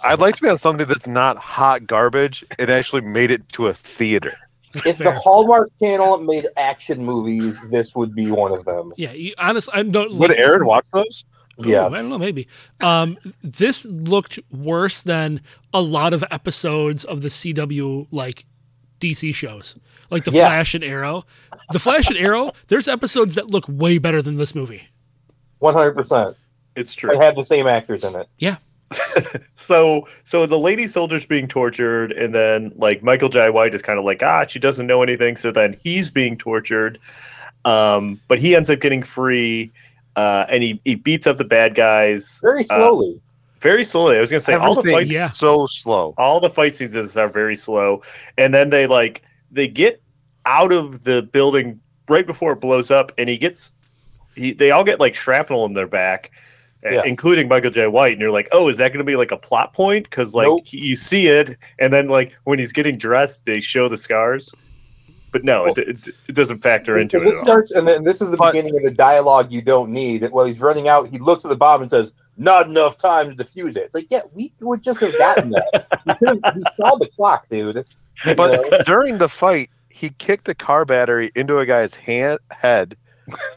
I'd 0.00 0.18
like 0.18 0.36
to 0.36 0.42
be 0.42 0.48
on 0.48 0.58
something 0.58 0.86
that's 0.86 1.06
not 1.06 1.36
hot 1.36 1.86
garbage 1.86 2.44
and 2.58 2.70
actually 2.70 3.02
made 3.02 3.30
it 3.30 3.46
to 3.50 3.66
a 3.66 3.74
theater. 3.74 4.32
If 4.74 4.98
Fair. 4.98 5.12
the 5.12 5.20
Hallmark 5.20 5.70
Channel 5.80 6.24
made 6.24 6.46
action 6.56 7.04
movies, 7.04 7.60
this 7.70 7.94
would 7.94 8.14
be 8.14 8.30
one 8.30 8.52
of 8.52 8.64
them. 8.64 8.92
yeah. 8.96 9.12
You, 9.12 9.34
honestly, 9.38 9.72
I 9.74 9.82
don't. 9.82 10.14
Would 10.16 10.30
like- 10.30 10.38
Aaron 10.38 10.64
watch 10.66 10.86
those? 10.92 11.24
Ooh, 11.60 11.68
Yes. 11.68 11.92
I 11.92 11.98
don't 12.00 12.08
know, 12.08 12.18
maybe. 12.18 12.48
Um, 12.80 13.18
this 13.42 13.84
looked 13.84 14.38
worse 14.50 15.02
than 15.02 15.42
a 15.74 15.82
lot 15.82 16.14
of 16.14 16.24
episodes 16.30 17.04
of 17.04 17.20
the 17.20 17.28
CW 17.28 18.06
like 18.10 18.46
DC 19.00 19.34
shows, 19.34 19.76
like 20.10 20.24
the 20.24 20.30
Yeah. 20.30 20.44
Flash 20.46 20.74
and 20.74 20.82
Arrow. 20.82 21.24
The 21.72 21.78
Flash 21.78 22.08
and 22.08 22.16
Arrow. 22.16 22.52
There's 22.68 22.88
episodes 22.88 23.34
that 23.34 23.50
look 23.50 23.66
way 23.68 23.98
better 23.98 24.22
than 24.22 24.36
this 24.38 24.54
movie. 24.54 24.84
One 25.58 25.74
hundred 25.74 25.92
percent. 25.92 26.36
it's 26.74 26.94
true 26.94 27.12
It 27.12 27.20
had 27.22 27.36
the 27.36 27.44
same 27.44 27.66
actors 27.66 28.02
in 28.02 28.16
it. 28.16 28.28
Yeah, 28.38 28.56
so 29.54 30.06
so 30.22 30.46
the 30.46 30.58
lady 30.58 30.86
soldier's 30.86 31.26
being 31.26 31.46
tortured 31.48 32.12
and 32.12 32.34
then 32.34 32.72
like 32.76 33.02
michael 33.02 33.28
jai 33.28 33.48
white 33.50 33.74
is 33.74 33.82
kind 33.82 33.98
of 33.98 34.04
like 34.04 34.22
ah 34.22 34.44
she 34.46 34.58
doesn't 34.58 34.86
know 34.86 35.02
anything 35.02 35.36
so 35.36 35.50
then 35.50 35.76
he's 35.82 36.10
being 36.10 36.36
tortured 36.36 36.98
um 37.64 38.20
but 38.28 38.38
he 38.38 38.54
ends 38.56 38.68
up 38.70 38.80
getting 38.80 39.02
free 39.02 39.70
uh 40.16 40.44
and 40.48 40.62
he, 40.62 40.80
he 40.84 40.94
beats 40.94 41.26
up 41.26 41.36
the 41.36 41.44
bad 41.44 41.74
guys 41.74 42.40
Very 42.42 42.68
Uh, 42.70 42.76
slowly. 42.76 43.22
very 43.60 43.84
slowly 43.84 44.16
i 44.16 44.20
was 44.20 44.30
gonna 44.30 44.40
say 44.40 44.54
all 44.54 44.74
the 44.74 44.90
fights 44.90 45.12
yeah. 45.12 45.30
so 45.30 45.66
slow. 45.66 46.14
all 46.18 46.40
the 46.40 46.50
fight 46.50 46.74
scenes 46.76 46.94
are 47.16 47.28
very 47.28 47.56
slow 47.56 48.02
and 48.36 48.52
then 48.52 48.70
they 48.70 48.86
like 48.86 49.22
they 49.50 49.68
get 49.68 50.02
out 50.44 50.72
of 50.72 51.04
the 51.04 51.22
building 51.22 51.80
right 52.08 52.26
before 52.26 52.52
it 52.52 52.60
blows 52.60 52.90
up 52.90 53.12
and 53.16 53.28
he 53.28 53.36
gets 53.38 53.72
he 54.34 54.52
they 54.52 54.70
all 54.70 54.82
get 54.84 54.98
like 54.98 55.14
shrapnel 55.14 55.64
in 55.66 55.72
their 55.74 55.86
back 55.86 56.30
uh, 56.32 56.38
Yeah. 56.84 56.98
Uh, 56.98 57.02
including 57.04 57.46
michael 57.48 57.70
jai 57.70 57.86
white 57.86 58.10
and 58.12 58.20
you're 58.20 58.32
like 58.32 58.48
oh 58.50 58.68
is 58.68 58.76
that 58.78 58.88
going 58.88 58.98
to 58.98 59.04
be 59.04 59.14
like 59.14 59.30
a 59.30 59.36
plot 59.36 59.72
point 59.72 60.02
because 60.04 60.34
like 60.34 60.46
Nope. 60.46 60.64
you 60.72 60.96
see 60.96 61.28
it 61.28 61.56
and 61.78 61.92
then 61.92 62.08
like 62.08 62.32
when 62.42 62.58
he's 62.58 62.72
getting 62.72 62.98
dressed 62.98 63.44
they 63.44 63.60
show 63.60 63.88
the 63.88 63.96
scars 63.96 64.52
but 65.30 65.44
no 65.44 65.66
it, 65.66 65.78
it, 65.78 66.08
it 66.28 66.34
doesn't 66.34 66.58
factor 66.60 66.98
into 66.98 67.18
Because 67.18 67.28
it 67.28 67.30
this 67.30 67.38
all. 67.38 67.44
starts, 67.46 67.70
and 67.70 67.86
then 67.86 68.02
this 68.02 68.20
is 68.20 68.30
the 68.30 68.36
But- 68.36 68.52
beginning 68.52 68.76
of 68.76 68.82
the 68.82 68.90
dialogue 68.90 69.52
you 69.52 69.62
don't 69.62 69.90
need. 69.92 70.28
While 70.30 70.44
he's 70.44 70.60
running 70.60 70.88
out, 70.88 71.06
he 71.08 71.18
looks 71.18 71.44
at 71.46 71.48
the 71.48 71.56
bomb 71.56 71.80
and 71.80 71.90
says, 71.90 72.12
"Not 72.36 72.66
enough 72.66 72.98
time 72.98 73.30
to 73.34 73.42
defuse 73.42 73.70
it." 73.76 73.84
It's 73.84 73.94
like, 73.94 74.08
yeah, 74.10 74.20
we 74.34 74.52
would 74.60 74.82
just 74.82 75.00
have 75.00 75.16
gotten 75.16 75.48
that. 75.50 75.86
we, 76.20 76.32
we 76.32 76.62
saw 76.76 76.96
the 76.96 77.08
clock, 77.16 77.48
dude. 77.48 77.76
You 78.26 78.34
know? 78.34 78.34
But 78.34 78.84
during 78.84 79.16
the 79.16 79.28
fight, 79.30 79.70
he 79.88 80.10
kicked 80.10 80.48
a 80.50 80.54
car 80.54 80.84
battery 80.84 81.30
into 81.34 81.58
a 81.60 81.64
guy's 81.64 81.94
hand 81.94 82.38
head. 82.50 82.94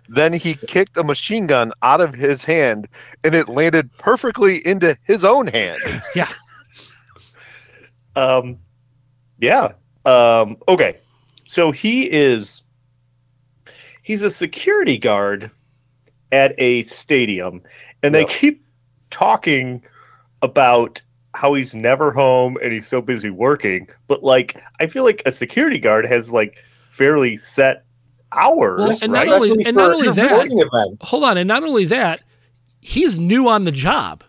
Then 0.10 0.34
he 0.34 0.56
kicked 0.68 0.98
a 0.98 1.04
machine 1.04 1.48
gun 1.48 1.72
out 1.82 2.02
of 2.02 2.14
his 2.14 2.44
hand, 2.46 2.88
and 3.24 3.34
it 3.36 3.50
landed 3.50 3.92
perfectly 3.98 4.66
into 4.66 4.98
his 5.04 5.24
own 5.24 5.48
hand. 5.48 5.80
Yeah. 6.16 6.30
um, 8.16 8.58
yeah. 9.40 9.74
Um, 10.06 10.58
okay. 10.68 10.98
So 11.46 11.72
he 11.72 12.10
is 12.12 12.64
he's 14.04 14.24
a 14.24 14.30
security 14.30 14.98
guard 14.98 15.50
at 16.32 16.54
a 16.58 16.82
stadium, 16.84 17.62
and 18.04 18.14
they 18.16 18.22
Yep. 18.22 18.30
keep 18.30 18.66
talking 19.10 19.84
about 20.42 21.02
how 21.34 21.54
he's 21.54 21.76
never 21.76 22.12
home 22.12 22.58
and 22.64 22.72
he's 22.72 22.88
so 22.88 23.02
busy 23.02 23.30
working. 23.30 23.88
But 24.08 24.24
like, 24.24 24.60
I 24.80 24.88
feel 24.88 25.04
like 25.04 25.22
a 25.26 25.32
security 25.32 25.80
guard 25.80 26.06
has 26.06 26.32
like 26.32 26.58
fairly 26.90 27.36
set 27.36 27.85
hours, 28.36 28.80
Well, 28.80 28.98
and 29.02 29.12
not 29.14 29.28
only- 29.28 29.50
Especially 29.50 29.66
and 29.66 29.78
not 29.78 29.92
only 29.94 30.10
that- 30.12 30.48
event. 30.52 30.98
hold 31.02 31.24
on, 31.24 31.38
and 31.38 31.48
not 31.48 31.64
only 31.64 31.86
that, 31.86 32.22
he's 32.82 33.18
new 33.18 33.48
on 33.48 33.64
the 33.64 33.72
job. 33.72 34.24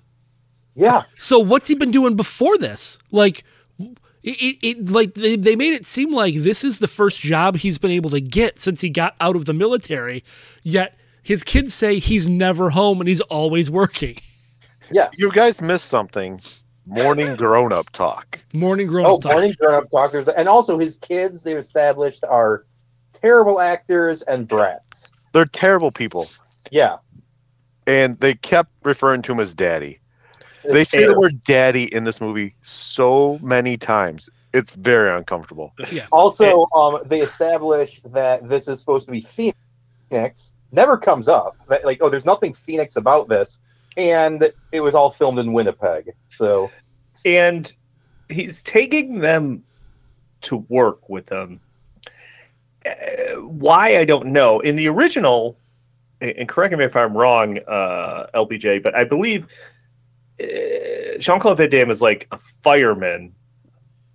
Yeah, 0.75 1.05
So 1.19 1.38
what's 1.38 1.69
he 1.69 1.75
been 1.75 1.90
doing 1.90 2.16
before 2.16 2.59
this? 2.59 2.99
Like, 3.11 3.45
it, 3.79 3.97
it, 4.23 4.59
it 4.62 4.88
like 4.90 5.14
they, 5.14 5.37
they 5.37 5.57
made 5.57 5.73
it 5.73 5.87
seem 5.87 6.12
like 6.12 6.35
this 6.35 6.64
is 6.64 6.81
the 6.81 6.88
first 6.88 7.21
job 7.21 7.57
he's 7.57 7.79
been 7.79 7.90
able 7.92 8.11
to 8.11 8.21
get 8.21 8.61
since 8.61 8.81
he 8.83 8.90
got 8.90 9.14
out 9.21 9.37
of 9.37 9.45
the 9.47 9.55
military. 9.55 10.23
Yet 10.64 10.99
his 11.23 11.45
kids 11.45 11.73
say 11.73 11.99
he's 11.99 12.29
never 12.29 12.71
home 12.71 13.01
and 13.01 13.09
he's 13.09 13.21
always 13.23 13.71
working. 13.71 14.16
yeah. 14.90 15.09
You 15.16 15.31
guys 15.33 15.62
missed 15.62 15.87
something. 15.87 16.40
Morning 16.85 17.35
grown 17.37 17.73
up 17.73 17.88
talk. 17.90 18.40
Morning 18.53 18.87
grown 18.87 19.07
Oh, 19.07 19.14
up 19.16 19.23
talk. 19.23 19.33
morning 19.33 19.53
grown-up 19.59 19.90
talkers, 19.90 20.29
and 20.29 20.47
also 20.49 20.79
his 20.79 20.97
kids. 20.99 21.42
They've 21.42 21.57
established 21.57 22.23
are 22.29 22.64
terrible 23.20 23.61
actors 23.61 24.22
and 24.22 24.46
brats. 24.48 25.11
They're 25.33 25.44
terrible 25.46 25.90
people. 25.90 26.29
Yeah, 26.70 26.96
And 27.87 28.18
they 28.20 28.35
kept 28.35 28.70
referring 28.83 29.22
to 29.22 29.33
him 29.33 29.40
as 29.40 29.55
daddy. 29.55 30.00
They 30.64 30.85
say 30.85 31.07
the 31.07 31.14
word 31.16 31.44
daddy 31.44 31.85
in 31.94 32.02
this 32.05 32.20
movie 32.20 32.57
so 32.62 33.38
many 33.40 33.76
times. 33.76 34.29
It's 34.52 34.72
very 34.74 35.11
uncomfortable. 35.11 35.72
Also, 36.11 36.66
um, 36.74 36.98
they 37.05 37.20
establish 37.20 38.00
that 38.07 38.48
this 38.48 38.66
is 38.66 38.81
supposed 38.81 39.07
to 39.07 39.12
be 39.12 39.20
Phoenix. 39.20 40.55
Never 40.72 40.96
comes 40.98 41.29
up. 41.29 41.57
That- 41.68 41.85
Like, 41.85 41.98
oh, 42.02 42.09
there's 42.09 42.24
nothing 42.24 42.52
Phoenix 42.52 42.96
about 42.96 43.29
this, 43.29 43.61
and 43.96 44.50
it 44.72 44.81
was 44.81 44.94
all 44.96 45.11
filmed 45.11 45.38
in 45.38 45.52
Winnipeg. 45.52 46.12
So 46.29 46.70
and 47.24 47.72
he's 48.29 48.62
taking 48.64 49.20
them 49.20 49.62
to 50.42 50.64
work 50.68 51.09
with 51.09 51.31
him. 51.31 51.61
Why 53.38 53.99
I 53.99 54.05
don't 54.05 54.27
know. 54.27 54.61
In 54.61 54.77
the 54.77 54.88
original, 54.88 55.59
and 56.20 56.49
correct 56.49 56.77
me 56.77 56.85
if 56.85 56.96
I'm 56.96 57.16
wrong, 57.16 57.59
uh, 57.66 58.27
LPJ, 58.35 58.83
but 58.83 58.94
I 58.94 59.05
believe 59.05 59.46
uh, 60.42 61.18
Jean 61.18 61.40
Claude 61.40 61.57
Van 61.59 61.70
Damme 61.70 61.90
is 61.90 62.03
like 62.03 62.27
a 62.33 62.38
fireman 62.38 63.35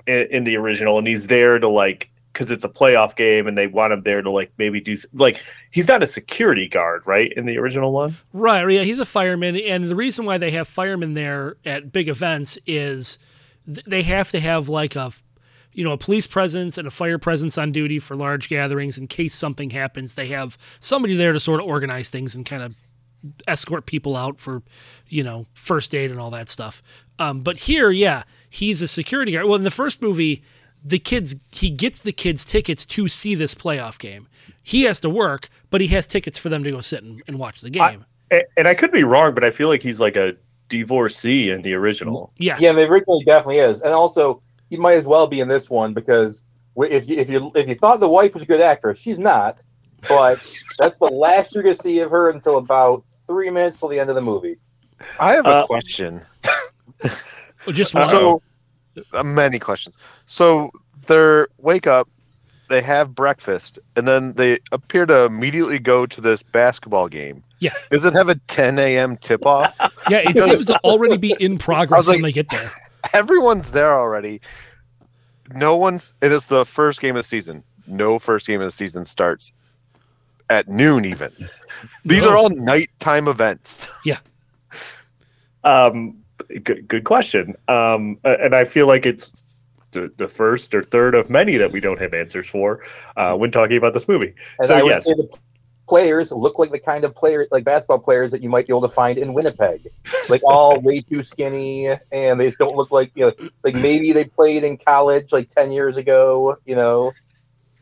in, 0.07 0.27
in 0.27 0.43
the 0.43 0.57
original, 0.57 0.97
and 0.97 1.07
he's 1.07 1.27
there 1.27 1.59
to 1.59 1.67
like 1.67 2.09
because 2.33 2.49
it's 2.49 2.63
a 2.63 2.69
playoff 2.69 3.15
game, 3.15 3.45
and 3.45 3.57
they 3.57 3.67
want 3.67 3.91
him 3.91 4.01
there 4.03 4.21
to 4.21 4.29
like 4.29 4.51
maybe 4.57 4.79
do 4.79 4.95
like 5.13 5.41
he's 5.71 5.87
not 5.87 6.01
a 6.01 6.07
security 6.07 6.67
guard, 6.67 7.05
right? 7.05 7.31
In 7.33 7.45
the 7.45 7.57
original 7.57 7.91
one, 7.91 8.15
Right. 8.33 8.67
Yeah, 8.69 8.83
he's 8.83 8.99
a 8.99 9.05
fireman, 9.05 9.55
and 9.57 9.85
the 9.85 9.95
reason 9.95 10.25
why 10.25 10.37
they 10.37 10.51
have 10.51 10.67
firemen 10.67 11.13
there 11.13 11.57
at 11.65 11.91
big 11.91 12.07
events 12.07 12.57
is 12.65 13.17
th- 13.65 13.85
they 13.85 14.03
have 14.03 14.29
to 14.31 14.39
have 14.39 14.69
like 14.69 14.95
a, 14.95 15.11
you 15.73 15.83
know, 15.83 15.91
a 15.91 15.97
police 15.97 16.27
presence 16.27 16.77
and 16.77 16.87
a 16.87 16.91
fire 16.91 17.17
presence 17.17 17.57
on 17.57 17.71
duty 17.71 17.99
for 17.99 18.15
large 18.15 18.49
gatherings 18.49 18.97
in 18.97 19.07
case 19.07 19.33
something 19.33 19.69
happens. 19.69 20.15
They 20.15 20.27
have 20.27 20.57
somebody 20.79 21.15
there 21.15 21.33
to 21.33 21.39
sort 21.39 21.61
of 21.61 21.67
organize 21.67 22.09
things 22.09 22.35
and 22.35 22.45
kind 22.45 22.63
of 22.63 22.75
escort 23.47 23.85
people 23.85 24.15
out 24.15 24.39
for, 24.39 24.63
you 25.07 25.23
know, 25.23 25.45
first 25.53 25.93
aid 25.93 26.11
and 26.11 26.19
all 26.19 26.31
that 26.31 26.49
stuff. 26.49 26.81
Um, 27.19 27.41
but 27.41 27.59
here, 27.59 27.91
yeah, 27.91 28.23
he's 28.49 28.81
a 28.81 28.87
security 28.87 29.31
guard. 29.31 29.45
Well, 29.45 29.55
in 29.55 29.63
the 29.63 29.71
first 29.71 30.01
movie, 30.01 30.43
the 30.83 30.99
kids 30.99 31.35
he 31.51 31.69
gets 31.69 32.01
the 32.01 32.11
kids 32.11 32.43
tickets 32.43 32.85
to 32.87 33.07
see 33.07 33.35
this 33.35 33.53
playoff 33.53 33.99
game. 33.99 34.27
He 34.63 34.83
has 34.83 34.99
to 35.01 35.09
work, 35.09 35.49
but 35.69 35.81
he 35.81 35.87
has 35.87 36.07
tickets 36.07 36.37
for 36.37 36.49
them 36.49 36.63
to 36.63 36.71
go 36.71 36.81
sit 36.81 37.03
and, 37.03 37.21
and 37.27 37.39
watch 37.39 37.61
the 37.61 37.69
game. 37.69 38.05
and, 38.31 38.43
and 38.57 38.67
I 38.67 38.73
could 38.73 38.91
be 38.91 39.03
wrong, 39.03 39.33
but 39.33 39.43
I 39.43 39.51
feel 39.51 39.67
like 39.67 39.83
he's 39.83 39.99
like 39.99 40.15
a 40.15 40.35
divorcee 40.69 41.51
in 41.51 41.61
the 41.61 41.73
original. 41.73 42.31
yes. 42.37 42.61
yeah, 42.61 42.71
the 42.71 42.87
original 42.87 43.21
definitely 43.21 43.59
is, 43.59 43.81
and 43.81 43.93
also 43.93 44.41
he 44.71 44.77
might 44.77 44.93
as 44.93 45.05
well 45.05 45.27
be 45.27 45.39
in 45.41 45.47
this 45.49 45.69
one 45.69 45.93
because 45.93 46.41
if 46.77 47.07
you 47.07 47.17
if 47.19 47.29
you 47.29 47.51
if 47.53 47.67
you 47.67 47.75
thought 47.75 47.99
the 47.99 48.09
wife 48.09 48.33
was 48.33 48.41
a 48.41 48.45
good 48.47 48.61
actress, 48.61 48.97
she's 48.97 49.19
not. 49.19 49.63
But 50.09 50.39
that's 50.79 50.97
the 50.97 51.05
last 51.05 51.53
you're 51.53 51.61
gonna 51.63 51.75
see 51.75 51.99
of 51.99 52.09
her 52.09 52.31
until 52.31 52.57
about 52.57 53.03
three 53.27 53.51
minutes 53.51 53.77
till 53.77 53.89
the 53.89 53.99
end 53.99 54.09
of 54.09 54.15
the 54.15 54.21
movie. 54.21 54.55
I 55.19 55.33
have 55.33 55.45
a 55.45 55.49
Uh, 55.49 55.65
question. 55.67 56.23
Well, 57.65 57.73
just 57.75 57.93
one. 57.93 58.09
So 58.09 58.41
uh, 59.13 59.21
many 59.23 59.59
questions. 59.59 59.95
So 60.25 60.71
they 61.05 61.43
wake 61.59 61.85
up, 61.85 62.09
they 62.69 62.81
have 62.81 63.13
breakfast, 63.13 63.77
and 63.95 64.07
then 64.07 64.33
they 64.33 64.57
appear 64.71 65.05
to 65.05 65.25
immediately 65.25 65.77
go 65.77 66.07
to 66.07 66.21
this 66.21 66.41
basketball 66.41 67.07
game. 67.07 67.43
Yeah. 67.59 67.73
Does 67.91 68.03
it 68.03 68.13
have 68.13 68.29
a 68.29 68.35
10 68.47 68.79
a.m. 68.79 69.15
tip 69.17 69.45
off? 69.45 69.77
yeah, 70.09 70.27
it 70.27 70.41
seems 70.41 70.65
to 70.65 70.79
already 70.79 71.17
be 71.17 71.35
in 71.39 71.59
progress 71.59 72.07
like- 72.07 72.15
when 72.15 72.23
they 72.23 72.31
get 72.31 72.49
there. 72.49 72.71
Everyone's 73.13 73.71
there 73.71 73.93
already. 73.93 74.41
No 75.53 75.75
one's. 75.75 76.13
It 76.21 76.31
is 76.31 76.47
the 76.47 76.65
first 76.65 77.01
game 77.01 77.15
of 77.15 77.23
the 77.23 77.27
season. 77.27 77.63
No 77.87 78.19
first 78.19 78.47
game 78.47 78.61
of 78.61 78.67
the 78.67 78.71
season 78.71 79.05
starts 79.05 79.51
at 80.49 80.67
noon. 80.67 81.05
Even 81.05 81.31
these 82.05 82.25
No. 82.25 82.31
are 82.31 82.37
all 82.37 82.49
nighttime 82.49 83.27
events. 83.27 83.89
Yeah. 84.05 84.17
Um, 85.63 86.23
good, 86.63 86.87
good 86.87 87.03
question. 87.03 87.55
Um, 87.67 88.17
and 88.23 88.55
I 88.55 88.65
feel 88.65 88.87
like 88.87 89.05
it's 89.05 89.31
the, 89.91 90.11
the 90.17 90.27
first 90.27 90.73
or 90.73 90.81
third 90.81 91.13
of 91.13 91.29
many 91.29 91.57
that 91.57 91.71
we 91.71 91.79
don't 91.79 91.99
have 91.99 92.13
answers 92.13 92.49
for 92.49 92.81
uh, 93.15 93.35
when 93.35 93.51
talking 93.51 93.77
about 93.77 93.93
this 93.93 94.07
movie. 94.07 94.33
And 94.59 94.67
so 94.67 94.75
I 94.75 94.81
would 94.81 94.89
yes, 94.89 95.05
say 95.05 95.13
the 95.13 95.29
players 95.87 96.31
look 96.31 96.57
like 96.57 96.71
the 96.71 96.79
kind 96.79 97.03
of 97.03 97.15
players, 97.15 97.47
like 97.51 97.63
basketball 97.63 97.99
players 97.99 98.31
that 98.31 98.41
you 98.41 98.49
might 98.49 98.67
be 98.67 98.71
able 98.71 98.81
to 98.81 98.89
find 98.89 99.17
in 99.17 99.33
Winnipeg, 99.33 99.87
like 100.29 100.41
all 100.43 100.79
way 100.79 101.01
too 101.01 101.23
skinny, 101.23 101.87
and 102.11 102.39
they 102.39 102.47
just 102.47 102.59
don't 102.59 102.75
look 102.75 102.91
like 102.91 103.11
you 103.15 103.25
know, 103.25 103.49
like 103.63 103.75
maybe 103.75 104.13
they 104.13 104.25
played 104.25 104.63
in 104.63 104.77
college 104.77 105.31
like 105.31 105.49
ten 105.49 105.71
years 105.71 105.97
ago. 105.97 106.57
You 106.65 106.75
know, 106.75 107.13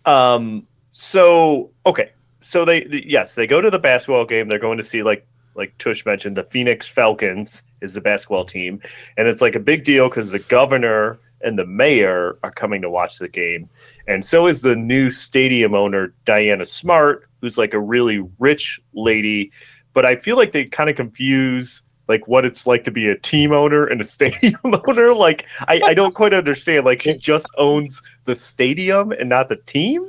Um, 0.05 0.67
so 0.89 1.69
okay, 1.85 2.11
so 2.39 2.65
they 2.65 2.83
the, 2.83 3.07
yes, 3.07 3.35
they 3.35 3.47
go 3.47 3.61
to 3.61 3.69
the 3.69 3.79
basketball 3.79 4.25
game. 4.25 4.47
They're 4.47 4.59
going 4.59 4.77
to 4.77 4.83
see 4.83 5.03
like 5.03 5.25
like 5.55 5.77
Tush 5.77 6.05
mentioned, 6.05 6.37
the 6.37 6.43
Phoenix 6.43 6.87
Falcons 6.87 7.63
is 7.81 7.93
the 7.93 8.01
basketball 8.01 8.45
team, 8.45 8.81
and 9.17 9.27
it's 9.27 9.41
like 9.41 9.55
a 9.55 9.59
big 9.59 9.83
deal 9.83 10.09
because 10.09 10.31
the 10.31 10.39
governor 10.39 11.19
and 11.41 11.57
the 11.57 11.65
mayor 11.65 12.37
are 12.43 12.51
coming 12.51 12.81
to 12.81 12.89
watch 12.89 13.19
the 13.19 13.27
game, 13.27 13.69
and 14.07 14.25
so 14.25 14.47
is 14.47 14.61
the 14.61 14.75
new 14.75 15.11
stadium 15.11 15.75
owner 15.75 16.13
Diana 16.25 16.65
Smart, 16.65 17.28
who's 17.41 17.57
like 17.57 17.73
a 17.73 17.79
really 17.79 18.25
rich 18.39 18.79
lady. 18.93 19.51
But 19.93 20.05
I 20.05 20.15
feel 20.15 20.35
like 20.37 20.51
they 20.51 20.65
kind 20.65 20.89
of 20.89 20.95
confuse 20.95 21.81
like 22.07 22.27
what 22.27 22.43
it's 22.43 22.65
like 22.65 22.83
to 22.85 22.91
be 22.91 23.07
a 23.07 23.17
team 23.17 23.51
owner 23.51 23.85
and 23.85 24.01
a 24.01 24.05
stadium 24.17 24.55
owner. 24.87 25.13
Like 25.13 25.45
I, 25.67 25.81
I 25.85 25.93
don't 25.93 26.13
quite 26.15 26.33
understand. 26.33 26.85
Like 26.85 27.01
she 27.01 27.15
just 27.17 27.47
owns 27.57 28.01
the 28.25 28.35
stadium 28.35 29.11
and 29.11 29.29
not 29.29 29.49
the 29.49 29.57
team. 29.57 30.07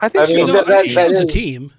I 0.00 0.08
think 0.08 0.22
I 0.22 0.26
she 0.26 0.34
mean, 0.34 0.44
owns 0.44 0.52
know, 0.54 0.64
that- 0.64 0.88
she 0.88 0.94
that 0.94 1.08
owns 1.08 1.20
a 1.20 1.26
team. 1.26 1.72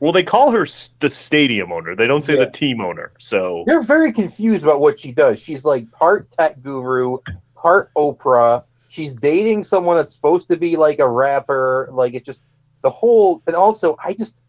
Well, 0.00 0.12
they 0.12 0.22
call 0.22 0.52
her 0.52 0.64
the 1.00 1.10
stadium 1.10 1.72
owner. 1.72 1.96
They 1.96 2.06
don't 2.06 2.22
say 2.24 2.34
Yeah. 2.38 2.44
the 2.44 2.50
team 2.52 2.80
owner. 2.80 3.10
So 3.18 3.64
they're 3.66 3.82
very 3.82 4.12
confused 4.12 4.62
about 4.62 4.80
what 4.80 5.00
she 5.00 5.10
does. 5.10 5.40
She's 5.42 5.64
like 5.64 5.90
part 5.90 6.30
tech 6.30 6.62
guru, 6.62 7.18
part 7.56 7.92
Oprah. 7.94 8.62
She's 8.86 9.16
dating 9.16 9.64
someone 9.64 9.96
that's 9.96 10.14
supposed 10.14 10.48
to 10.50 10.56
be 10.56 10.76
like 10.76 11.00
a 11.00 11.08
rapper. 11.08 11.88
Like 11.90 12.14
it 12.14 12.24
just 12.24 12.42
the 12.82 12.90
whole, 12.90 13.42
and 13.46 13.56
also 13.56 13.96
I 14.04 14.14
just 14.14 14.40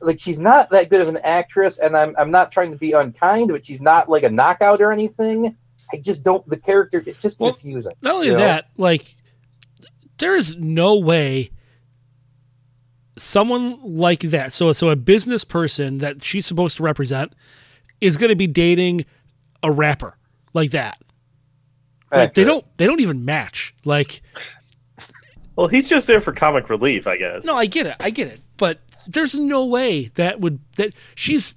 like 0.00 0.20
she's 0.20 0.38
not 0.38 0.70
that 0.70 0.90
good 0.90 1.00
of 1.00 1.08
an 1.08 1.18
actress, 1.22 1.78
and 1.78 1.96
I'm 1.96 2.14
I'm 2.18 2.30
not 2.30 2.52
trying 2.52 2.70
to 2.72 2.78
be 2.78 2.92
unkind, 2.92 3.48
but 3.48 3.64
she's 3.66 3.80
not 3.80 4.08
like 4.08 4.22
a 4.22 4.30
knockout 4.30 4.80
or 4.80 4.92
anything. 4.92 5.56
I 5.92 5.98
just 5.98 6.22
don't. 6.22 6.46
The 6.48 6.58
character 6.58 7.02
it's 7.06 7.18
just 7.18 7.40
Well, 7.40 7.52
confusing. 7.52 7.94
Not 8.02 8.16
only 8.16 8.28
you 8.28 8.32
know? 8.34 8.38
that, 8.38 8.68
like 8.76 9.14
there 10.18 10.36
is 10.36 10.56
no 10.56 10.96
way 10.96 11.50
someone 13.16 13.78
like 13.82 14.20
that, 14.20 14.52
so 14.52 14.72
so 14.72 14.90
a 14.90 14.96
business 14.96 15.44
person 15.44 15.98
that 15.98 16.24
she's 16.24 16.46
supposed 16.46 16.76
to 16.78 16.82
represent 16.82 17.32
is 18.00 18.16
going 18.16 18.30
to 18.30 18.36
be 18.36 18.46
dating 18.46 19.04
a 19.62 19.70
rapper 19.70 20.16
like 20.52 20.72
that. 20.72 20.98
Like, 22.12 22.34
they 22.34 22.44
don't 22.44 22.64
they 22.76 22.86
don't 22.86 23.00
even 23.00 23.24
match. 23.24 23.74
Like 23.84 24.22
well, 25.56 25.68
he's 25.68 25.88
just 25.88 26.06
there 26.06 26.20
for 26.20 26.32
comic 26.32 26.68
relief, 26.70 27.06
I 27.06 27.16
guess. 27.16 27.44
no, 27.44 27.56
I 27.56 27.66
get 27.66 27.86
it. 27.86 27.96
I 28.00 28.10
get 28.10 28.28
it. 28.28 28.40
But 28.56 28.80
there's 29.06 29.34
no 29.34 29.64
way 29.66 30.06
that 30.14 30.40
would 30.40 30.58
that 30.76 30.94
she's 31.14 31.54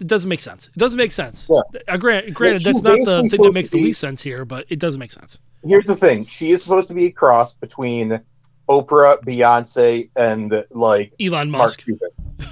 it 0.00 0.06
doesn't 0.06 0.28
make 0.28 0.40
sense. 0.40 0.68
It 0.68 0.78
doesn't 0.78 0.96
make 0.96 1.12
sense. 1.12 1.48
Yeah. 1.52 1.60
Uh, 1.86 1.96
grant, 1.96 2.32
granted, 2.34 2.62
she's 2.62 2.80
that's 2.82 3.04
not 3.06 3.22
the 3.22 3.28
thing 3.28 3.42
that 3.42 3.54
makes 3.54 3.70
to 3.70 3.76
the 3.76 3.82
least 3.84 4.00
sense 4.00 4.22
here, 4.22 4.44
but 4.44 4.64
it 4.68 4.78
doesn't 4.78 4.98
make 4.98 5.12
sense. 5.12 5.38
Here's 5.64 5.84
the 5.84 5.96
thing: 5.96 6.24
she 6.26 6.50
is 6.50 6.62
supposed 6.62 6.88
to 6.88 6.94
be 6.94 7.06
a 7.06 7.12
cross 7.12 7.54
between 7.54 8.20
Oprah, 8.68 9.18
Beyonce, 9.24 10.08
and 10.16 10.64
like 10.70 11.12
Elon 11.20 11.50
Mark 11.50 11.62
Musk. 11.64 11.84
Cuban. 11.84 12.08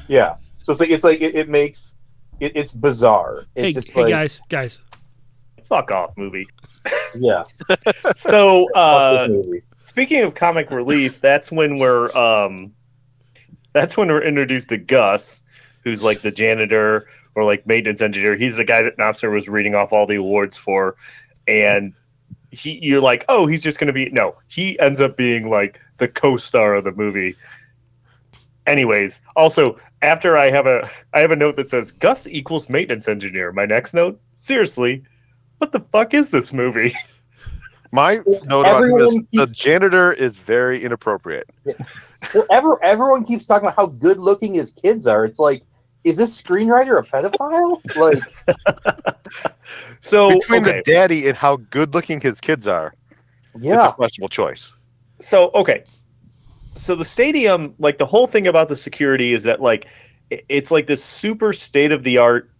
Yeah. 0.08 0.36
So 0.62 0.72
it's 0.72 0.80
like 0.80 0.90
it's 0.90 1.04
like 1.04 1.20
it, 1.20 1.34
it 1.34 1.48
makes 1.48 1.94
it, 2.40 2.52
it's 2.54 2.72
bizarre. 2.72 3.46
It's 3.54 3.64
Hey, 3.64 3.72
just 3.72 3.90
hey 3.90 4.02
like 4.02 4.10
guys, 4.10 4.40
guys. 4.48 4.80
Fuck 5.64 5.90
off, 5.90 6.16
movie. 6.16 6.46
yeah. 7.16 7.44
So, 8.16 8.70
uh, 8.72 9.26
this 9.28 9.30
movie. 9.46 9.62
Speaking 9.84 10.22
of 10.22 10.34
comic 10.34 10.70
relief, 10.70 11.20
that's 11.20 11.52
when 11.52 11.78
we're 11.78 12.14
um, 12.16 12.72
that's 13.72 13.96
when 13.96 14.08
we're 14.08 14.22
introduced 14.22 14.70
to 14.70 14.76
Gus, 14.76 15.42
who's 15.84 16.02
like 16.02 16.22
the 16.22 16.32
janitor 16.32 17.06
or 17.36 17.44
like 17.44 17.66
maintenance 17.66 18.02
engineer. 18.02 18.36
He's 18.36 18.56
the 18.56 18.64
guy 18.64 18.82
that 18.82 18.96
Knopfler 18.96 19.32
was 19.32 19.48
reading 19.48 19.74
off 19.74 19.92
all 19.92 20.06
the 20.06 20.16
awards 20.16 20.56
for, 20.56 20.96
and 21.46 21.92
he 22.50 22.78
you're 22.82 23.00
like, 23.00 23.24
oh, 23.28 23.46
he's 23.46 23.62
just 23.62 23.78
gonna 23.78 23.92
be 23.92 24.10
no. 24.10 24.34
He 24.48 24.78
ends 24.80 25.00
up 25.00 25.16
being 25.16 25.48
like 25.48 25.80
the 25.98 26.08
co-star 26.08 26.74
of 26.74 26.84
the 26.84 26.92
movie. 26.92 27.36
Anyways, 28.66 29.20
also 29.36 29.78
after 30.00 30.36
I 30.36 30.50
have 30.50 30.66
a 30.66 30.88
I 31.12 31.20
have 31.20 31.30
a 31.30 31.36
note 31.36 31.56
that 31.56 31.68
says 31.68 31.92
Gus 31.92 32.26
equals 32.26 32.68
maintenance 32.68 33.08
engineer. 33.08 33.52
My 33.52 33.66
next 33.66 33.94
note, 33.94 34.18
seriously, 34.36 35.04
what 35.58 35.72
the 35.72 35.80
fuck 35.80 36.14
is 36.14 36.30
this 36.30 36.52
movie? 36.52 36.94
My 37.94 38.16
note 38.16 38.62
about 38.62 38.82
him 38.82 38.90
is 38.90 39.06
Everyone 39.06 39.28
the 39.32 39.46
janitor 39.46 40.12
is 40.12 40.36
very 40.36 40.82
inappropriate. 40.82 41.48
Well, 41.64 42.44
ever, 42.50 42.82
everyone 42.82 43.24
keeps 43.24 43.46
talking 43.46 43.68
about 43.68 43.76
how 43.76 43.86
good 43.86 44.18
looking 44.18 44.54
his 44.54 44.72
kids 44.72 45.06
are. 45.06 45.24
It's 45.24 45.38
like, 45.38 45.62
is 46.02 46.16
this 46.16 46.42
screenwriter 46.42 46.98
a 46.98 47.02
pedophile? 47.04 47.80
Like, 47.94 49.16
So 50.00 50.30
Between 50.40 50.62
okay. 50.64 50.82
the 50.84 50.90
daddy 50.90 51.28
and 51.28 51.36
how 51.36 51.56
good 51.56 51.94
looking 51.94 52.20
his 52.20 52.40
kids 52.40 52.66
are, 52.66 52.94
it's 53.54 53.64
yeah. 53.64 53.90
a 53.90 53.92
questionable 53.92 54.28
choice. 54.28 54.76
so 55.20 55.52
okay 55.54 55.84
so 56.74 56.96
the 56.96 57.04
stadium 57.04 57.72
like 57.78 57.98
the 57.98 58.06
whole 58.06 58.26
thing 58.26 58.48
about 58.48 58.68
the 58.68 58.74
security 58.74 59.32
is 59.32 59.44
that 59.44 59.62
like 59.62 59.86
it's 60.30 60.72
like 60.72 60.88
this 60.88 61.04
super 61.04 61.52
state 61.52 61.92
of 61.92 62.02
the 62.02 62.18
art 62.18 62.50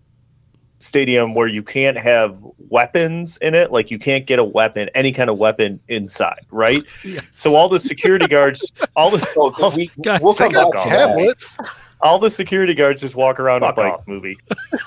stadium 0.85 1.35
where 1.35 1.47
you 1.47 1.63
can't 1.63 1.97
have 1.99 2.39
weapons 2.69 3.39
in 3.39 3.55
it. 3.55 3.73
Like 3.73 3.91
you 3.91 3.99
can't 3.99 4.27
get 4.27 4.39
a 4.39 4.45
weapon, 4.45 4.91
any 4.95 5.13
kind 5.13 5.31
of 5.31 5.39
weapon 5.39 5.81
inside, 5.89 6.45
right? 6.51 6.83
Yes. 7.05 7.27
So 7.33 7.55
all 7.57 7.69
the 7.69 7.81
security 7.81 8.27
guards, 8.27 8.71
all 8.97 9.11
the 9.11 9.27
oh, 9.37 9.53
So 9.53 9.77
we, 9.77 9.91
Guys, 10.03 10.21
we'll 10.21 10.35
come 10.35 10.53
back 10.53 10.67
tablets. 10.85 11.57
all 12.03 12.19
the 12.19 12.29
security 12.31 12.75
guards 12.75 13.01
just 13.01 13.17
walk 13.17 13.41
around 13.41 13.61
Fuck 13.61 13.77
with 13.77 13.85
like 13.87 13.93
off. 13.95 14.07
movie. 14.07 14.37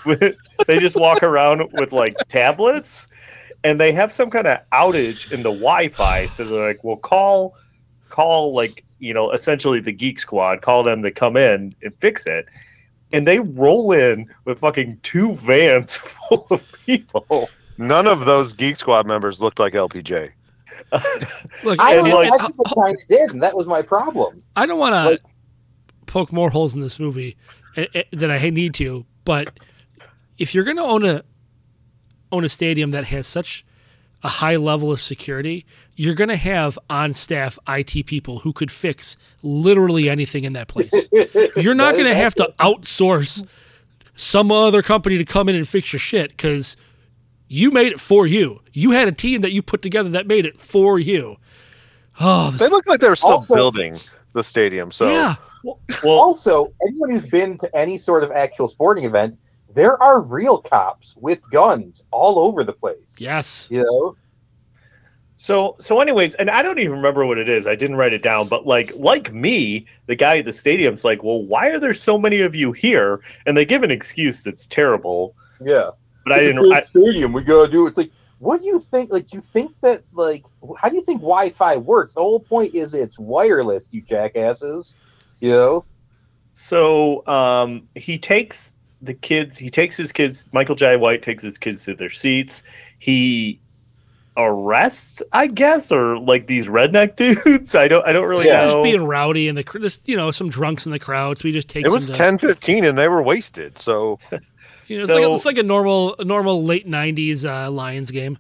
They 0.68 0.80
just 0.80 1.00
walk 1.00 1.24
around 1.24 1.64
with 1.74 1.92
like 1.92 2.16
tablets, 2.30 3.08
and 3.64 3.80
they 3.82 3.92
have 3.92 4.12
some 4.12 4.30
kind 4.30 4.46
of 4.48 4.60
outage 4.72 5.32
in 5.32 5.42
the 5.42 5.50
Wi-Fi. 5.52 6.28
So 6.28 6.44
they're 6.46 6.68
like, 6.68 6.84
"Well, 6.84 6.98
call, 6.98 7.56
call 8.10 8.54
like 8.54 8.84
you 9.00 9.14
know, 9.14 9.32
essentially 9.32 9.80
the 9.80 9.92
Geek 9.94 10.20
Squad. 10.20 10.62
Call 10.62 10.84
them 10.84 11.02
to 11.02 11.10
come 11.12 11.38
in 11.38 11.74
and 11.82 11.94
fix 12.00 12.28
it." 12.28 12.46
And 13.14 13.26
they 13.28 13.40
roll 13.40 13.92
in 13.94 14.28
with 14.46 14.60
fucking 14.60 15.00
two 15.02 15.34
vans 15.36 15.96
full 16.30 16.46
of 16.52 16.66
people. 16.86 17.50
None 17.78 18.08
of 18.08 18.26
those 18.26 18.54
Geek 18.54 18.76
Squad 18.78 19.06
members 19.08 19.42
looked 19.42 19.60
like 19.60 19.74
LPJ. 19.74 20.32
Look, 21.64 21.80
I 21.80 21.96
and- 21.96 22.06
don't 22.06 22.10
know. 22.10 22.22
and- 22.22 22.32
I 22.34 22.38
kind 22.38 22.96
of 22.96 23.08
did, 23.08 23.32
and 23.32 23.42
that 23.44 23.56
was 23.56 23.68
my 23.68 23.82
problem. 23.82 24.44
I 24.56 24.66
don't 24.66 24.80
want 24.80 24.94
to 24.94 25.12
Like- 25.12 25.22
poke 26.06 26.32
more 26.34 26.50
holes 26.50 26.74
in 26.74 26.82
this 26.82 27.00
movie 27.00 27.38
eh, 27.76 27.86
eh, 27.94 28.04
than 28.12 28.32
I 28.32 28.50
need 28.50 28.74
to, 28.76 29.06
but 29.26 29.58
if 30.38 30.54
you're 30.56 30.64
going 30.64 30.78
to 30.78 30.84
own 30.84 31.06
a 31.06 31.24
own 32.32 32.44
a 32.44 32.50
stadium 32.50 32.90
that 32.92 33.06
has 33.06 33.26
such 33.26 33.66
a 34.24 34.28
high 34.30 34.56
level 34.56 34.92
of 34.92 35.02
security, 35.02 35.66
you're 35.96 36.16
going 36.16 36.30
to 36.30 36.36
have 36.38 36.78
on 36.90 37.14
staff 37.14 37.58
IT 37.68 38.06
people 38.08 38.40
who 38.40 38.52
could 38.54 38.72
fix 38.72 39.16
literally 39.44 40.10
anything 40.10 40.44
in 40.44 40.54
that 40.54 40.68
place. 40.68 40.92
You're 41.56 41.76
not 41.76 41.94
going 41.94 42.06
to 42.08 42.16
have 42.16 42.34
to 42.36 42.54
outsource 42.60 43.46
some 44.16 44.52
other 44.52 44.82
company 44.82 45.18
to 45.18 45.26
come 45.26 45.50
in 45.50 45.56
and 45.56 45.68
fix 45.68 45.94
your 45.94 46.00
shit 46.00 46.32
because 46.32 46.76
you 47.48 47.72
made 47.72 47.92
it 47.92 48.00
for 48.00 48.26
you. 48.28 48.62
You 48.74 48.92
had 48.92 49.08
a 49.08 49.12
team 49.12 49.42
that 49.42 49.54
you 49.54 49.62
put 49.62 49.82
together 49.82 50.10
that 50.10 50.28
made 50.28 50.46
it 50.46 50.60
for 50.60 51.00
you. 51.00 51.38
Oh, 52.20 52.50
this, 52.52 52.62
They 52.62 52.70
look 52.70 52.88
like 52.88 53.00
they 53.00 53.10
were 53.10 53.16
still 53.16 53.32
Also- 53.34 53.56
building 53.56 54.00
the 54.34 54.44
stadium. 54.44 54.92
So 54.92 55.08
yeah. 55.10 55.36
Well, 55.64 55.80
Also, 56.06 56.74
anyone 56.88 57.12
who's 57.12 57.28
been 57.28 57.58
to 57.60 57.76
any 57.76 57.98
sort 57.98 58.24
of 58.24 58.32
actual 58.32 58.68
sporting 58.68 59.04
event, 59.06 59.38
there 59.78 60.02
are 60.02 60.22
real 60.22 60.58
cops 60.58 61.16
with 61.18 61.48
guns 61.52 62.04
all 62.10 62.40
over 62.40 62.64
the 62.64 62.74
place. 62.74 63.16
Yes. 63.20 63.68
You 63.70 63.84
know? 63.84 64.16
So 65.36 65.76
so 65.80 66.00
anyways, 66.00 66.34
and 66.36 66.50
I 66.50 66.64
don't 66.64 66.80
even 66.80 66.94
remember 66.94 67.24
what 67.28 67.38
it 67.38 67.48
is. 67.48 67.68
I 67.68 67.76
didn't 67.76 67.96
write 67.98 68.12
it 68.12 68.24
down, 68.24 68.48
but 68.48 68.66
like 68.66 68.92
like 68.96 69.32
me, 69.32 69.86
the 70.08 70.16
guy 70.16 70.40
at 70.40 70.46
the 70.46 70.54
stadium's 70.54 71.06
like, 71.06 71.24
"Well, 71.24 71.44
why 71.44 71.68
are 71.68 71.80
there 71.80 71.94
so 71.94 72.18
many 72.18 72.42
of 72.42 72.56
you 72.56 72.72
here?" 72.72 73.22
And 73.46 73.56
they 73.56 73.64
give 73.64 73.84
an 73.84 73.92
excuse 73.92 74.42
that's 74.44 74.66
terrible, 74.66 75.36
Yeah. 75.64 75.92
but 76.26 76.34
I 76.34 76.38
It's 76.40 76.48
a 76.48 76.52
didn't 76.54 76.64
big 76.64 76.74
I, 76.74 76.82
stadium. 76.82 77.34
We 77.34 77.44
gotta 77.44 77.72
do. 77.72 77.86
It's 77.86 77.98
like, 78.00 78.10
what 78.40 78.62
do 78.62 78.66
you 78.66 78.80
think? 78.80 79.12
Like, 79.12 79.28
do 79.28 79.38
you 79.38 79.42
think 79.42 79.76
that 79.82 80.02
like, 80.12 80.44
how 80.82 80.90
do 80.90 80.96
you 80.96 81.04
think 81.04 81.22
Wi-Fi 81.22 81.78
works? 81.78 82.16
The 82.16 82.22
whole 82.22 82.40
point 82.40 82.74
is 82.74 82.96
it's 82.96 83.20
wireless. 83.20 83.90
You 83.92 84.02
jackasses. 84.02 84.96
You 85.40 85.52
know? 85.52 85.86
So 86.54 87.28
um 87.28 87.88
he 87.94 88.18
takes 88.18 88.74
the 89.02 89.14
kids, 89.14 89.58
he 89.58 89.70
takes 89.70 89.96
his 89.98 90.12
kids, 90.12 90.50
Michael 90.52 90.76
Jai 90.76 90.96
White 90.96 91.22
takes 91.22 91.44
his 91.44 91.58
kids 91.58 91.86
to 91.86 91.96
their 91.96 92.10
seats. 92.10 92.64
He 93.00 93.60
arrests, 94.36 95.22
I 95.34 95.48
guess, 95.48 95.92
or 95.92 96.20
like 96.20 96.48
these 96.48 96.68
redneck 96.68 97.16
dudes. 97.44 97.76
I 97.76 97.88
don't 97.88 98.06
I 98.08 98.14
don't 98.14 98.28
really 98.28 98.46
Yeah. 98.48 98.66
know. 98.66 98.74
just 98.74 98.84
being 98.84 99.04
rowdy 99.04 99.50
and 99.50 99.58
the 99.58 99.80
this, 99.80 100.02
you 100.06 100.16
know 100.16 100.32
some 100.32 100.50
drunks 100.50 100.86
in 100.86 100.92
the 100.92 101.00
crowd. 101.00 101.38
So 101.40 101.48
we 101.48 101.52
just 101.52 101.70
take 101.70 101.86
it 101.86 101.92
was 101.92 102.08
to, 102.08 102.14
ten 102.14 102.38
fifteen, 102.38 102.84
and 102.86 102.98
they 102.98 103.08
were 103.08 103.24
wasted. 103.24 103.78
So 103.78 104.20
You 104.88 104.98
know, 104.98 105.04
it's, 105.04 105.12
like 105.12 105.24
a, 105.24 105.34
it's 105.34 105.46
like 105.46 105.58
a 105.58 105.64
normal 105.64 106.16
a 106.18 106.24
normal 106.24 106.64
late 106.64 106.88
'90s 106.88 107.44
uh, 107.46 107.70
Lions 107.70 108.10
game. 108.12 108.38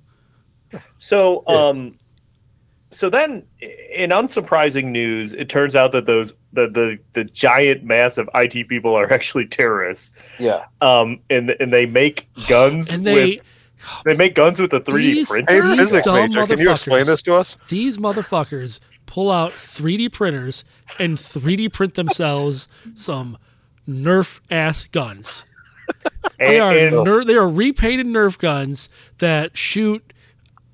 So, 0.97 1.43
um, 1.47 1.97
so 2.97 3.09
then, 3.09 3.43
in 3.61 4.09
unsurprising 4.09 4.85
news, 4.85 5.33
it 5.33 5.49
turns 5.49 5.75
out 5.75 5.91
that 5.91 6.05
those 6.05 6.33
the 6.53 6.67
the 6.69 6.97
the 7.13 7.23
giant, 7.25 7.83
massive 7.83 8.27
IT 8.35 8.67
people 8.67 8.93
are 8.95 9.11
actually 9.17 9.45
terrorists. 9.47 10.13
Yeah. 10.39 10.65
Um, 10.81 11.19
and 11.29 11.55
and 11.59 11.71
they 11.73 11.85
make 11.85 12.27
guns 12.47 12.91
And 12.91 13.05
they 13.05 13.35
with 13.35 13.43
they 14.05 14.15
make 14.15 14.33
guns 14.35 14.59
with 14.59 14.73
a 14.73 14.79
three 14.79 15.03
D 15.03 15.13
These- 15.13 15.29
hey, 15.35 15.43
printer. 15.45 15.67
These 15.69 15.77
physics 15.79 16.05
dumb 16.05 16.15
major, 16.15 16.47
can 16.47 16.59
you 16.59 16.71
explain 16.71 17.03
motherfuckers. 17.03 17.05
this 17.05 17.21
to 17.23 17.35
us? 17.35 17.57
these 17.69 17.97
motherfuckers 17.97 18.79
pull 19.05 19.31
out 19.31 19.51
3D 19.53 20.11
printers 20.11 20.65
and 20.99 21.15
3D 21.17 21.71
print 21.71 21.93
themselves 21.93 22.67
some 22.95 23.37
Nerf 23.87 24.39
ass 24.51 24.85
guns. 24.85 25.43
They 26.39 26.59
And, 26.59 26.63
are 26.63 26.73
and- 26.97 27.05
ner- 27.05 27.23
they 27.23 27.35
are 27.35 27.47
repainted 27.49 28.05
Nerf 28.07 28.37
guns 28.37 28.89
that 29.19 29.55
shoot 29.57 30.13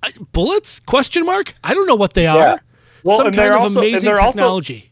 uh, 0.04 0.24
bullets? 0.32 0.80
Question 0.80 1.26
mark? 1.26 1.56
I 1.64 1.74
don't 1.74 1.88
know 1.88 1.96
what 1.96 2.14
they 2.14 2.28
are. 2.28 2.38
Yeah. 2.38 2.56
Well, 3.04 3.18
Some 3.18 3.28
and 3.28 3.36
kind 3.36 3.46
they're 3.48 3.56
of 3.56 3.62
also- 3.64 3.80
and 3.80 3.88
amazing 3.90 4.08
they're 4.10 4.20
also- 4.22 4.38
technology. 4.40 4.92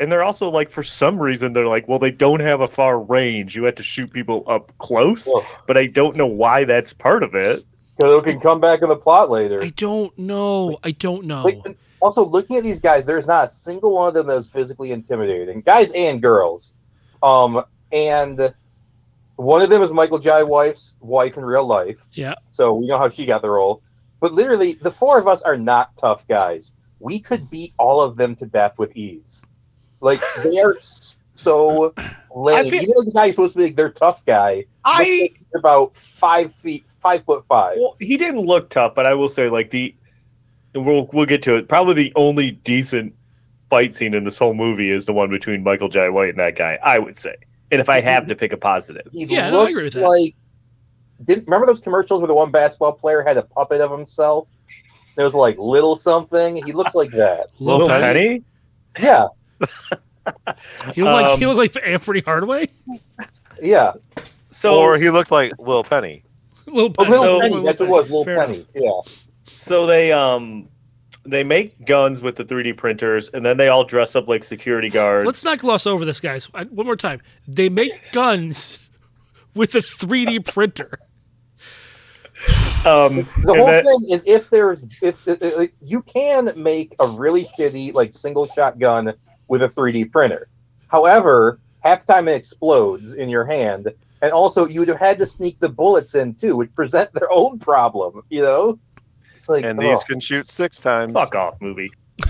and 0.00 0.12
they're 0.12 0.22
also 0.22 0.50
like, 0.50 0.70
for 0.70 0.82
some 0.82 1.18
reason, 1.18 1.52
they're 1.52 1.66
like, 1.66 1.88
well, 1.88 1.98
they 1.98 2.10
don't 2.12 2.40
have 2.40 2.60
a 2.60 2.68
far 2.68 3.00
range. 3.00 3.56
You 3.56 3.64
have 3.64 3.74
to 3.76 3.82
shoot 3.82 4.12
people 4.12 4.44
up 4.46 4.72
close, 4.78 5.28
Ugh. 5.34 5.42
but 5.66 5.76
I 5.76 5.86
don't 5.86 6.16
know 6.16 6.26
why 6.26 6.64
that's 6.64 6.92
part 6.92 7.22
of 7.22 7.34
it. 7.34 7.64
Because 7.96 8.14
it 8.14 8.30
can 8.30 8.40
come 8.40 8.60
back 8.60 8.82
in 8.82 8.88
the 8.88 8.96
plot 8.96 9.28
later. 9.28 9.60
I 9.60 9.70
don't 9.70 10.16
know. 10.16 10.78
I 10.84 10.92
don't 10.92 11.24
know. 11.24 11.42
Like, 11.42 11.76
also, 12.00 12.24
looking 12.24 12.56
at 12.56 12.62
these 12.62 12.80
guys, 12.80 13.06
there's 13.06 13.26
not 13.26 13.48
a 13.48 13.50
single 13.50 13.92
one 13.92 14.06
of 14.06 14.14
them 14.14 14.28
that's 14.28 14.46
physically 14.46 14.92
intimidating, 14.92 15.62
guys 15.62 15.92
and 15.94 16.22
girls. 16.22 16.74
Um, 17.24 17.60
and 17.90 18.54
one 19.34 19.62
of 19.62 19.68
them 19.68 19.82
is 19.82 19.90
Michael 19.90 20.20
J. 20.20 20.44
Wife's 20.44 20.94
wife 21.00 21.36
in 21.36 21.44
real 21.44 21.66
life, 21.66 22.06
yeah. 22.12 22.34
so 22.52 22.72
we 22.74 22.86
know 22.86 22.98
how 22.98 23.08
she 23.08 23.26
got 23.26 23.42
the 23.42 23.50
role. 23.50 23.82
But 24.20 24.32
literally, 24.32 24.72
the 24.74 24.90
four 24.90 25.18
of 25.18 25.28
us 25.28 25.42
are 25.42 25.56
not 25.56 25.96
tough 25.96 26.26
guys. 26.26 26.74
We 27.00 27.20
could 27.20 27.48
beat 27.50 27.72
all 27.78 28.00
of 28.00 28.16
them 28.16 28.34
to 28.36 28.46
death 28.46 28.78
with 28.78 28.96
ease. 28.96 29.44
Like 30.00 30.20
they 30.42 30.58
are 30.58 30.76
so 31.34 31.94
lame. 32.34 32.70
feel- 32.70 32.82
you 32.82 32.88
know, 32.88 33.02
the 33.04 33.12
guy 33.14 33.26
who's 33.26 33.34
supposed 33.36 33.52
to 33.52 33.58
be 33.58 33.64
like 33.66 33.76
their 33.76 33.90
tough 33.90 34.24
guy. 34.24 34.64
I 34.84 34.98
looks 34.98 35.38
he's 35.38 35.46
about 35.56 35.94
five 35.96 36.52
feet, 36.52 36.88
five 36.88 37.22
foot 37.24 37.44
five. 37.48 37.76
Well, 37.78 37.96
he 38.00 38.16
didn't 38.16 38.40
look 38.40 38.70
tough, 38.70 38.94
but 38.94 39.06
I 39.06 39.14
will 39.14 39.28
say, 39.28 39.48
like 39.50 39.70
the 39.70 39.94
we'll 40.74 41.08
we'll 41.12 41.26
get 41.26 41.42
to 41.44 41.56
it. 41.56 41.68
Probably 41.68 41.94
the 41.94 42.12
only 42.16 42.52
decent 42.52 43.14
fight 43.70 43.92
scene 43.94 44.14
in 44.14 44.24
this 44.24 44.38
whole 44.38 44.54
movie 44.54 44.90
is 44.90 45.06
the 45.06 45.12
one 45.12 45.28
between 45.30 45.62
Michael 45.62 45.88
Jai 45.88 46.08
White 46.08 46.30
and 46.30 46.38
that 46.38 46.56
guy. 46.56 46.78
I 46.82 46.98
would 46.98 47.16
say, 47.16 47.36
and 47.70 47.80
if 47.80 47.88
I 47.88 48.00
have 48.00 48.26
to 48.26 48.34
pick 48.34 48.52
a 48.52 48.56
positive, 48.56 49.06
He 49.12 49.26
Yeah, 49.26 49.50
no, 49.50 49.58
I 49.60 49.60
looks 49.64 49.70
agree 49.72 49.84
with 49.84 49.92
that. 49.94 50.02
like. 50.08 50.34
Didn't 51.24 51.44
remember 51.46 51.66
those 51.66 51.80
commercials 51.80 52.20
where 52.20 52.28
the 52.28 52.34
one 52.34 52.50
basketball 52.50 52.92
player 52.92 53.22
had 53.26 53.36
a 53.36 53.42
puppet 53.42 53.80
of 53.80 53.90
himself? 53.90 54.48
There 55.16 55.24
was 55.24 55.34
like 55.34 55.58
little 55.58 55.96
something. 55.96 56.56
He 56.64 56.72
looks 56.72 56.94
like 56.94 57.10
that. 57.10 57.48
Little 57.58 57.86
Little 57.86 57.88
Penny? 57.88 58.44
Penny. 58.94 59.08
Yeah, 59.08 59.26
He 60.94 61.02
looked 61.02 61.12
like 61.14 61.26
Um, 61.26 61.38
he 61.40 61.46
looked 61.46 61.74
like 61.74 61.86
Anthony 61.86 62.20
Hardaway. 62.20 62.68
yeah. 63.60 63.92
So 64.50 64.78
or 64.80 64.96
he 64.98 65.10
looked 65.10 65.30
like 65.30 65.52
Lil 65.58 65.84
Penny. 65.84 66.22
Little 66.66 66.94
Oh, 66.98 67.04
Penny. 67.04 67.10
little 67.10 67.24
So- 67.24 67.40
Penny. 67.40 67.64
That's 67.64 67.80
what 67.80 67.86
it 67.86 67.90
was. 67.90 68.10
Little 68.10 68.24
Fair 68.24 68.46
Penny. 68.46 68.66
Yeah. 68.74 69.00
so 69.52 69.86
they 69.86 70.12
um 70.12 70.68
they 71.24 71.44
make 71.44 71.84
guns 71.84 72.22
with 72.22 72.36
the 72.36 72.44
3D 72.44 72.76
printers, 72.76 73.28
and 73.28 73.44
then 73.44 73.56
they 73.58 73.68
all 73.68 73.84
dress 73.84 74.16
up 74.16 74.28
like 74.28 74.42
security 74.44 74.88
guards. 74.88 75.26
Let's 75.26 75.44
not 75.44 75.58
gloss 75.58 75.86
over 75.86 76.04
this, 76.04 76.20
guys. 76.20 76.48
I- 76.54 76.64
One 76.64 76.86
more 76.86 76.96
time. 76.96 77.20
They 77.46 77.68
make 77.68 78.12
guns 78.12 78.88
with 79.54 79.74
a 79.74 79.78
3D 79.80 80.46
printer. 80.50 80.90
Um, 82.86 83.16
The 83.44 83.54
whole 83.56 83.66
that- 83.66 83.84
thing 83.84 84.10
is 84.10 84.22
if 84.24 84.48
there's 84.50 84.80
if 85.02 85.26
uh, 85.28 85.36
uh, 85.42 85.66
you 85.82 86.02
can 86.02 86.50
make 86.56 86.94
a 87.00 87.06
really 87.08 87.44
shitty 87.58 87.92
like 87.94 88.12
single 88.12 88.46
shot 88.46 88.78
gun 88.78 89.12
with 89.48 89.62
a 89.62 89.68
3D 89.68 90.10
printer. 90.12 90.48
However, 90.88 91.60
half 91.80 92.06
the 92.06 92.12
time 92.12 92.28
it 92.28 92.34
explodes 92.34 93.14
in 93.14 93.28
your 93.28 93.44
hand, 93.44 93.88
and 94.22 94.32
also 94.32 94.66
you 94.66 94.80
would 94.80 94.88
have 94.88 94.98
had 94.98 95.18
to 95.18 95.26
sneak 95.26 95.58
the 95.58 95.68
bullets 95.68 96.14
in 96.14 96.34
too, 96.34 96.56
which 96.56 96.74
present 96.74 97.12
their 97.12 97.30
own 97.30 97.58
problem. 97.58 98.22
You 98.30 98.42
know, 98.42 98.78
it's 99.36 99.48
like 99.48 99.64
And 99.64 99.78
oh. 99.78 99.82
these 99.82 100.04
can 100.04 100.20
shoot 100.20 100.48
six 100.48 100.80
times. 100.80 101.12
fuck 101.12 101.34
off 101.34 101.60
movie. 101.60 101.90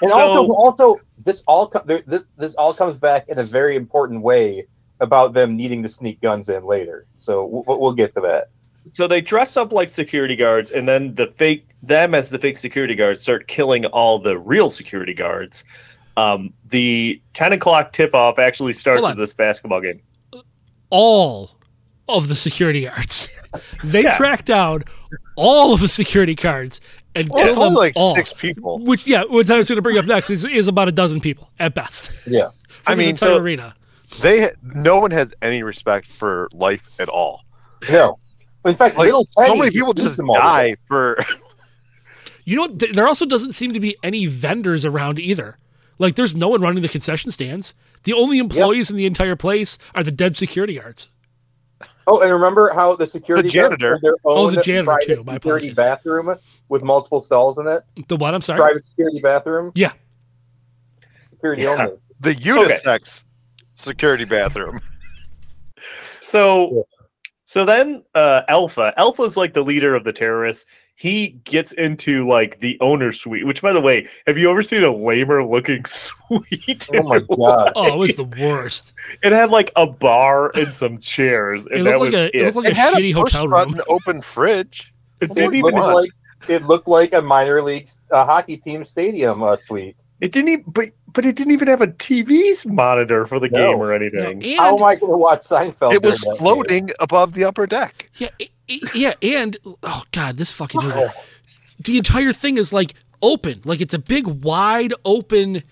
And 0.00 0.10
So- 0.10 0.18
also, 0.18 0.52
also, 0.52 1.00
this 1.24 1.42
all 1.46 1.68
co- 1.68 1.82
this 1.84 2.24
this 2.36 2.54
all 2.54 2.72
comes 2.72 2.96
back 2.96 3.28
in 3.28 3.38
a 3.38 3.42
very 3.44 3.76
important 3.76 4.22
way 4.22 4.66
about 5.00 5.34
them 5.34 5.56
needing 5.56 5.82
to 5.82 5.88
sneak 5.88 6.20
guns 6.22 6.48
in 6.48 6.64
later. 6.64 7.06
So 7.18 7.44
we'll, 7.44 7.78
we'll 7.80 7.92
get 7.92 8.14
to 8.14 8.20
that. 8.22 8.48
So 8.92 9.06
they 9.06 9.20
dress 9.20 9.56
up 9.56 9.72
like 9.72 9.90
security 9.90 10.36
guards, 10.36 10.70
and 10.70 10.88
then 10.88 11.14
the 11.14 11.30
fake 11.30 11.66
them 11.82 12.14
as 12.14 12.30
the 12.30 12.38
fake 12.38 12.56
security 12.56 12.94
guards 12.94 13.20
start 13.20 13.46
killing 13.48 13.84
all 13.86 14.18
the 14.18 14.38
real 14.38 14.70
security 14.70 15.14
guards. 15.14 15.64
Um, 16.16 16.52
the 16.66 17.22
ten 17.32 17.52
o'clock 17.52 17.92
tip 17.92 18.14
off 18.14 18.38
actually 18.38 18.72
starts 18.72 19.02
with 19.06 19.16
this 19.16 19.32
basketball 19.34 19.80
game. 19.80 20.00
All 20.90 21.50
of 22.08 22.28
the 22.28 22.34
security 22.34 22.84
guards. 22.84 23.28
they 23.84 24.02
Yeah. 24.02 24.16
track 24.16 24.44
down 24.44 24.82
all 25.36 25.74
of 25.74 25.80
the 25.80 25.88
security 25.88 26.34
guards 26.34 26.80
and 27.14 27.28
Well, 27.28 27.38
kill 27.44 27.48
it's 27.50 27.58
only 27.58 27.68
them 27.68 27.74
like 27.74 27.92
all. 27.96 28.14
six 28.16 28.32
people. 28.32 28.78
Which, 28.80 29.06
yeah, 29.06 29.24
what 29.24 29.50
I 29.50 29.58
was 29.58 29.68
going 29.68 29.76
to 29.76 29.82
bring 29.82 29.98
up 29.98 30.06
next 30.06 30.30
is, 30.30 30.44
is 30.44 30.68
about 30.68 30.88
a 30.88 30.92
dozen 30.92 31.20
people 31.20 31.50
at 31.58 31.74
best. 31.74 32.12
Yeah. 32.26 32.48
I 32.86 32.94
mean, 32.94 33.14
so- 33.14 33.36
arena. 33.36 33.74
They 34.22 34.50
no 34.62 34.98
one 34.98 35.10
has 35.10 35.34
any 35.42 35.62
respect 35.62 36.06
for 36.06 36.48
life 36.54 36.88
at 36.98 37.10
all. 37.10 37.42
No. 37.92 38.16
In 38.68 38.74
fact, 38.74 38.96
Like 38.96 39.06
little 39.06 39.26
so 39.30 39.56
many 39.56 39.70
people 39.70 39.94
just 39.94 40.16
them 40.18 40.28
die 40.28 40.76
for. 40.86 41.24
You 42.44 42.56
know, 42.56 42.66
there 42.68 43.06
also 43.06 43.26
doesn't 43.26 43.52
seem 43.52 43.72
to 43.72 43.80
be 43.80 43.96
any 44.02 44.24
vendors 44.26 44.84
around 44.84 45.18
either. 45.18 45.56
Like, 45.98 46.14
there's 46.14 46.34
no 46.34 46.48
one 46.48 46.62
running 46.62 46.80
the 46.82 46.88
concession 46.88 47.30
stands. 47.30 47.74
The 48.04 48.14
only 48.14 48.38
employees 48.38 48.90
in 48.90 48.96
the 48.96 49.04
entire 49.04 49.36
place 49.36 49.76
are 49.94 50.02
the 50.02 50.12
dead 50.12 50.34
security 50.36 50.78
guards. 50.78 51.08
Oh, 52.06 52.22
and 52.22 52.32
remember 52.32 52.72
how 52.74 52.96
the 52.96 53.06
security 53.06 53.50
guards 53.50 53.52
janitor. 53.76 53.92
had 53.94 54.02
their 54.02 54.14
Oh, 54.24 54.48
the 54.50 54.62
janitor, 54.62 54.84
private 54.86 55.06
too. 55.16 55.24
My 55.24 55.34
security 55.34 55.68
apologies. 55.68 55.76
bathroom 55.76 56.36
with 56.70 56.82
multiple 56.82 57.20
stalls 57.20 57.58
in 57.58 57.66
it? 57.66 57.82
The 58.08 58.16
what? 58.16 58.34
I'm 58.34 58.40
sorry. 58.40 58.58
Private 58.60 58.84
security 58.84 59.20
bathroom? 59.20 59.72
Yeah. 59.74 59.92
Security 61.32 61.62
Yeah. 61.64 61.68
only. 61.82 61.96
The 62.20 62.34
unisex 62.34 63.24
security 63.74 64.24
bathroom. 64.24 64.80
So, 66.20 66.86
so 67.48 67.64
then 67.64 68.02
uh, 68.14 68.42
Alpha, 68.48 68.92
Alpha's 68.98 69.34
like 69.38 69.54
the 69.54 69.62
leader 69.64 69.94
of 69.94 70.04
the 70.04 70.12
terrorists. 70.12 70.66
He 70.96 71.28
gets 71.44 71.72
into 71.72 72.28
like 72.28 72.58
the 72.60 72.76
owner 72.82 73.10
suite. 73.10 73.46
Which, 73.46 73.62
by 73.62 73.72
the 73.72 73.80
way, 73.80 74.06
have 74.26 74.36
you 74.36 74.50
ever 74.50 74.62
seen 74.62 74.84
a 74.84 74.94
lamer 74.94 75.42
looking 75.42 75.82
suite? 75.86 76.86
Oh 76.92 77.02
my 77.04 77.20
god. 77.20 77.72
Oh, 77.74 77.86
it 77.94 77.96
was 77.96 78.16
the 78.16 78.24
worst. 78.24 78.92
It 79.22 79.32
had 79.32 79.48
like 79.48 79.72
a 79.76 79.86
bar 79.86 80.50
and 80.56 80.74
some 80.74 80.98
chairs, 80.98 81.64
and 81.66 81.78
It 81.80 81.82
that 81.84 81.98
looked 82.00 82.12
was 82.12 82.20
like 82.20 82.34
a 82.34 82.36
it. 82.36 82.42
it 82.48 82.54
looked 82.54 82.66
like 82.66 82.72
It 82.72 82.76
had 82.76 82.94
shitty 82.94 83.10
a 83.10 83.12
hotel 83.12 83.48
room. 83.48 83.70
button 83.72 83.80
open 83.88 84.20
fridge. 84.20 84.92
It 85.20 85.30
It 85.30 85.34
didn't 85.36 85.54
even. 85.54 85.74
looked 85.74 85.94
like 85.94 86.10
it 86.48 86.62
looked 86.66 86.88
like 86.88 87.14
a 87.14 87.22
minor 87.22 87.62
league 87.62 87.88
uh, 88.10 88.26
hockey 88.26 88.58
team 88.58 88.84
stadium 88.84 89.42
uh, 89.42 89.56
suite. 89.56 89.96
It 90.20 90.32
didn't 90.32 90.48
even. 90.50 90.64
But 90.66 90.86
but 91.12 91.24
it 91.24 91.36
didn't 91.36 91.52
even 91.52 91.68
have 91.68 91.80
a 91.80 91.86
TV's 91.88 92.66
monitor 92.66 93.24
for 93.26 93.40
the 93.40 93.48
No. 93.48 93.58
game 93.72 93.78
or 93.80 93.90
No, 93.90 93.96
anything. 93.96 94.40
How 94.56 94.76
am 94.76 94.82
I 94.84 94.94
going 94.96 95.12
to 95.12 95.16
watch 95.16 95.40
Seinfeld? 95.40 95.92
It 95.94 96.02
was 96.02 96.20
during 96.20 96.34
that 96.34 96.38
floating 96.38 96.90
above 97.00 97.32
the 97.34 97.44
upper 97.44 97.66
deck. 97.66 98.10
yeah, 98.16 98.28
i- 98.40 98.50
i- 98.70 98.80
yeah, 98.94 99.14
and 99.22 99.56
oh 99.82 100.02
god, 100.12 100.36
this 100.36 100.50
fucking 100.52 100.82
movie. 100.82 101.00
The 101.80 101.96
entire 101.98 102.32
thing 102.32 102.56
is 102.58 102.72
like 102.72 102.94
open, 103.22 103.60
like 103.64 103.80
it's 103.80 103.94
a 103.94 103.98
big, 103.98 104.26
wide 104.26 104.92
open, 105.04 105.62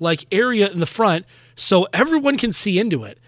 like 0.00 0.26
area 0.32 0.68
in 0.70 0.78
the 0.80 0.86
front, 0.86 1.26
so 1.56 1.86
everyone 1.92 2.38
can 2.38 2.52
see 2.52 2.78
into 2.78 3.02
it. 3.04 3.18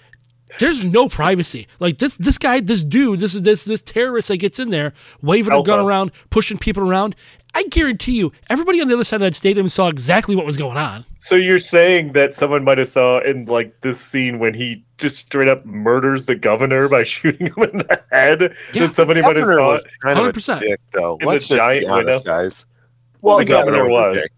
There's 0.58 0.82
no 0.82 1.08
privacy. 1.08 1.66
Like 1.78 1.98
this, 1.98 2.16
this 2.16 2.38
guy, 2.38 2.60
this 2.60 2.82
dude, 2.82 3.20
this 3.20 3.32
this 3.34 3.64
this 3.64 3.82
terrorist 3.82 4.28
that 4.28 4.38
gets 4.38 4.58
in 4.58 4.70
there, 4.70 4.92
waving 5.22 5.52
a 5.52 5.62
gun 5.62 5.80
around, 5.80 6.10
pushing 6.30 6.58
people 6.58 6.88
around. 6.88 7.14
I 7.54 7.64
guarantee 7.64 8.12
you, 8.12 8.32
everybody 8.50 8.80
on 8.80 8.88
the 8.88 8.94
other 8.94 9.04
side 9.04 9.16
of 9.16 9.20
that 9.22 9.34
stadium 9.34 9.68
saw 9.68 9.88
exactly 9.88 10.36
what 10.36 10.44
was 10.46 10.56
going 10.56 10.76
on. 10.76 11.04
So 11.18 11.34
you're 11.34 11.58
saying 11.58 12.12
that 12.12 12.34
someone 12.34 12.62
might 12.62 12.78
have 12.78 12.88
saw 12.88 13.20
in 13.20 13.46
like 13.46 13.80
this 13.80 14.00
scene 14.00 14.38
when 14.38 14.54
he 14.54 14.84
just 14.98 15.16
straight 15.18 15.48
up 15.48 15.64
murders 15.64 16.26
the 16.26 16.34
governor 16.34 16.88
by 16.88 17.02
shooting 17.04 17.46
him 17.46 17.62
in 17.64 17.78
the 17.78 18.04
head? 18.12 18.54
Yeah. 18.74 18.86
that 18.86 18.94
somebody 18.94 19.22
might 19.22 19.36
have 19.36 19.46
saw 19.46 19.74
it. 19.74 19.84
kind 20.00 20.18
of 20.18 20.26
a 20.26 20.32
100%. 20.32 20.60
dick, 20.60 20.80
though. 20.92 21.14
In 21.14 21.18
the 21.20 21.26
Let's 21.26 21.48
just 21.48 21.50
be 21.52 21.56
giant 21.56 21.86
honest, 21.86 22.06
window. 22.06 22.20
guys. 22.24 22.66
Well, 23.22 23.38
the 23.38 23.44
yeah, 23.44 23.48
governor 23.48 23.86
a 23.86 23.90
was, 23.90 24.16
dick. 24.18 24.32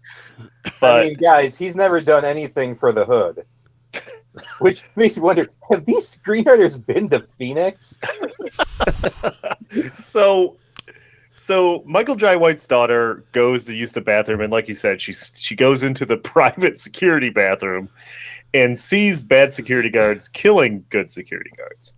I 0.81 1.03
mean, 1.03 1.13
guys, 1.15 1.57
he's 1.57 1.75
never 1.75 2.01
done 2.01 2.23
anything 2.25 2.75
for 2.75 2.91
the 2.91 3.05
hood. 3.05 3.45
Which 4.59 4.83
makes 4.95 5.17
me 5.17 5.23
wonder: 5.23 5.49
Have 5.69 5.85
these 5.85 6.17
screenwriters 6.17 6.83
been 6.85 7.09
to 7.09 7.19
Phoenix? 7.19 7.97
so 9.93 10.57
so 11.35 11.83
Michael 11.85 12.15
Jai 12.15 12.35
White's 12.35 12.65
daughter 12.65 13.23
goes 13.31 13.65
to 13.65 13.73
use 13.73 13.93
the 13.93 14.01
bathroom, 14.01 14.41
and 14.41 14.51
like 14.51 14.67
you 14.67 14.75
said, 14.75 15.01
she 15.01 15.13
she 15.13 15.55
goes 15.55 15.83
into 15.83 16.05
the 16.05 16.17
private 16.35 16.77
security 16.77 17.29
bathroom 17.29 17.89
and 18.53 18.77
sees 18.77 19.23
bad 19.23 19.51
security 19.51 19.89
guards 19.89 20.27
killing 20.27 20.85
good 20.89 21.11
security 21.11 21.51
guards. 21.57 21.93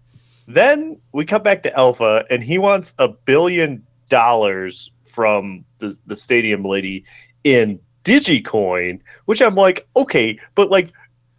Then 0.47 0.99
we 1.11 1.25
cut 1.25 1.43
back 1.43 1.63
to 1.63 1.77
Alpha, 1.77 2.25
and 2.29 2.43
he 2.43 2.57
wants 2.57 2.93
a 2.99 3.07
billion 3.07 3.85
dollars 4.09 4.91
from 5.03 5.65
the, 5.79 5.99
the 6.05 6.15
stadium 6.15 6.63
lady 6.63 7.03
in 7.43 7.79
Digicoin, 8.03 8.99
which 9.25 9.41
I'm 9.41 9.55
like, 9.55 9.87
okay, 9.95 10.39
but 10.55 10.69
like, 10.69 10.91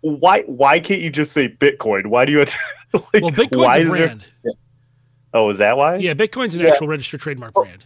why 0.05 0.43
why 0.43 0.81
can't 0.81 1.01
you 1.01 1.11
just 1.11 1.33
say 1.33 1.49
Bitcoin? 1.49 2.07
Why 2.07 2.25
do 2.27 2.33
you 2.33 2.38
have 2.40 2.49
to, 2.93 2.99
like, 3.12 3.23
Well, 3.23 3.31
Bitcoin's 3.31 3.57
why 3.57 3.77
a 3.77 3.81
is 3.81 3.87
there- 3.88 4.07
brand. 4.07 4.27
Oh, 5.33 5.51
is 5.51 5.59
that 5.59 5.77
why? 5.77 5.97
Yeah, 5.97 6.14
Bitcoin's 6.14 6.55
an 6.55 6.61
Yeah. 6.61 6.69
actual 6.69 6.87
registered 6.88 7.21
trademark 7.21 7.55
brand. 7.55 7.85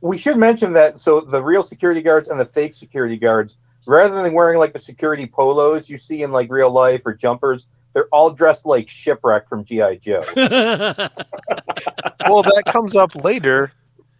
We 0.00 0.16
should 0.16 0.36
mention 0.38 0.72
that. 0.74 0.96
So 0.98 1.20
the 1.20 1.42
real 1.42 1.62
security 1.62 2.00
guards 2.02 2.28
and 2.28 2.38
the 2.40 2.44
fake 2.46 2.74
security 2.74 3.18
guards, 3.18 3.56
rather 3.86 4.22
than 4.22 4.32
wearing 4.32 4.58
like 4.58 4.72
the 4.72 4.78
security 4.78 5.26
polos 5.26 5.90
you 5.90 5.98
see 5.98 6.22
in 6.22 6.32
like 6.32 6.50
real 6.50 6.70
life 6.70 7.02
or 7.04 7.12
jumpers, 7.14 7.66
they're 7.92 8.08
all 8.12 8.30
dressed 8.30 8.64
like 8.64 8.88
shipwreck 8.88 9.48
from 9.48 9.64
GI 9.64 9.98
Joe. 9.98 10.22
Well, 12.28 12.42
that 12.42 12.62
comes 12.66 12.96
up 12.96 13.14
later 13.24 13.72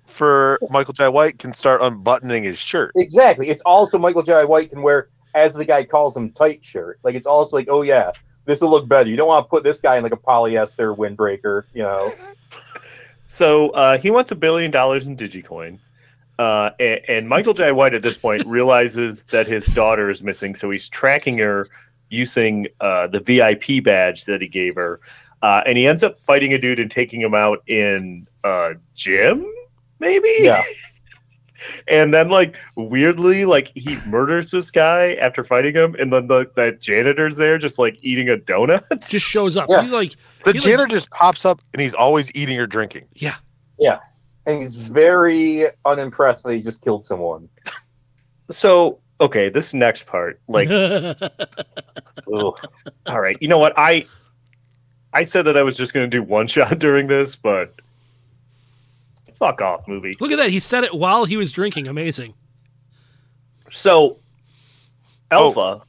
for 0.07 0.59
Michael 0.71 0.95
Jai 0.95 1.09
White 1.09 1.39
can 1.39 1.53
start 1.53 1.81
unbuttoning 1.83 2.45
his 2.45 2.59
shirt. 2.59 2.93
Exactly. 2.97 3.49
It's 3.49 3.63
also 3.63 3.99
Michael 3.99 4.23
Jai 4.23 4.45
White 4.45 4.71
can 4.71 4.83
wear, 4.83 5.09
as 5.37 5.55
the 5.55 5.65
guy 5.65 5.85
calls 5.85 6.17
him, 6.17 6.31
tight 6.33 6.65
shirt. 6.65 6.99
Like 7.05 7.15
it's 7.15 7.27
also 7.27 7.57
like, 7.57 7.69
oh 7.71 7.83
yeah, 7.83 8.11
this 8.47 8.61
will 8.61 8.71
look 8.71 8.89
better. 8.89 9.09
You 9.09 9.17
don't 9.17 9.29
want 9.29 9.45
to 9.45 9.49
put 9.49 9.63
this 9.63 9.81
guy 9.81 9.97
in 9.97 10.03
like 10.03 10.13
a 10.13 10.17
polyester 10.17 10.97
windbreaker, 10.97 11.65
you 11.73 11.83
know. 11.83 12.13
So 13.27 13.71
uh, 13.71 13.99
he 13.99 14.11
wants 14.11 14.31
a 14.31 14.37
billion 14.37 14.71
dollars 14.71 15.07
in 15.09 15.17
Digicoin. 15.17 15.81
Uh, 16.39 16.71
and, 16.79 17.01
and 17.09 17.29
Michael 17.29 17.55
Jai 17.55 17.73
White 17.73 17.93
at 17.93 18.03
this 18.03 18.17
point 18.17 18.45
realizes 18.47 19.25
that 19.25 19.47
his 19.47 19.67
daughter 19.67 20.11
is 20.11 20.23
missing, 20.23 20.55
so 20.55 20.71
he's 20.71 20.89
tracking 20.89 21.39
her 21.39 21.67
using 22.09 22.69
uh, 22.81 23.09
the 23.09 23.21
VIP 23.21 23.83
badge 23.83 24.27
that 24.27 24.41
he 24.41 24.49
gave 24.49 24.77
her. 24.77 25.01
Uh, 25.43 25.63
and 25.67 25.77
he 25.77 25.87
ends 25.87 26.03
up 26.03 26.21
fighting 26.21 26.53
a 26.53 26.59
dude 26.59 26.79
and 26.79 26.91
taking 26.91 27.21
him 27.21 27.35
out 27.35 27.63
in 27.69 28.29
a 28.45 28.75
gym, 28.95 29.45
maybe? 29.99 30.33
Yeah. 30.41 30.63
And 31.89 32.13
then, 32.13 32.29
like, 32.29 32.57
weirdly, 32.77 33.45
like, 33.45 33.73
he 33.75 33.97
murders 34.07 34.51
this 34.51 34.71
guy 34.71 35.15
after 35.15 35.43
fighting 35.45 35.75
him, 35.75 35.95
and 35.99 36.13
then 36.13 36.27
the, 36.27 36.51
that 36.57 36.81
janitor's 36.81 37.37
there 37.37 37.59
just, 37.59 37.79
like, 37.79 37.97
eating 38.03 38.29
a 38.29 38.37
donut. 38.37 38.83
just 39.09 39.27
shows 39.27 39.57
up. 39.57 39.69
Yeah. 39.69 39.83
He 39.83 39.91
like 39.91 40.13
The 40.45 40.53
he, 40.53 40.59
like- 40.59 40.63
janitor 40.69 40.87
just 40.87 41.11
pops 41.11 41.45
up 41.45 41.61
and 41.73 41.81
he's 41.81 41.95
always 41.95 42.31
eating 42.35 42.59
or 42.59 42.67
drinking. 42.67 43.07
yeah. 43.15 43.37
Yeah. 43.79 43.99
And 44.47 44.63
he's 44.63 44.89
very 44.89 45.67
unimpressed 45.85 46.45
that 46.45 46.53
he 46.55 46.63
just 46.63 46.81
killed 46.83 47.05
someone. 47.05 47.49
So, 48.51 49.01
okay, 49.21 49.49
this 49.49 49.75
next 49.75 50.07
part, 50.07 50.41
like, 50.47 50.69
ugh. 50.71 51.21
all 53.07 53.21
right, 53.21 53.37
you 53.41 53.49
know 53.49 53.59
what? 53.59 53.73
I 53.77 54.07
I 55.13 55.25
said 55.25 55.43
that 55.47 55.57
I 55.57 55.63
was 55.63 55.77
just 55.77 55.93
going 55.95 56.09
to 56.09 56.17
do 56.17 56.23
one 56.23 56.47
shot 56.55 56.79
during 56.79 57.07
this, 57.09 57.35
but 57.37 57.75
fuck 59.39 59.61
off, 59.61 59.87
movie. 59.89 60.15
Look 60.21 60.31
at 60.33 60.39
that. 60.39 60.51
He 60.51 60.59
said 60.61 60.85
it 60.85 60.95
while 60.95 61.25
he 61.25 61.37
was 61.37 61.53
drinking. 61.53 61.87
Amazing. 61.87 62.35
So, 63.71 64.19
oh. 65.31 65.47
Alpha, 65.57 65.83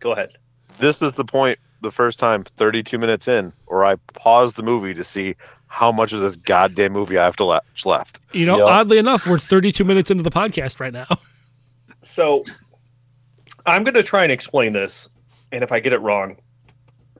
go 0.00 0.12
ahead. 0.12 0.30
This 0.78 1.02
is 1.02 1.14
the 1.14 1.24
point 1.24 1.58
the 1.80 1.90
first 1.90 2.18
time 2.18 2.44
32 2.44 2.98
minutes 2.98 3.28
in 3.28 3.52
where 3.66 3.84
I 3.84 3.96
paused 4.14 4.56
the 4.56 4.62
movie 4.62 4.94
to 4.94 5.04
see 5.04 5.34
how 5.66 5.90
much 5.90 6.12
of 6.12 6.20
this 6.20 6.36
goddamn 6.36 6.92
movie 6.92 7.18
I 7.18 7.24
have 7.24 7.36
to 7.36 7.44
le- 7.44 7.62
left. 7.84 8.20
You 8.32 8.46
know, 8.46 8.58
Yeah. 8.58 8.64
oddly 8.64 8.98
enough, 8.98 9.26
we're 9.26 9.38
32 9.38 9.84
minutes 9.84 10.10
into 10.10 10.22
the 10.22 10.30
podcast 10.30 10.80
right 10.80 10.92
now. 10.92 11.06
So, 12.04 12.42
I'm 13.64 13.84
going 13.84 13.94
to 13.94 14.02
try 14.02 14.24
and 14.24 14.32
explain 14.32 14.72
this, 14.72 15.08
and 15.52 15.62
if 15.62 15.70
I 15.70 15.78
get 15.78 15.92
it 15.92 16.00
wrong, 16.00 16.36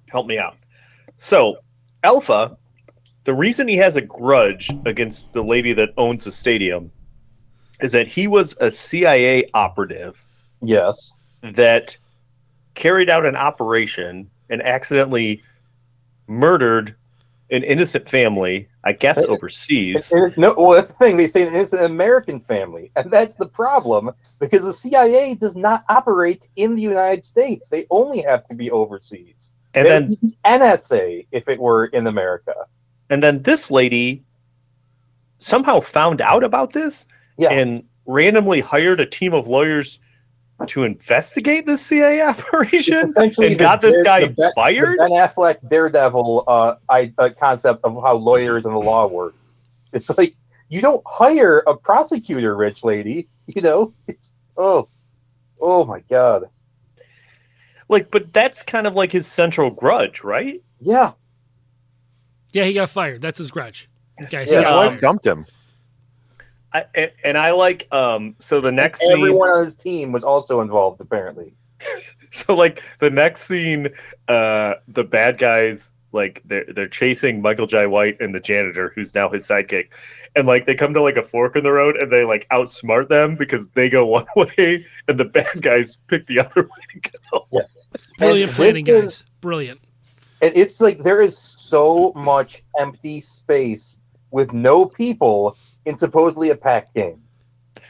help 0.09 0.27
me 0.27 0.39
out. 0.39 0.57
So, 1.17 1.59
Alpha, 2.03 2.59
the 3.25 3.35
reason 3.35 3.69
he 3.69 3.77
has 3.77 3.97
a 3.97 4.01
grudge 4.01 4.71
against 4.87 5.33
the 5.33 5.43
lady 5.45 5.73
that 5.75 5.91
owns 5.97 6.25
the 6.25 6.33
stadium 6.33 6.91
is 7.81 7.93
that 7.93 8.07
he 8.09 8.27
was 8.29 8.57
a 8.61 8.71
CIA 8.71 9.45
operative 9.55 10.25
Yes. 10.61 11.13
that 11.43 11.97
carried 12.75 13.11
out 13.11 13.27
an 13.27 13.37
operation 13.37 14.31
and 14.51 14.63
accidentally 14.63 15.43
murdered 16.27 16.95
an 17.51 17.63
innocent 17.65 18.09
family, 18.09 18.67
I 18.85 18.93
guess 18.93 19.19
It- 19.23 19.29
overseas. 19.29 20.13
No, 20.39 20.55
well, 20.57 20.71
that's 20.71 20.91
the 20.93 20.97
thing. 20.99 21.17
They 21.19 21.29
say 21.29 21.43
it's 21.43 21.73
an 21.75 21.85
American 21.85 22.41
family, 22.41 22.91
and 22.97 23.11
that's 23.11 23.37
the 23.37 23.47
problem 23.49 24.11
because 24.39 24.63
the 24.63 24.73
CIA 24.73 25.35
does 25.35 25.55
not 25.55 25.85
operate 25.91 26.49
in 26.57 26.75
the 26.77 26.83
United 26.83 27.27
States. 27.27 27.69
They 27.69 27.87
only 27.91 28.23
have 28.23 28.47
to 28.49 28.55
be 28.55 28.71
overseas. 28.71 29.51
And 29.75 29.85
They 29.85 29.91
then 29.91 30.11
the 30.23 30.35
NSA 30.47 31.27
if 31.31 31.47
it 31.49 31.61
were 31.61 31.87
in 31.87 32.07
America. 32.07 32.55
And 33.13 33.23
then 33.23 33.43
this 33.43 33.71
lady 33.71 34.23
somehow 35.39 35.81
found 35.81 36.23
out 36.23 36.43
about 36.43 36.73
this 36.73 37.07
Yeah. 37.37 37.51
and 37.51 37.85
randomly 38.07 38.61
hired 38.61 39.01
a 39.01 39.07
team 39.07 39.35
of 39.35 39.47
lawyers 39.47 39.99
to 40.69 40.85
investigate 40.85 41.67
this 41.67 41.83
CIA 41.87 42.23
operation 42.23 43.13
and 43.19 43.59
got 43.59 43.83
this 43.83 44.01
guy 44.03 44.25
the 44.27 44.53
fired. 44.55 44.93
The 44.93 45.09
Ben 45.11 45.29
Affleck 45.29 45.69
Daredevil 45.69 46.45
uh, 46.47 46.77
I, 46.89 47.13
uh, 47.19 47.29
concept 47.39 47.85
of 47.85 48.03
how 48.03 48.15
lawyers 48.15 48.65
and 48.65 48.75
the 48.75 48.79
law 48.79 49.07
work. 49.07 49.35
It's 49.93 50.09
like 50.17 50.35
you 50.71 50.81
don't 50.81 51.03
hire 51.07 51.59
a 51.67 51.77
prosecutor, 51.77 52.57
rich 52.57 52.83
lady. 52.83 53.29
You 53.47 53.61
know, 53.61 53.93
it's 54.07 54.33
oh, 54.57 54.89
oh 55.61 55.85
my 55.85 56.01
god, 56.09 56.45
Like, 57.91 58.11
but 58.11 58.33
that's 58.33 58.63
kind 58.63 58.87
of 58.87 58.95
like 58.95 59.13
his 59.13 59.27
central 59.27 59.69
grudge, 59.71 60.25
right? 60.25 60.63
yeah. 60.81 61.13
Yeah, 62.53 62.65
he 62.65 62.73
got 62.75 62.91
fired. 62.91 63.23
That's 63.23 63.39
his 63.39 63.51
grudge. 63.51 63.89
Guys, 64.31 64.51
Yeah, 64.51 64.59
His 64.61 64.69
got 64.69 64.77
wife 64.77 64.89
fired. 64.91 65.01
dumped 65.01 65.27
him. 65.27 65.47
I, 66.75 66.85
and, 66.95 67.11
and 67.25 67.39
I 67.39 67.51
like 67.53 67.87
um 67.93 68.35
so 68.39 68.61
the 68.61 68.73
next 68.73 69.01
scene 69.01 69.13
Everyone 69.13 69.49
on 69.51 69.65
his 69.65 69.75
team 69.77 70.13
was 70.13 70.25
also 70.25 70.61
involved, 70.61 71.01
apparently. 71.01 71.55
so 72.31 72.55
like 72.55 72.83
the 73.01 73.11
next 73.11 73.43
scene 73.43 73.89
uh 74.29 74.75
the 74.89 75.05
bad 75.05 75.37
guys 75.39 75.95
like 76.13 76.41
they're 76.45 76.65
they're 76.75 76.89
chasing 76.89 77.43
Michael 77.43 77.67
Jai 77.67 77.87
White 77.87 78.19
and 78.21 78.35
the 78.35 78.41
janitor 78.41 78.93
who's 78.95 79.15
now 79.15 79.29
his 79.31 79.47
sidekick 79.47 79.89
and 80.37 80.47
like 80.47 80.65
they 80.67 80.75
come 80.75 80.95
to 80.95 81.03
like 81.03 81.17
a 81.17 81.23
fork 81.23 81.57
in 81.57 81.65
the 81.65 81.73
road 81.73 81.97
and 81.97 82.11
they 82.13 82.25
like 82.25 82.47
outsmart 82.53 83.09
them 83.09 83.35
because 83.37 83.69
they 83.71 83.89
go 83.91 84.07
one 84.19 84.27
way 84.37 84.85
and 85.09 85.19
the 85.19 85.25
bad 85.27 85.61
guys 85.63 85.97
pick 86.07 86.27
the 86.27 86.39
other 86.39 86.63
way 86.63 87.01
to 87.03 87.11
go. 87.33 87.47
Brilliant 88.19 88.51
And 88.51 88.57
planning, 88.57 88.85
guys. 88.85 89.03
is- 89.05 89.25
Brilliant. 89.41 89.81
And 90.41 90.53
it's 90.57 90.81
like 90.81 90.99
there 90.99 91.23
is 91.23 91.37
so 91.73 92.13
much 92.15 92.63
empty 92.79 93.23
space 93.23 93.99
with 94.31 94.53
no 94.53 94.85
people 94.85 95.57
in 95.87 95.97
supposedly 95.97 96.51
a 96.51 96.57
packed 96.57 96.95
game. 96.95 97.23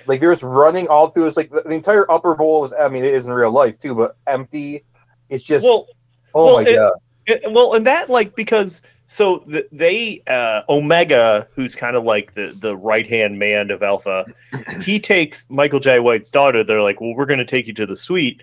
Like 0.06 0.20
they're 0.20 0.32
just 0.32 0.44
running 0.44 0.86
all 0.86 1.08
through. 1.08 1.26
It's 1.26 1.36
like 1.36 1.50
the, 1.50 1.62
the 1.62 1.74
entire 1.74 2.08
upper 2.08 2.36
bowl 2.36 2.64
is. 2.64 2.72
I 2.72 2.88
mean, 2.88 3.04
it 3.04 3.12
is 3.12 3.26
in 3.26 3.32
real 3.32 3.50
life 3.50 3.80
too, 3.80 3.96
but 3.96 4.16
empty. 4.28 4.84
It's 5.30 5.42
just. 5.42 5.64
Well, 5.64 5.88
oh 6.32 6.46
well, 6.46 6.62
my 6.62 6.70
it- 6.70 6.76
god! 6.76 6.92
It- 7.26 7.52
well, 7.52 7.74
and 7.74 7.84
that 7.88 8.08
like 8.08 8.36
because 8.36 8.82
so 9.06 9.42
the, 9.48 9.66
they 9.72 10.22
uh, 10.28 10.62
Omega, 10.68 11.48
who's 11.54 11.74
kind 11.74 11.96
of 11.96 12.04
like 12.04 12.34
the 12.34 12.56
the 12.60 12.76
right 12.76 13.08
hand 13.08 13.36
man 13.36 13.72
of 13.72 13.82
Alpha, 13.82 14.26
he 14.82 15.00
takes 15.00 15.44
Michael 15.48 15.80
Jai 15.80 15.98
White's 15.98 16.30
daughter. 16.30 16.62
They're 16.62 16.82
like, 16.82 17.00
well, 17.00 17.14
we're 17.16 17.26
going 17.26 17.38
to 17.40 17.44
take 17.44 17.66
you 17.66 17.74
to 17.74 17.86
the 17.86 17.96
suite, 17.96 18.42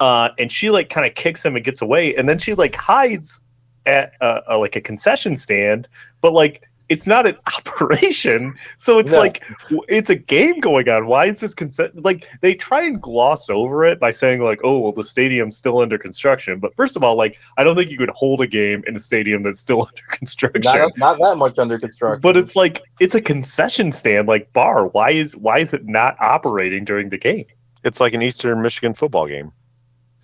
uh, 0.00 0.30
and 0.38 0.50
she 0.50 0.70
like 0.70 0.88
kind 0.88 1.06
of 1.06 1.14
kicks 1.14 1.44
him 1.44 1.56
and 1.56 1.64
gets 1.64 1.82
away, 1.82 2.14
and 2.16 2.26
then 2.26 2.38
she 2.38 2.54
like 2.54 2.74
hides 2.74 3.42
at 3.88 4.12
uh, 4.20 4.40
uh, 4.50 4.58
like 4.58 4.76
a 4.76 4.80
concession 4.80 5.36
stand, 5.36 5.88
but 6.20 6.32
like. 6.32 6.62
It's 6.90 7.06
not 7.06 7.26
an 7.26 7.36
operation, 7.58 8.54
so 8.78 8.96
it's 8.98 9.12
No. 9.12 9.18
like 9.18 9.44
it's 9.88 10.08
a 10.08 10.14
game 10.14 10.58
going 10.58 10.88
on. 10.88 11.06
Why 11.06 11.26
is 11.26 11.38
this 11.38 11.54
consent? 11.54 12.02
Like 12.02 12.24
they 12.40 12.54
try 12.54 12.80
and 12.84 12.98
gloss 12.98 13.50
over 13.50 13.84
it 13.84 14.00
by 14.00 14.10
saying 14.10 14.40
like, 14.40 14.58
"Oh, 14.64 14.78
well, 14.78 14.92
the 14.92 15.04
stadium's 15.04 15.54
still 15.58 15.80
under 15.80 15.98
construction." 15.98 16.58
But 16.60 16.74
first 16.76 16.96
of 16.96 17.04
all, 17.04 17.14
like 17.14 17.36
I 17.58 17.62
don't 17.62 17.76
think 17.76 17.90
you 17.90 17.98
could 17.98 18.08
hold 18.08 18.40
a 18.40 18.46
game 18.46 18.84
in 18.86 18.96
a 18.96 19.00
stadium 19.00 19.42
that's 19.42 19.60
still 19.60 19.82
under 19.86 20.02
construction. 20.16 20.62
Not, 20.62 20.96
not 20.96 21.18
that 21.18 21.36
much 21.36 21.58
under 21.58 21.78
construction. 21.78 22.22
But 22.22 22.38
it's 22.38 22.56
like 22.56 22.80
it's 23.00 23.14
a 23.14 23.20
concession 23.20 23.92
stand, 23.92 24.26
like 24.26 24.50
bar. 24.54 24.86
Why 24.86 25.10
is 25.10 25.36
why 25.36 25.58
is 25.58 25.74
it 25.74 25.84
not 25.84 26.16
operating 26.20 26.86
during 26.86 27.10
the 27.10 27.18
game? 27.18 27.44
It's 27.84 28.00
like 28.00 28.14
an 28.14 28.22
Eastern 28.22 28.62
Michigan 28.62 28.94
football 28.94 29.26
game. 29.28 29.52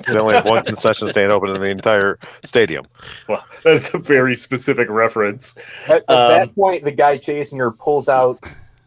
They 0.06 0.18
only 0.18 0.34
have 0.34 0.44
one 0.46 0.64
concession 0.64 1.08
stand 1.08 1.32
open 1.32 1.54
in 1.54 1.60
the 1.60 1.70
entire 1.70 2.18
stadium. 2.44 2.86
Well, 3.28 3.44
that's 3.62 3.92
a 3.94 3.98
very 3.98 4.34
specific 4.34 4.88
reference. 4.90 5.54
At, 5.86 6.02
at 6.02 6.10
Um, 6.10 6.28
that 6.38 6.54
point, 6.54 6.84
the 6.84 6.92
guy 6.92 7.18
chasing 7.18 7.58
her 7.58 7.70
pulls 7.70 8.08
out. 8.08 8.38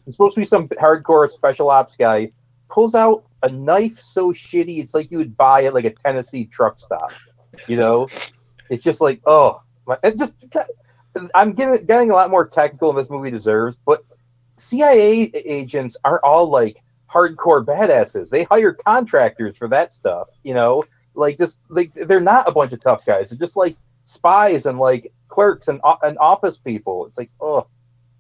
It's 0.06 0.18
supposed 0.18 0.36
to 0.36 0.42
be 0.42 0.46
some 0.46 0.68
hardcore 0.70 1.30
special 1.30 1.70
ops 1.70 1.96
guy. 1.96 2.32
Pulls 2.70 2.96
out 2.96 3.24
a 3.44 3.50
knife 3.50 3.94
so 3.98 4.32
shitty, 4.32 4.80
it's 4.80 4.94
like 4.94 5.12
you 5.12 5.18
would 5.18 5.38
buy 5.38 5.64
at 5.66 5.74
like 5.74 5.86
a 5.86 5.94
Tennessee 5.94 6.46
truck 6.46 6.80
stop. 6.80 7.12
You 7.68 7.78
know, 7.78 8.08
it's 8.70 8.84
just 8.84 9.02
like 9.02 9.22
oh, 9.26 9.62
my, 9.86 9.98
it 10.04 10.18
just. 10.18 10.36
I'm 11.34 11.54
getting 11.54 11.84
getting 11.88 12.12
a 12.12 12.14
lot 12.14 12.30
more 12.30 12.46
technical 12.46 12.94
than 12.94 13.02
this 13.02 13.10
movie 13.10 13.32
deserves, 13.32 13.80
but 13.86 14.02
CIA 14.58 15.32
agents 15.34 15.98
aren't 16.04 16.24
all 16.24 16.48
like 16.48 16.84
hardcore 17.10 17.66
badasses. 17.66 18.30
They 18.30 18.44
hire 18.44 18.74
contractors 18.74 19.58
for 19.58 19.68
that 19.70 19.94
stuff. 19.94 20.28
You 20.44 20.54
know, 20.54 20.84
like 21.18 21.38
just 21.38 21.60
like 21.70 21.92
they're 21.94 22.20
not 22.20 22.48
a 22.48 22.52
bunch 22.52 22.72
of 22.74 22.82
tough 22.82 23.06
guys. 23.06 23.30
They're 23.30 23.38
just 23.38 23.58
like 23.58 23.76
spies 24.06 24.66
and 24.66 24.80
like 24.80 25.12
clerks 25.28 25.68
and, 25.68 25.82
and 26.04 26.18
office 26.20 26.60
people. 26.60 27.06
It's 27.08 27.18
like, 27.18 27.32
oh, 27.42 27.68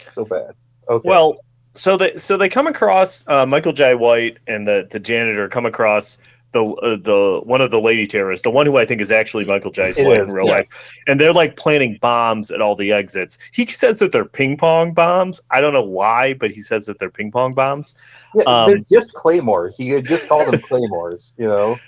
so 0.10 0.26
bad. 0.26 0.54
Okay. 0.90 1.08
Well, 1.08 1.34
so 1.74 1.96
they 1.96 2.18
so 2.18 2.38
they 2.38 2.50
come 2.50 2.68
across 2.68 3.24
uh, 3.28 3.46
Michael 3.46 3.74
Jai 3.74 3.94
White 3.94 4.40
and 4.48 4.68
the 4.68 4.88
the 4.90 5.00
janitor 5.00 5.48
come 5.48 5.66
across 5.66 6.18
the 6.52 6.64
uh, 6.64 6.98
the 6.98 7.42
one 7.44 7.62
of 7.62 7.72
the 7.72 7.80
lady 7.80 8.08
terrorists, 8.08 8.44
the 8.44 8.50
one 8.50 8.66
who 8.66 8.78
I 8.78 8.86
think 8.86 9.02
is 9.02 9.12
actually 9.12 9.46
Michael 9.46 9.72
Jai 9.72 9.92
White 9.92 10.20
in 10.20 10.30
real 10.30 10.48
yeah. 10.48 10.54
life, 10.54 11.00
and 11.08 11.20
they're 11.20 11.34
like 11.34 11.56
planting 11.56 11.98
bombs 12.02 12.52
at 12.52 12.62
all 12.62 12.76
the 12.76 12.92
exits. 12.92 13.38
He 13.52 13.66
says 13.68 14.00
that 14.00 14.12
they're 14.12 14.26
ping 14.26 14.58
pong 14.58 14.94
bombs. 14.94 15.42
I 15.52 15.62
don't 15.62 15.74
know 15.74 15.84
why, 15.84 16.34
but 16.34 16.52
he 16.52 16.62
says 16.62 16.86
that 16.86 17.00
they're 17.00 17.12
ping 17.12 17.32
pong 17.32 17.54
bombs. 17.54 17.96
yeah, 18.34 18.44
um, 18.44 18.70
they're 18.70 18.80
just 18.80 19.14
claymores. 19.14 19.78
He 19.78 20.02
just 20.02 20.28
called 20.28 20.52
them 20.52 20.62
claymores. 20.62 21.34
You 21.38 21.48
know, 21.48 21.80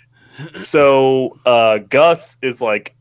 So 0.56 1.40
uh, 1.46 1.80
Gus 1.80 2.38
is 2.42 2.62
like, 2.62 2.96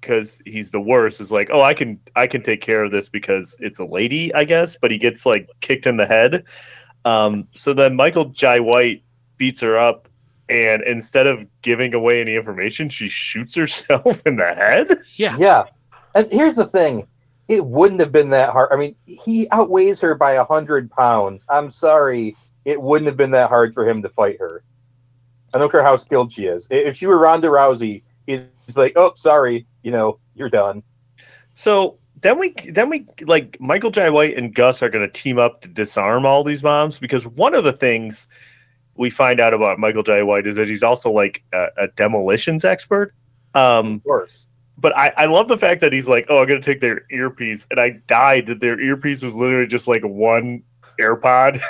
because 0.00 0.40
he's 0.46 0.70
the 0.70 0.80
worst, 0.80 1.20
is 1.20 1.30
like, 1.30 1.50
oh, 1.52 1.62
I 1.62 1.74
can 1.74 2.00
I 2.16 2.26
can 2.26 2.42
take 2.42 2.60
care 2.60 2.82
of 2.82 2.90
this 2.90 3.08
because 3.08 3.56
it's 3.60 3.78
a 3.78 3.84
lady, 3.84 4.32
I 4.34 4.44
guess. 4.44 4.76
But 4.80 4.90
he 4.90 4.98
gets 4.98 5.26
like 5.26 5.48
kicked 5.60 5.86
in 5.86 5.96
the 5.96 6.06
head. 6.06 6.44
Um, 7.04 7.48
so 7.52 7.72
then 7.72 7.96
Michael 7.96 8.26
Jai 8.26 8.60
White 8.60 9.02
beats 9.36 9.60
her 9.60 9.78
up, 9.78 10.08
and 10.48 10.82
instead 10.82 11.26
of 11.26 11.46
giving 11.62 11.94
away 11.94 12.20
any 12.20 12.36
information, 12.36 12.88
she 12.88 13.08
shoots 13.08 13.54
herself 13.54 14.22
in 14.26 14.36
the 14.36 14.54
head. 14.54 14.98
Yeah. 15.16 15.36
yeah. 15.38 15.64
And 16.14 16.26
here's 16.30 16.56
the 16.56 16.66
thing: 16.66 17.06
it 17.48 17.66
wouldn't 17.66 18.00
have 18.00 18.12
been 18.12 18.30
that 18.30 18.50
hard. 18.50 18.70
I 18.72 18.76
mean, 18.76 18.94
he 19.06 19.48
outweighs 19.50 20.00
her 20.00 20.14
by 20.14 20.32
a 20.32 20.44
hundred 20.44 20.90
pounds. 20.90 21.44
I'm 21.48 21.70
sorry, 21.70 22.36
it 22.64 22.80
wouldn't 22.80 23.06
have 23.06 23.16
been 23.16 23.32
that 23.32 23.48
hard 23.48 23.74
for 23.74 23.88
him 23.88 24.02
to 24.02 24.08
fight 24.08 24.38
her. 24.38 24.62
I 25.54 25.58
don't 25.58 25.70
care 25.70 25.82
how 25.82 25.96
skilled 25.96 26.32
she 26.32 26.46
is. 26.46 26.66
If 26.70 26.96
she 26.96 27.06
were 27.06 27.18
Ronda 27.18 27.48
Rousey, 27.48 28.02
he's 28.26 28.42
like, 28.76 28.92
"Oh, 28.96 29.12
sorry, 29.16 29.66
you 29.82 29.90
know, 29.90 30.18
you're 30.34 30.50
done." 30.50 30.82
So 31.54 31.98
then 32.20 32.38
we 32.38 32.54
then 32.70 32.88
we 32.88 33.06
like 33.26 33.56
Michael 33.60 33.90
Jai 33.90 34.10
White 34.10 34.36
and 34.36 34.54
Gus 34.54 34.82
are 34.82 34.88
going 34.88 35.06
to 35.06 35.12
team 35.12 35.38
up 35.38 35.62
to 35.62 35.68
disarm 35.68 36.24
all 36.26 36.44
these 36.44 36.62
bombs 36.62 36.98
because 36.98 37.26
one 37.26 37.54
of 37.54 37.64
the 37.64 37.72
things 37.72 38.28
we 38.96 39.10
find 39.10 39.40
out 39.40 39.54
about 39.54 39.78
Michael 39.78 40.02
Jai 40.02 40.22
White 40.22 40.46
is 40.46 40.56
that 40.56 40.68
he's 40.68 40.82
also 40.82 41.10
like 41.10 41.42
a, 41.52 41.66
a 41.78 41.88
demolitions 41.88 42.64
expert. 42.64 43.14
Um, 43.54 43.94
Of 43.96 44.04
course. 44.04 44.46
but 44.78 44.96
I, 44.96 45.12
I 45.16 45.26
love 45.26 45.48
the 45.48 45.58
fact 45.58 45.80
that 45.80 45.92
he's 45.92 46.06
like, 46.08 46.26
oh, 46.28 46.40
I'm 46.42 46.48
gonna 46.48 46.60
take 46.60 46.80
their 46.80 47.02
earpiece, 47.10 47.66
and 47.70 47.80
I 47.80 47.90
died 48.06 48.46
that 48.46 48.60
their 48.60 48.78
earpiece 48.80 49.22
was 49.22 49.34
literally 49.34 49.66
just 49.66 49.88
like 49.88 50.02
one 50.02 50.62
AirPod. 51.00 51.60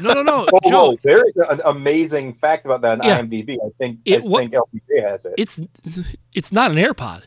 No, 0.00 0.12
no, 0.14 0.22
no. 0.22 0.46
Oh, 0.52 0.60
Joe, 0.68 0.86
whoa, 0.92 0.96
there 1.04 1.24
is 1.24 1.34
an 1.36 1.60
amazing 1.64 2.32
fact 2.32 2.64
about 2.64 2.80
that 2.82 3.00
on 3.00 3.06
Yeah. 3.06 3.20
IMDb. 3.20 3.56
I 3.64 3.70
think 3.78 4.00
It 4.04 4.24
I 4.24 4.26
wa- 4.28 4.38
think 4.38 4.52
LPJ 4.54 5.02
has 5.08 5.24
it. 5.26 5.34
it's 5.36 5.60
it's 6.34 6.52
not 6.52 6.70
an 6.70 6.76
AirPod. 6.78 7.22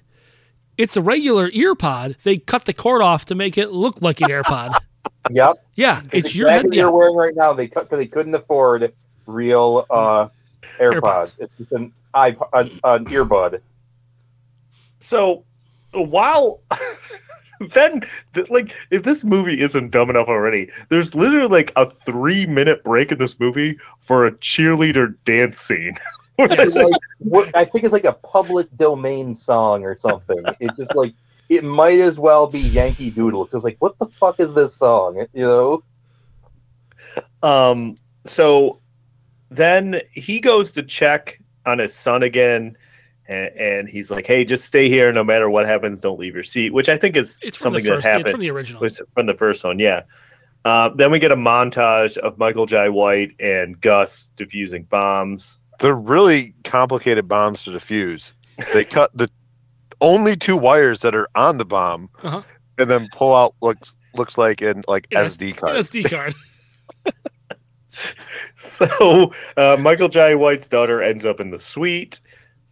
It's 0.78 0.97
a 0.97 1.01
regular 1.01 1.49
earpod. 1.51 2.18
They 2.24 2.38
cut 2.38 2.66
the 2.66 2.74
cord 2.74 3.01
off 3.04 3.26
to 3.26 3.36
make 3.36 3.58
it 3.58 3.72
look 3.72 4.01
like 4.01 4.22
an 4.22 4.30
AirPod. 4.30 4.76
Yep, 5.30 5.56
Yeah, 5.76 6.01
it's, 6.12 6.28
it's 6.28 6.36
your 6.36 6.49
head. 6.49 6.66
exactly 6.66 6.70
what 6.70 6.76
Yeah. 6.76 6.82
you're 6.84 6.91
wearing 6.91 7.16
right 7.16 7.34
now. 7.36 7.54
They 7.54 7.68
cut 7.68 7.84
because 7.86 7.99
they 7.99 8.08
couldn't 8.08 8.36
afford 8.36 8.91
real 9.26 9.86
uh, 9.89 10.28
AirPods. 10.80 10.99
AirPods. 11.01 11.39
It's 11.39 11.56
just 11.56 11.72
an 11.72 11.93
iPod, 12.14 12.49
an, 12.54 12.72
an 12.84 13.06
earbud. 13.06 13.62
so 14.99 15.43
while 15.93 16.60
then 17.70 18.04
th- 18.34 18.49
like 18.49 18.74
if 18.91 19.04
this 19.04 19.24
movie 19.24 19.60
isn't 19.60 19.91
dumb 19.91 20.10
enough 20.10 20.28
already, 20.28 20.70
there's 20.89 21.16
literally 21.16 21.47
like 21.47 21.72
a 21.76 21.89
three 21.89 22.45
minute 22.45 22.84
break 22.84 23.12
in 23.12 23.18
this 23.18 23.39
movie 23.39 23.78
for 23.99 24.26
a 24.26 24.32
cheerleader 24.34 25.16
dance 25.26 25.60
scene. 25.60 25.95
Like 26.39 26.68
what 27.20 27.56
I 27.56 27.64
think 27.64 27.84
it's 27.84 27.93
like 27.93 28.06
a 28.06 28.14
public 28.14 28.68
domain 28.76 29.36
song 29.36 29.84
or 29.84 29.95
something. 29.95 30.43
It's 30.60 30.80
just 30.80 30.95
like 30.95 31.14
it 31.47 31.64
might 31.64 31.99
as 31.99 32.20
well 32.20 32.47
be 32.47 32.60
Yankee 32.60 33.12
Doodle. 33.12 33.43
It's 33.43 33.54
just 33.54 33.64
like 33.64 33.78
what 33.78 33.99
the 33.99 34.08
fuck 34.08 34.39
is 34.39 34.51
this 34.56 34.74
song? 34.74 35.28
You 35.32 35.45
know? 35.45 35.84
Um, 37.43 37.97
so 38.26 38.80
then 39.51 40.01
he 40.12 40.39
goes 40.39 40.72
to 40.74 40.82
check 40.82 41.39
on 41.66 41.80
his 41.80 41.93
son 41.93 42.24
again, 42.24 42.78
and, 43.28 43.47
and 43.57 43.89
he's 43.89 44.09
like, 44.11 44.26
"Hey, 44.28 44.43
just 44.45 44.65
stay 44.65 44.89
here. 44.89 45.11
No 45.13 45.24
matter 45.24 45.49
what 45.49 45.65
happens, 45.65 46.01
don't 46.01 46.19
leave 46.19 46.34
your 46.36 46.43
seat." 46.43 46.74
Which 46.74 46.89
I 46.89 46.97
think 46.97 47.15
is 47.15 47.39
It's 47.41 47.57
something 47.57 47.84
first. 47.84 47.89
that 47.89 47.97
It's 47.97 48.05
happened 48.05 48.30
from 48.32 48.39
the 48.41 48.49
original. 48.51 48.88
from 49.13 49.26
the 49.28 49.34
first 49.36 49.63
one. 49.63 49.80
Yeah. 49.80 50.03
Uh, 50.65 50.89
then 50.95 51.11
we 51.11 51.19
get 51.19 51.32
a 51.32 51.36
montage 51.36 52.17
of 52.17 52.38
Michael 52.38 52.65
Jai 52.65 52.88
White 52.89 53.32
and 53.39 53.80
Gus 53.82 54.32
defusing 54.38 54.88
bombs. 54.88 55.59
They're 55.82 55.93
really 55.95 56.53
complicated 56.63 57.28
bombs 57.28 57.63
to 57.65 57.71
defuse. 57.71 58.32
They 58.74 58.86
cut 58.86 59.11
the 59.13 59.30
only 59.99 60.36
two 60.38 60.55
wires 60.55 61.01
that 61.01 61.15
are 61.15 61.28
on 61.36 61.57
the 61.57 61.65
bomb, 61.65 62.09
Uh-huh. 62.21 62.41
and 62.78 62.89
then 62.89 63.07
pull 63.13 63.36
out 63.36 63.55
looks 63.61 63.95
looks 64.15 64.38
like 64.38 64.61
an 64.61 64.84
like 64.88 65.07
An 65.11 65.26
SD 65.26 65.57
card. 65.57 65.76
SD 65.78 66.09
card. 66.09 66.34
So 68.55 69.32
uh, 69.57 69.78
Michael 69.80 70.09
Jai 70.09 70.36
White's 70.36 70.67
daughter 70.67 71.01
ends 71.01 71.26
up 71.26 71.39
in 71.39 71.51
the 71.51 71.59
suite. 71.59 72.21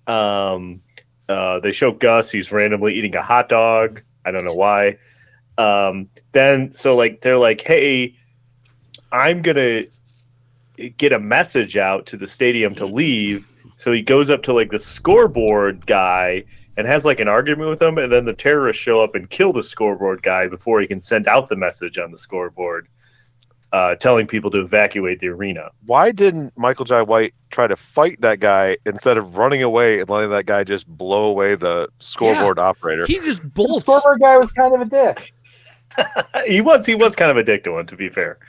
Um, 0.07 0.81
uh, 1.29 1.59
they 1.59 1.71
show 1.71 1.91
Gus; 1.91 2.31
he's 2.31 2.51
randomly 2.51 2.93
eating 2.93 3.15
a 3.15 3.21
hot 3.21 3.49
dog. 3.49 4.01
I 4.25 4.31
don't 4.31 4.45
know 4.45 4.53
why. 4.53 4.97
Um, 5.57 6.09
then, 6.31 6.73
so 6.73 6.95
like 6.95 7.21
they're 7.21 7.37
like, 7.37 7.61
"Hey, 7.61 8.15
I'm 9.11 9.41
gonna 9.41 9.83
get 10.97 11.13
a 11.13 11.19
message 11.19 11.77
out 11.77 12.05
to 12.07 12.17
the 12.17 12.27
stadium 12.27 12.75
to 12.75 12.85
leave." 12.85 13.47
So 13.75 13.91
he 13.91 14.01
goes 14.01 14.29
up 14.29 14.43
to 14.43 14.53
like 14.53 14.71
the 14.71 14.79
scoreboard 14.79 15.85
guy 15.87 16.43
and 16.77 16.87
has 16.87 17.05
like 17.05 17.19
an 17.19 17.27
argument 17.27 17.69
with 17.69 17.81
him, 17.81 17.97
and 17.97 18.11
then 18.11 18.25
the 18.25 18.33
terrorists 18.33 18.81
show 18.81 19.03
up 19.03 19.15
and 19.15 19.29
kill 19.29 19.53
the 19.53 19.63
scoreboard 19.63 20.23
guy 20.23 20.47
before 20.47 20.81
he 20.81 20.87
can 20.87 21.01
send 21.01 21.27
out 21.27 21.49
the 21.49 21.55
message 21.55 21.97
on 21.97 22.11
the 22.11 22.17
scoreboard, 22.17 22.87
uh, 23.73 23.95
telling 23.95 24.27
people 24.27 24.51
to 24.51 24.59
evacuate 24.59 25.19
the 25.19 25.27
arena. 25.27 25.69
Why 25.85 26.11
didn't 26.11 26.51
Michael 26.57 26.85
Jai 26.85 27.01
White 27.01 27.33
try 27.49 27.67
to 27.67 27.75
fight 27.75 28.19
that 28.21 28.39
guy 28.39 28.77
instead 28.85 29.17
of 29.17 29.37
running 29.37 29.63
away 29.63 29.99
and 29.99 30.09
letting 30.09 30.29
that 30.31 30.45
guy 30.45 30.63
just 30.63 30.87
blow 30.87 31.25
away 31.25 31.55
the 31.55 31.87
scoreboard 31.99 32.59
operator? 32.59 33.05
He 33.05 33.19
just 33.19 33.41
The 33.53 33.79
scoreboard 33.79 34.19
guy 34.19 34.37
was 34.37 34.51
kind 34.51 34.73
of 34.75 34.81
a 34.81 34.85
dick. 34.85 35.33
he 36.47 36.61
was 36.61 36.85
he 36.85 36.95
was 36.95 37.15
kind 37.15 37.31
of 37.31 37.37
a 37.37 37.43
dick 37.43 37.63
to 37.65 37.71
one, 37.73 37.85
to 37.87 37.95
be 37.95 38.09
fair. 38.09 38.39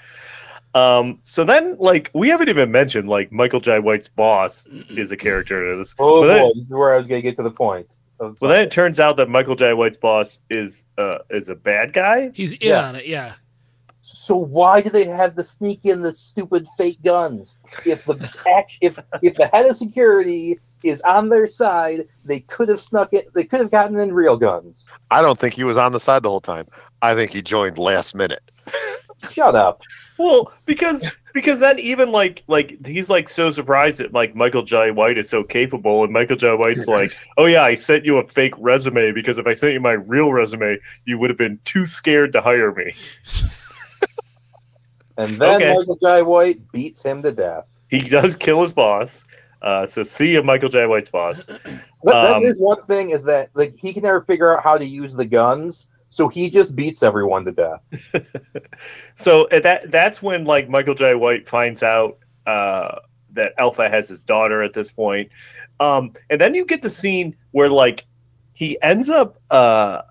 Um, 0.74 1.18
so 1.22 1.44
then, 1.44 1.76
like, 1.78 2.10
we 2.14 2.28
haven't 2.28 2.48
even 2.48 2.70
mentioned 2.70 3.08
like 3.08 3.30
Michael 3.30 3.60
Jai 3.60 3.78
White's 3.78 4.08
boss 4.08 4.68
is 4.90 5.12
a 5.12 5.16
character 5.16 5.70
in 5.72 5.78
this. 5.78 5.94
Oh 5.98 6.22
But 6.22 6.28
then- 6.28 6.38
boy, 6.42 6.48
this 6.54 6.62
is 6.64 6.70
where 6.70 6.94
I 6.94 6.98
was 6.98 7.06
gonna 7.06 7.20
get 7.22 7.36
to 7.36 7.42
the 7.42 7.50
point. 7.50 7.94
Well, 8.18 8.34
then 8.40 8.64
it 8.64 8.70
turns 8.70 9.00
out 9.00 9.16
that 9.16 9.28
Michael 9.28 9.56
Jai 9.56 9.74
White's 9.74 9.96
boss 9.96 10.38
is 10.48 10.84
uh, 10.96 11.18
is 11.30 11.48
a 11.48 11.56
bad 11.56 11.92
guy. 11.92 12.30
He's 12.32 12.52
in 12.52 12.58
Yeah. 12.68 12.86
on 12.88 12.94
it. 12.96 13.06
Yeah. 13.06 13.34
So 14.05 14.36
why 14.36 14.80
do 14.80 14.90
they 14.90 15.07
have 15.07 15.36
the 15.36 15.44
sneak 15.44 15.84
in 15.84 16.03
the 16.03 16.12
stupid 16.12 16.66
fake 16.76 17.00
guns? 17.05 17.57
If 17.86 18.05
the 18.05 18.16
act, 18.57 18.78
if 18.80 18.98
if 19.22 19.36
the 19.36 19.46
head 19.46 19.64
of 19.64 19.76
security 19.76 20.59
is 20.82 21.00
on 21.03 21.28
their 21.28 21.46
side, 21.46 22.09
they 22.24 22.40
could 22.40 22.68
have 22.68 22.80
snuck 22.80 23.12
it. 23.12 23.32
They 23.32 23.44
could 23.44 23.61
have 23.61 23.70
gotten 23.70 23.98
in 24.00 24.12
real 24.12 24.36
guns. 24.36 24.88
I 25.12 25.22
don't 25.22 25.38
think 25.38 25.55
he 25.55 25.62
was 25.62 25.76
on 25.76 25.92
the 25.92 26.00
side 26.00 26.24
the 26.24 26.30
whole 26.30 26.40
time. 26.40 26.66
I 27.00 27.14
think 27.14 27.32
he 27.32 27.42
joined 27.42 27.78
last 27.78 28.16
minute. 28.16 28.42
Shut 29.30 29.55
up. 29.55 29.82
Well, 30.18 30.53
because 30.66 31.09
because 31.32 31.61
then 31.61 31.78
even 31.78 32.11
like 32.11 32.42
like 32.48 32.84
he's 32.84 33.09
like 33.09 33.28
so 33.28 33.53
surprised 33.53 34.00
that 34.00 34.12
like 34.12 34.34
Michael 34.34 34.62
Jai 34.62 34.90
White 34.90 35.16
is 35.16 35.28
so 35.28 35.44
capable, 35.44 36.03
and 36.03 36.12
Michael 36.12 36.36
Jai 36.36 36.55
White's 36.55 36.88
like, 36.88 37.12
"Oh 37.38 37.46
yeah, 37.46 37.62
I 37.62 37.76
sent 37.76 38.05
you 38.05 38.18
a 38.18 38.26
fake 38.26 38.55
resume 38.59 39.12
because 39.12 39.38
if 39.38 39.46
I 39.46 39.53
sent 39.53 39.74
you 39.74 39.80
my 39.80 39.92
real 39.92 40.32
resume, 40.32 40.78
you 41.05 41.20
would 41.20 41.30
have 41.30 41.38
been 41.38 41.61
too 41.64 41.86
scared 41.86 42.32
to 42.32 42.40
hire 42.40 42.74
me." 42.74 42.94
And 45.16 45.36
then 45.36 45.56
Okay. 45.56 45.74
Michael 45.74 45.98
Jai 46.00 46.22
White 46.22 46.72
beats 46.72 47.02
him 47.02 47.22
to 47.22 47.32
death. 47.32 47.64
He 47.88 48.00
does 48.00 48.36
kill 48.36 48.62
his 48.62 48.72
boss. 48.72 49.24
Uh, 49.60 49.86
so 49.86 50.02
see 50.02 50.32
you, 50.32 50.42
Michael 50.42 50.68
Jai 50.68 50.86
White's 50.86 51.08
boss. 51.08 51.46
But 52.04 52.20
that's 52.22 52.36
Um, 52.38 52.42
his 52.42 52.60
one 52.60 52.84
thing 52.86 53.10
is 53.10 53.22
that 53.24 53.50
like 53.54 53.76
he 53.78 53.92
can 53.92 54.02
never 54.02 54.22
figure 54.22 54.56
out 54.56 54.64
how 54.64 54.76
to 54.76 54.84
use 54.84 55.14
the 55.14 55.24
guns, 55.24 55.86
so 56.08 56.26
he 56.26 56.50
just 56.50 56.74
beats 56.74 57.00
everyone 57.04 57.44
to 57.44 57.52
death. 57.52 57.80
So 59.14 59.46
that 59.52 59.88
that's 59.90 60.20
when 60.20 60.44
like 60.44 60.68
Michael 60.68 60.94
Jai 60.94 61.14
White 61.14 61.48
finds 61.48 61.82
out 61.84 62.18
uh, 62.46 62.96
that 63.34 63.52
Alpha 63.58 63.88
has 63.88 64.08
his 64.08 64.24
daughter 64.24 64.62
at 64.62 64.72
this 64.72 64.90
point, 64.90 65.30
um, 65.78 66.12
and 66.28 66.40
then 66.40 66.54
you 66.54 66.64
get 66.64 66.82
the 66.82 66.90
scene 66.90 67.36
where 67.52 67.70
like 67.70 68.04
he 68.54 68.80
ends 68.82 69.08
up 69.08 69.38
uh, 69.50 70.02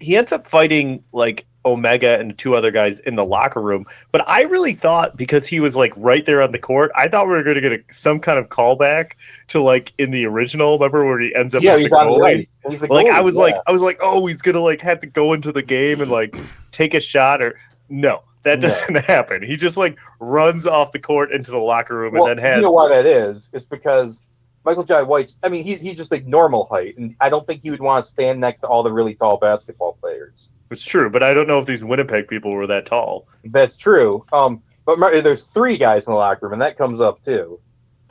he 0.00 0.16
ends 0.16 0.32
up 0.32 0.46
fighting 0.46 1.04
like 1.12 1.46
Omega 1.64 2.18
and 2.18 2.36
two 2.38 2.54
other 2.54 2.70
guys 2.70 2.98
in 3.00 3.16
the 3.16 3.24
locker 3.24 3.60
room. 3.60 3.86
But 4.12 4.28
I 4.28 4.42
really 4.42 4.72
thought 4.74 5.16
because 5.16 5.46
he 5.46 5.60
was 5.60 5.76
like 5.76 5.92
right 5.96 6.24
there 6.24 6.42
on 6.42 6.52
the 6.52 6.58
court, 6.58 6.90
I 6.96 7.08
thought 7.08 7.26
we 7.26 7.34
were 7.34 7.42
going 7.42 7.56
to 7.56 7.60
get 7.60 7.72
a, 7.72 7.82
some 7.92 8.18
kind 8.20 8.38
of 8.38 8.48
callback 8.48 9.12
to 9.48 9.62
like 9.62 9.92
in 9.98 10.10
the 10.10 10.26
original. 10.26 10.78
Remember 10.78 11.04
where 11.04 11.20
he 11.20 11.34
ends 11.34 11.54
up 11.54 11.62
Yeah, 11.62 11.76
he's 11.76 11.92
on 11.92 12.06
the 12.06 12.12
goalie? 12.12 12.20
right. 12.20 12.48
He's 12.68 12.82
like 12.82 13.08
I 13.08 13.20
was 13.20 13.34
yeah. 13.36 13.42
like 13.42 13.54
I 13.66 13.72
was 13.72 13.82
like, 13.82 13.98
oh, 14.00 14.26
he's 14.26 14.42
gonna 14.42 14.60
like 14.60 14.80
have 14.80 14.98
to 15.00 15.06
go 15.06 15.32
into 15.32 15.52
the 15.52 15.62
game 15.62 16.00
and 16.00 16.10
like 16.10 16.36
take 16.70 16.94
a 16.94 17.00
shot 17.00 17.42
or 17.42 17.58
no, 17.88 18.22
that 18.42 18.60
No. 18.60 18.68
doesn't 18.68 18.96
happen. 19.06 19.42
He 19.42 19.56
just 19.56 19.76
like 19.76 19.98
runs 20.20 20.66
off 20.66 20.92
the 20.92 20.98
court 20.98 21.32
into 21.32 21.50
the 21.50 21.58
locker 21.58 21.96
room 21.96 22.14
well, 22.14 22.26
and 22.26 22.38
then 22.38 22.44
has 22.44 22.56
you 22.56 22.62
know 22.62 22.72
why 22.72 22.88
that 22.88 23.04
is? 23.06 23.50
It's 23.52 23.64
because 23.64 24.22
Michael 24.64 24.84
Jai 24.84 25.02
White's. 25.02 25.38
I 25.42 25.48
mean, 25.48 25.64
he's 25.64 25.80
he's 25.80 25.96
just 25.96 26.10
like 26.10 26.26
normal 26.26 26.66
height, 26.70 26.96
and 26.98 27.14
I 27.20 27.28
don't 27.30 27.46
think 27.46 27.62
he 27.62 27.70
would 27.70 27.80
want 27.80 28.04
to 28.04 28.10
stand 28.10 28.40
next 28.40 28.60
to 28.60 28.66
all 28.66 28.82
the 28.82 28.92
really 28.92 29.14
tall 29.14 29.36
basketball 29.38 29.94
players. 30.00 30.50
It's 30.70 30.84
true, 30.84 31.10
but 31.10 31.22
I 31.22 31.34
don't 31.34 31.48
know 31.48 31.58
if 31.58 31.66
these 31.66 31.84
Winnipeg 31.84 32.28
people 32.28 32.52
were 32.52 32.66
that 32.66 32.86
tall. 32.86 33.26
That's 33.44 33.76
true. 33.76 34.24
Um, 34.32 34.62
but 34.86 34.92
remember, 34.96 35.20
there's 35.20 35.44
three 35.44 35.76
guys 35.76 36.06
in 36.06 36.12
the 36.12 36.16
locker 36.18 36.46
room, 36.46 36.54
and 36.54 36.62
that 36.62 36.76
comes 36.78 37.00
up 37.00 37.22
too. 37.22 37.60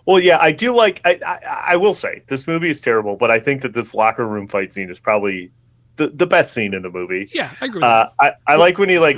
Well, 0.05 0.20
yeah, 0.20 0.38
I 0.39 0.51
do 0.51 0.76
like. 0.76 1.01
I, 1.05 1.20
I 1.26 1.39
I 1.74 1.76
will 1.78 1.93
say 1.93 2.24
this 2.28 2.47
movie 2.47 2.70
is 2.70 2.82
terrible, 2.82 3.16
but 3.16 3.30
I 3.32 3.39
think 3.39 3.62
that 3.62 3.74
this 3.74 3.93
locker 3.93 4.28
room 4.28 4.47
fight 4.47 4.74
scene 4.74 4.89
is 4.89 4.99
probably 4.99 5.51
the, 5.97 6.07
the 6.07 6.26
best 6.26 6.53
scene 6.53 6.74
in 6.74 6.82
the 6.82 6.89
movie. 6.89 7.30
Yeah, 7.34 7.51
I 7.62 7.66
agree 7.66 7.78
with 7.80 7.84
Uh, 7.84 8.10
I 8.20 8.32
I 8.47 8.55
like 8.55 8.78
when 8.78 8.89
he 8.89 8.97
like 8.99 9.18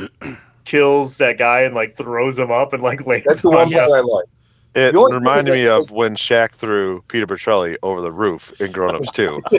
kills 0.66 1.18
that 1.18 1.38
guy 1.38 1.62
and 1.62 1.74
like 1.74 1.96
throws 1.96 2.38
him 2.38 2.52
up 2.52 2.74
and 2.74 2.84
like 2.84 3.06
lands 3.06 3.26
That's 3.26 3.42
the 3.42 3.50
on 3.50 3.56
one 3.56 3.68
him. 3.72 3.80
part 3.80 3.92
I 3.92 4.00
like. 4.02 4.26
It 4.74 4.96
reminded 4.96 5.52
me 5.54 5.68
of 5.68 5.92
when 5.92 6.16
Shaq 6.16 6.54
threw 6.54 7.04
Peter 7.10 7.28
Petrelli 7.28 7.76
over 7.84 8.02
the 8.02 8.12
roof 8.12 8.60
in 8.62 8.72
Grown 8.72 8.96
Ups 8.96 9.12
2. 9.14 9.42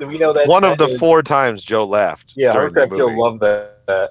we 0.00 0.18
know 0.18 0.32
that 0.32 0.48
One 0.48 0.64
of 0.64 0.78
the 0.78 0.86
that 0.86 0.92
is- 0.94 0.98
four 0.98 1.22
times 1.22 1.62
Joe 1.62 1.84
laughed. 1.84 2.32
Yeah, 2.36 2.52
during 2.52 2.76
Aircraft 2.76 2.96
Joe 2.96 3.06
loved 3.06 3.40
that. 3.40 3.86
that. 3.86 4.10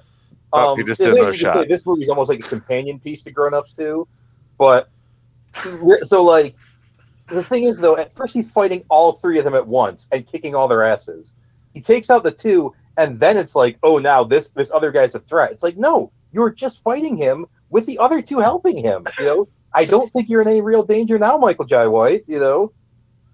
Oh, 0.54 0.76
he 0.76 0.84
um, 0.84 0.88
just 0.88 1.02
did 1.02 1.12
another 1.12 1.32
could 1.32 1.52
say. 1.52 1.66
This 1.68 1.86
movie 1.86 2.04
is 2.04 2.10
almost 2.10 2.30
like 2.30 2.40
a 2.40 2.44
companion 2.44 3.00
piece 3.00 3.24
to 3.26 3.32
Grown 3.32 3.54
Ups 3.54 3.74
too, 3.74 4.08
but 4.58 4.90
so 6.04 6.24
like 6.24 6.56
the 7.28 7.44
thing 7.44 7.64
is 7.64 7.78
though, 7.78 7.98
at 7.98 8.14
first 8.16 8.34
he's 8.34 8.50
fighting 8.50 8.84
all 8.90 9.14
three 9.14 9.38
of 9.38 9.44
them 9.44 9.56
at 9.56 9.68
once 9.68 10.08
and 10.14 10.26
kicking 10.26 10.56
all 10.56 10.68
their 10.70 10.84
asses. 10.84 11.34
He 11.74 11.82
takes 11.82 12.10
out 12.10 12.24
the 12.24 12.32
two, 12.32 12.74
and 12.98 13.20
then 13.20 13.36
it's 13.36 13.56
like, 13.56 13.78
oh, 13.84 13.98
now 13.98 14.24
this 14.24 14.50
this 14.50 14.72
other 14.72 14.92
guy's 14.92 15.16
a 15.16 15.20
threat. 15.20 15.52
It's 15.52 15.64
like, 15.64 15.76
no, 15.76 16.12
you 16.32 16.40
were 16.40 16.52
just 16.52 16.82
fighting 16.82 17.18
him 17.18 17.46
with 17.70 17.86
the 17.86 17.98
other 18.00 18.22
two 18.22 18.40
helping 18.40 18.78
him. 18.78 19.06
You 19.20 19.26
know, 19.26 19.48
I 19.76 19.86
don't 19.86 20.12
think 20.12 20.30
you're 20.30 20.42
in 20.42 20.48
any 20.48 20.62
real 20.62 20.84
danger 20.84 21.20
now, 21.20 21.38
Michael 21.38 21.66
Jai 21.66 21.88
White. 21.88 22.24
You 22.28 22.40
know, 22.40 22.74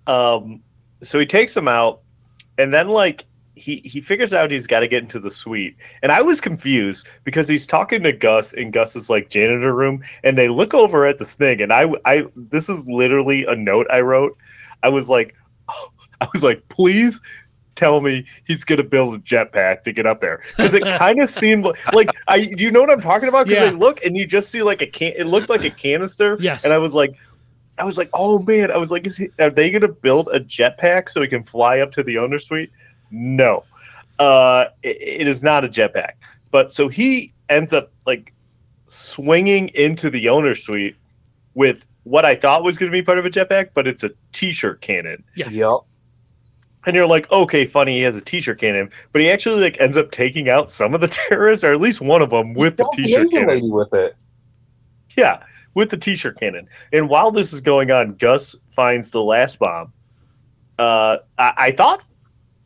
Um, 0.08 0.62
so 1.04 1.20
he 1.20 1.26
takes 1.26 1.56
him 1.56 1.68
out, 1.68 2.02
and 2.58 2.74
then 2.74 2.89
like 2.89 3.26
he 3.56 3.78
he 3.86 4.02
figures 4.02 4.34
out 4.34 4.50
he's 4.50 4.68
got 4.68 4.80
to 4.80 4.88
get 4.88 5.04
into 5.04 5.20
the 5.20 5.32
suite, 5.32 5.76
and 6.02 6.12
I 6.12 6.22
was 6.22 6.42
confused 6.42 7.08
because 7.24 7.48
he's 7.48 7.68
talking 7.68 8.02
to 8.04 8.12
Gus 8.12 8.54
in 8.54 8.72
Gus's 8.72 9.10
like 9.10 9.30
janitor 9.30 9.74
room, 9.74 10.04
and 10.24 10.38
they 10.38 10.50
look 10.50 10.74
over 10.74 11.06
at 11.06 11.18
the 11.20 11.26
thing, 11.26 11.62
and 11.62 11.72
I 11.72 11.94
I 12.06 12.26
this 12.36 12.70
is 12.70 12.88
literally 12.88 13.46
a 13.46 13.56
note 13.56 13.88
I 13.92 14.02
wrote. 14.02 14.38
I 14.84 14.89
was 14.89 15.10
like, 15.10 15.36
I 16.22 16.28
was 16.34 16.44
like, 16.44 16.68
please 16.70 17.22
tell 17.82 18.00
me 18.00 18.24
he's 18.46 18.64
gonna 18.64 18.84
build 18.84 19.16
a 19.16 19.20
jetpack 19.20 19.84
to 19.84 19.92
get 19.92 20.06
up 20.06 20.20
there 20.22 20.40
because 20.56 20.74
it 20.76 20.84
kind 20.84 21.20
of 21.20 21.30
seemed 21.30 21.66
like, 21.66 21.94
like 21.94 22.10
I 22.28 22.46
do 22.46 22.64
you 22.64 22.70
know 22.72 22.82
what 22.82 22.92
I'm 22.92 23.02
talking 23.02 23.28
about? 23.28 23.48
Because 23.48 23.64
Yeah. 23.64 23.70
they 23.72 23.76
look 23.76 24.06
and 24.06 24.16
you 24.16 24.28
just 24.28 24.52
see 24.52 24.62
like 24.62 24.82
a 24.84 24.86
can. 24.88 25.14
It 25.18 25.26
looked 25.26 25.50
like 25.50 25.64
a 25.64 25.72
canister. 25.72 26.38
Yes. 26.40 26.64
And 26.64 26.72
I 26.74 26.78
was 26.78 26.94
like, 26.94 27.16
I 27.80 27.84
was 27.84 27.98
like, 27.98 28.10
oh 28.14 28.38
man, 28.40 28.70
I 28.72 28.78
was 28.78 28.92
like, 28.92 29.08
is 29.08 29.18
he, 29.18 29.30
are 29.40 29.50
they 29.50 29.72
going 29.72 29.82
to 29.82 29.88
build 29.88 30.30
a 30.32 30.40
jetpack 30.40 31.10
so 31.10 31.20
he 31.22 31.28
can 31.28 31.44
fly 31.44 31.80
up 31.80 31.92
to 31.94 32.04
the 32.04 32.20
owner 32.20 32.38
suite? 32.38 32.70
No, 33.10 33.64
uh, 34.20 34.66
it, 34.84 34.98
it 35.22 35.28
is 35.28 35.42
not 35.42 35.66
a 35.66 35.68
jetpack. 35.68 36.12
But 36.52 36.70
so 36.72 36.88
he 36.90 37.34
ends 37.50 37.74
up 37.74 37.92
like 38.06 38.34
swinging 38.86 39.70
into 39.70 40.10
the 40.12 40.30
owner 40.30 40.54
suite 40.54 40.96
with 41.56 41.86
what 42.04 42.26
I 42.26 42.36
thought 42.36 42.64
was 42.64 42.78
going 42.78 42.92
to 42.92 42.96
be 42.96 43.02
part 43.02 43.18
of 43.18 43.26
a 43.26 43.30
jetpack, 43.30 43.70
but 43.74 43.88
it's 43.88 44.04
a 44.04 44.12
t-shirt 44.32 44.82
cannon. 44.82 45.24
yep. 45.36 45.50
And 46.86 46.96
you're 46.96 47.08
like, 47.08 47.32
okay, 47.32 47.66
funny, 47.66 47.98
he 47.98 48.02
has 48.04 48.16
a 48.16 48.22
t-shirt 48.22 48.60
cannon, 48.60 48.90
but 49.12 49.22
he 49.22 49.30
actually 49.30 49.62
like 49.62 49.80
ends 49.80 49.98
up 49.98 50.12
taking 50.12 50.50
out 50.50 50.70
some 50.72 50.94
of 50.94 51.02
the 51.02 51.08
terrorists, 51.30 51.64
or 51.64 51.74
at 51.74 51.80
least 51.80 52.02
one 52.02 52.22
of 52.22 52.32
them, 52.32 52.54
with 52.54 52.78
the 52.78 52.84
the 52.84 53.04
t-shirt 53.04 53.32
cannon. 53.32 53.48
lady 53.50 53.70
with 53.70 53.94
it. 53.94 54.16
Yeah, 55.16 55.44
with 55.74 55.90
the 55.90 55.98
t-shirt 55.98 56.40
cannon. 56.40 56.68
And 56.92 57.10
while 57.10 57.32
this 57.32 57.54
is 57.54 57.62
going 57.62 57.92
on, 57.92 58.16
Gus 58.16 58.56
finds 58.72 59.12
the 59.12 59.22
last 59.22 59.60
bomb. 59.60 59.94
Uh, 60.80 61.18
I, 61.38 61.54
I 61.58 61.72
thought 61.72 62.08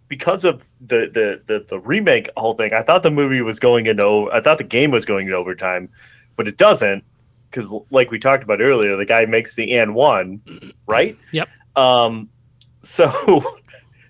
because 0.07 0.45
of 0.45 0.70
the, 0.80 1.09
the 1.11 1.41
the 1.45 1.66
the 1.68 1.80
remake 1.80 2.30
whole 2.38 2.53
thing, 2.53 2.74
I 2.74 2.82
thought 2.82 3.03
the 3.03 3.11
movie 3.11 3.41
was 3.41 3.59
going 3.59 3.88
into. 3.88 4.30
I 4.32 4.41
thought 4.41 4.57
the 4.57 4.63
game 4.63 4.91
was 4.91 5.05
going 5.05 5.26
into 5.26 5.38
overtime, 5.38 5.89
but 6.36 6.47
it 6.47 6.57
doesn't 6.57 7.03
because, 7.49 7.74
like 7.89 8.11
we 8.11 8.20
talked 8.20 8.43
about 8.43 8.61
earlier, 8.61 8.95
the 8.95 9.05
guy 9.05 9.26
makes 9.26 9.55
the 9.55 9.78
and 9.78 9.95
one, 9.95 10.41
right? 10.88 11.18
Yep. 11.32 11.49
Um. 11.76 12.30
So, 12.88 13.57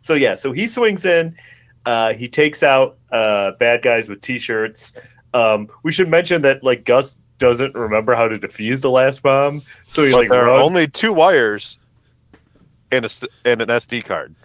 so 0.06 0.14
yeah. 0.14 0.36
So 0.36 0.52
he 0.52 0.68
swings 0.68 1.04
in. 1.04 1.36
Uh, 1.84 2.14
he 2.14 2.28
takes 2.28 2.62
out 2.62 2.98
uh, 3.12 3.52
bad 3.60 3.82
guys 3.82 4.08
with 4.08 4.22
t-shirts. 4.22 4.94
Um, 5.34 5.68
we 5.82 5.92
should 5.92 6.10
mention 6.10 6.44
that 6.44 6.64
like 6.64 6.86
Gus 6.86 7.18
doesn't 7.40 7.74
remember 7.74 8.14
how 8.14 8.28
to 8.28 8.38
defuse 8.38 8.84
the 8.84 8.92
last 8.92 9.24
bomb, 9.24 9.64
so 9.88 10.06
he 10.06 10.14
like 10.14 10.30
there 10.30 10.48
are 10.48 10.62
only 10.62 10.88
two 10.88 11.12
wires 11.12 11.80
and 12.92 13.04
a 13.04 13.08
s 13.08 13.24
and 13.46 13.64
an 13.64 13.70
SD 13.70 14.06
card. 14.06 14.36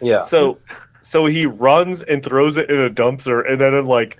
Yeah. 0.00 0.20
So 0.20 0.58
so 1.00 1.26
he 1.26 1.46
runs 1.46 2.02
and 2.02 2.24
throws 2.24 2.56
it 2.56 2.70
in 2.70 2.80
a 2.80 2.88
dumpster, 2.88 3.50
and 3.50 3.60
then 3.60 3.74
in 3.74 3.86
like 3.86 4.18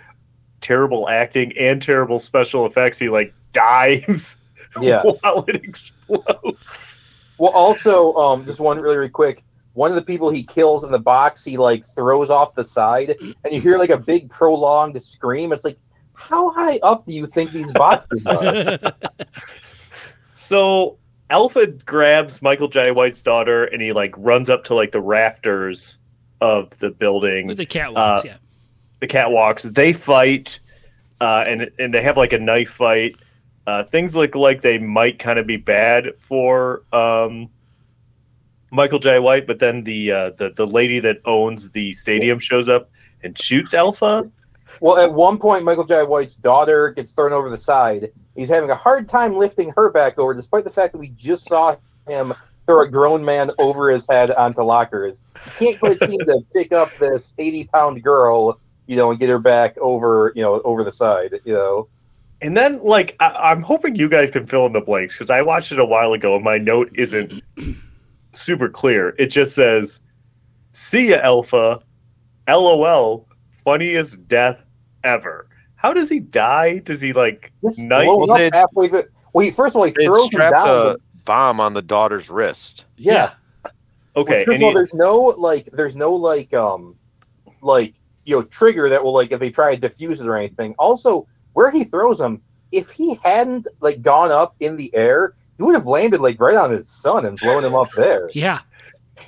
terrible 0.60 1.08
acting 1.08 1.56
and 1.56 1.80
terrible 1.80 2.18
special 2.18 2.66
effects, 2.66 2.98
he 2.98 3.08
like 3.08 3.32
dives 3.52 4.36
Yeah. 4.80 5.02
while 5.20 5.44
it 5.46 5.62
explodes. 5.62 7.04
Well, 7.38 7.52
also, 7.52 8.14
um, 8.14 8.44
just 8.46 8.58
one 8.58 8.78
really, 8.78 8.96
really 8.96 9.10
quick. 9.10 9.44
One 9.74 9.90
of 9.90 9.94
the 9.96 10.02
people 10.02 10.28
he 10.30 10.42
kills 10.44 10.84
in 10.84 10.92
the 10.92 10.98
box, 11.00 11.44
he 11.44 11.56
like 11.56 11.84
throws 11.84 12.28
off 12.30 12.54
the 12.54 12.64
side, 12.64 13.14
and 13.20 13.52
you 13.52 13.60
hear 13.60 13.78
like 13.78 13.90
a 13.90 13.98
big 13.98 14.28
prolonged 14.30 15.02
scream. 15.02 15.52
It's 15.52 15.64
like, 15.64 15.78
how 16.14 16.52
high 16.52 16.78
up 16.82 17.06
do 17.06 17.12
you 17.14 17.26
think 17.26 17.52
these 17.52 17.72
boxes 17.72 18.26
are? 18.26 18.92
So 20.32 20.98
Alpha 21.30 21.66
grabs 21.66 22.42
Michael 22.42 22.68
Jai 22.68 22.90
White's 22.90 23.22
daughter, 23.22 23.64
and 23.64 23.80
he 23.82 23.92
like 23.92 24.14
runs 24.16 24.50
up 24.50 24.64
to 24.64 24.74
like 24.74 24.92
the 24.92 25.00
rafters 25.00 25.98
of 26.40 26.70
the 26.78 26.90
building. 26.90 27.46
With 27.46 27.58
the 27.58 27.66
catwalks, 27.66 27.96
Uh, 27.96 28.22
yeah. 28.24 28.36
the 29.00 29.06
catwalks. 29.06 29.62
They 29.74 29.92
fight, 29.92 30.58
uh, 31.20 31.44
and 31.46 31.70
and 31.78 31.92
they 31.94 32.02
have 32.02 32.16
like 32.16 32.32
a 32.32 32.38
knife 32.38 32.70
fight. 32.70 33.16
Uh, 33.66 33.84
things 33.84 34.16
look 34.16 34.34
like 34.34 34.62
they 34.62 34.78
might 34.78 35.18
kind 35.18 35.38
of 35.38 35.46
be 35.46 35.56
bad 35.56 36.10
for 36.18 36.82
um, 36.92 37.48
Michael 38.72 38.98
Jai 38.98 39.18
White, 39.18 39.46
but 39.46 39.58
then 39.58 39.84
the 39.84 40.10
uh, 40.10 40.30
the 40.30 40.50
the 40.50 40.66
lady 40.66 40.98
that 41.00 41.20
owns 41.26 41.70
the 41.70 41.92
stadium 41.92 42.38
shows 42.40 42.68
up 42.68 42.90
and 43.22 43.38
shoots 43.38 43.74
Alpha. 43.74 44.28
Well, 44.80 44.98
at 44.98 45.12
one 45.12 45.38
point, 45.38 45.64
Michael 45.64 45.84
Jai 45.84 46.02
White's 46.02 46.36
daughter 46.36 46.90
gets 46.90 47.12
thrown 47.12 47.32
over 47.32 47.50
the 47.50 47.58
side. 47.58 48.10
He's 48.34 48.48
having 48.48 48.70
a 48.70 48.74
hard 48.74 49.08
time 49.08 49.36
lifting 49.36 49.72
her 49.76 49.90
back 49.92 50.18
over, 50.18 50.32
despite 50.34 50.64
the 50.64 50.70
fact 50.70 50.92
that 50.92 50.98
we 50.98 51.10
just 51.10 51.46
saw 51.46 51.76
him 52.08 52.32
throw 52.64 52.82
a 52.82 52.88
grown 52.88 53.22
man 53.24 53.50
over 53.58 53.90
his 53.90 54.06
head 54.08 54.30
onto 54.30 54.62
lockers. 54.62 55.20
He 55.58 55.66
can't 55.66 55.78
quite 55.78 55.98
seem 55.98 56.18
to 56.20 56.40
pick 56.54 56.72
up 56.72 56.90
this 56.98 57.34
80 57.38 57.68
pound 57.74 58.02
girl, 58.02 58.58
you 58.86 58.96
know, 58.96 59.10
and 59.10 59.20
get 59.20 59.28
her 59.28 59.38
back 59.38 59.76
over, 59.78 60.32
you 60.34 60.42
know, 60.42 60.62
over 60.62 60.82
the 60.82 60.92
side, 60.92 61.34
you 61.44 61.52
know. 61.52 61.88
And 62.40 62.56
then, 62.56 62.80
like, 62.80 63.16
I- 63.20 63.50
I'm 63.50 63.60
hoping 63.62 63.96
you 63.96 64.08
guys 64.08 64.30
can 64.30 64.46
fill 64.46 64.64
in 64.66 64.72
the 64.72 64.80
blanks 64.80 65.18
because 65.18 65.30
I 65.30 65.42
watched 65.42 65.72
it 65.72 65.78
a 65.78 65.84
while 65.84 66.12
ago 66.14 66.34
and 66.36 66.42
my 66.44 66.56
note 66.58 66.90
isn't 66.94 67.42
super 68.32 68.68
clear. 68.68 69.14
It 69.18 69.26
just 69.26 69.54
says, 69.54 70.00
"See 70.72 71.10
ya, 71.10 71.18
Alpha." 71.22 71.80
LOL. 72.48 73.28
Funniest 73.64 74.26
death 74.28 74.66
ever. 75.04 75.48
How 75.76 75.92
does 75.92 76.08
he 76.08 76.18
die? 76.20 76.78
Does 76.78 77.00
he 77.00 77.12
like 77.12 77.52
Just 77.64 77.78
knife? 77.80 78.06
Well, 78.08 78.50
halfway 78.52 78.88
through. 78.88 79.04
Well, 79.32 79.44
he, 79.44 79.50
first 79.52 79.74
of 79.74 79.80
all, 79.80 79.84
he 79.86 79.92
It 79.92 80.04
throws 80.06 80.32
him 80.32 80.40
down. 80.40 80.86
a 80.88 80.96
bomb 81.24 81.60
on 81.60 81.72
the 81.74 81.82
daughter's 81.82 82.28
wrist. 82.30 82.84
yeah. 82.96 83.30
Okay, 84.14 84.38
Well, 84.38 84.44
first 84.44 84.48
and 84.48 84.56
of 84.56 84.62
all, 84.64 84.68
he- 84.70 84.74
there's 84.74 84.94
no 84.94 85.20
like, 85.38 85.66
there's 85.72 85.96
no 85.96 86.12
like, 86.14 86.52
um, 86.52 86.96
like 87.62 87.94
you 88.24 88.36
know, 88.36 88.42
trigger 88.42 88.88
that 88.90 89.02
will 89.02 89.14
like 89.14 89.32
if 89.32 89.40
they 89.40 89.50
try 89.50 89.74
to 89.74 89.88
defuse 89.88 90.20
it 90.20 90.26
or 90.26 90.36
anything. 90.36 90.74
Also, 90.78 91.26
where 91.54 91.70
he 91.70 91.82
throws 91.84 92.20
him, 92.20 92.42
if 92.72 92.90
he 92.90 93.18
hadn't 93.22 93.66
like 93.80 94.02
gone 94.02 94.30
up 94.30 94.54
in 94.60 94.76
the 94.76 94.94
air, 94.94 95.34
he 95.62 95.66
would 95.66 95.74
have 95.76 95.86
landed 95.86 96.20
like 96.20 96.40
right 96.40 96.56
on 96.56 96.72
his 96.72 96.88
son 96.88 97.24
and 97.24 97.38
blown 97.38 97.64
him 97.64 97.74
up 97.74 97.88
there. 97.96 98.28
Yeah. 98.34 98.60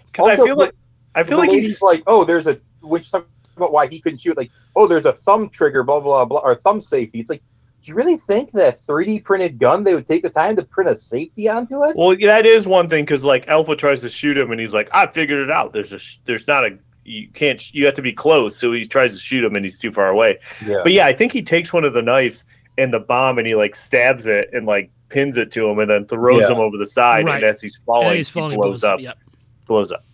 because 0.07 0.29
I 0.29 0.37
feel 0.37 0.57
like 0.59 0.75
I 1.15 1.23
feel 1.23 1.39
like 1.39 1.51
he's 1.51 1.81
like, 1.81 2.03
oh, 2.09 2.25
there's 2.25 2.49
a 2.49 2.59
which 2.83 3.09
about 3.15 3.73
why 3.73 3.87
he 3.87 4.01
couldn't 4.01 4.19
shoot. 4.19 4.37
Like, 4.37 4.51
oh, 4.75 4.89
there's 4.89 5.07
a 5.07 5.13
thumb 5.13 5.49
trigger, 5.49 5.85
blah 5.85 6.01
blah 6.01 6.25
blah, 6.25 6.41
or 6.41 6.57
thumb 6.57 6.81
safety. 6.81 7.21
It's 7.21 7.31
like, 7.31 7.43
do 7.83 7.93
you 7.93 7.95
really 7.95 8.17
think 8.17 8.51
that 8.53 8.75
3D 8.75 9.23
printed 9.23 9.59
gun 9.61 9.85
they 9.85 9.95
would 9.95 10.09
take 10.09 10.25
the 10.25 10.31
time 10.31 10.57
to 10.57 10.65
print 10.65 10.91
a 10.91 10.97
safety 10.97 11.49
onto 11.49 11.85
it? 11.85 11.95
Well, 11.97 12.17
that 12.21 12.47
is 12.47 12.67
one 12.67 12.89
thing 12.89 13.05
because 13.05 13.23
like 13.23 13.47
Alpha 13.47 13.77
tries 13.77 14.01
to 14.01 14.09
shoot 14.09 14.37
him 14.37 14.51
and 14.51 14.61
he's 14.61 14.75
like, 14.75 14.89
"I 14.93 15.07
figured 15.07 15.41
it 15.41 15.53
out. 15.53 15.73
There's 15.73 15.93
a 15.93 16.01
there's 16.25 16.49
not 16.49 16.65
a 16.65 16.79
you 17.05 17.29
can't 17.29 17.63
you 17.73 17.85
have 17.87 17.95
to 17.95 18.03
be 18.03 18.13
close." 18.13 18.57
So 18.57 18.73
he 18.73 18.85
tries 18.87 19.15
to 19.15 19.21
shoot 19.21 19.45
him 19.45 19.55
and 19.55 19.65
he's 19.65 19.79
too 19.79 19.93
far 19.93 20.09
away. 20.09 20.39
Yeah. 20.67 20.81
But 20.83 20.93
yeah, 20.93 21.07
I 21.07 21.13
think 21.13 21.31
he 21.31 21.43
takes 21.43 21.73
one 21.73 21.85
of 21.85 21.93
the 21.93 22.03
knives 22.03 22.45
and 22.77 22.93
the 22.93 23.01
bomb 23.01 23.39
and 23.39 23.47
he 23.47 23.55
like 23.55 23.77
stabs 23.77 24.27
it 24.27 24.51
and 24.53 24.67
like 24.67 24.91
pins 25.09 25.37
it 25.37 25.51
to 25.53 25.69
him 25.69 25.79
and 25.79 25.91
then 25.91 26.07
throws 26.07 26.43
Yeah. 26.43 26.53
him 26.57 26.61
over 26.61 26.77
the 26.77 26.87
side. 26.87 27.27
Right. 27.27 27.37
And 27.37 27.45
as 27.45 27.61
he's 27.61 27.77
falling, 27.85 28.09
and 28.09 28.17
he's 28.17 28.29
falling. 28.29 28.53
he 28.53 28.57
blows 28.57 28.85
up. 28.85 29.01
Yep. 29.01 29.19
Blows 29.67 29.93
up. 29.93 30.05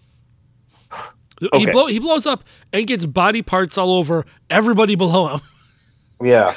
He, 1.41 1.49
Okay. 1.55 1.70
blow, 1.70 1.86
he 1.86 1.99
blows 1.99 2.26
up 2.26 2.45
and 2.70 2.86
gets 2.86 3.07
body 3.07 3.41
parts 3.41 3.78
all 3.78 3.95
over 3.95 4.26
everybody 4.51 4.95
below 4.95 5.28
him. 5.28 5.41
yeah. 6.22 6.53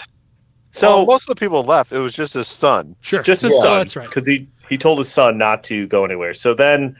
So 0.71 0.97
Well, 0.97 1.05
most 1.05 1.29
of 1.29 1.35
the 1.35 1.39
people 1.39 1.63
left. 1.63 1.93
It 1.93 1.99
was 1.99 2.13
just 2.13 2.33
his 2.33 2.49
son. 2.49 2.97
Sure. 2.99 3.23
just 3.23 3.43
his 3.43 3.53
Yeah. 3.53 3.59
son, 3.61 3.71
Oh, 3.71 3.75
that's 3.77 3.95
right. 3.95 4.05
because 4.07 4.27
he 4.27 4.49
he 4.69 4.77
told 4.77 4.97
his 4.97 5.09
son 5.09 5.37
not 5.37 5.63
to 5.65 5.87
go 5.87 6.03
anywhere. 6.03 6.33
So 6.33 6.53
then, 6.53 6.97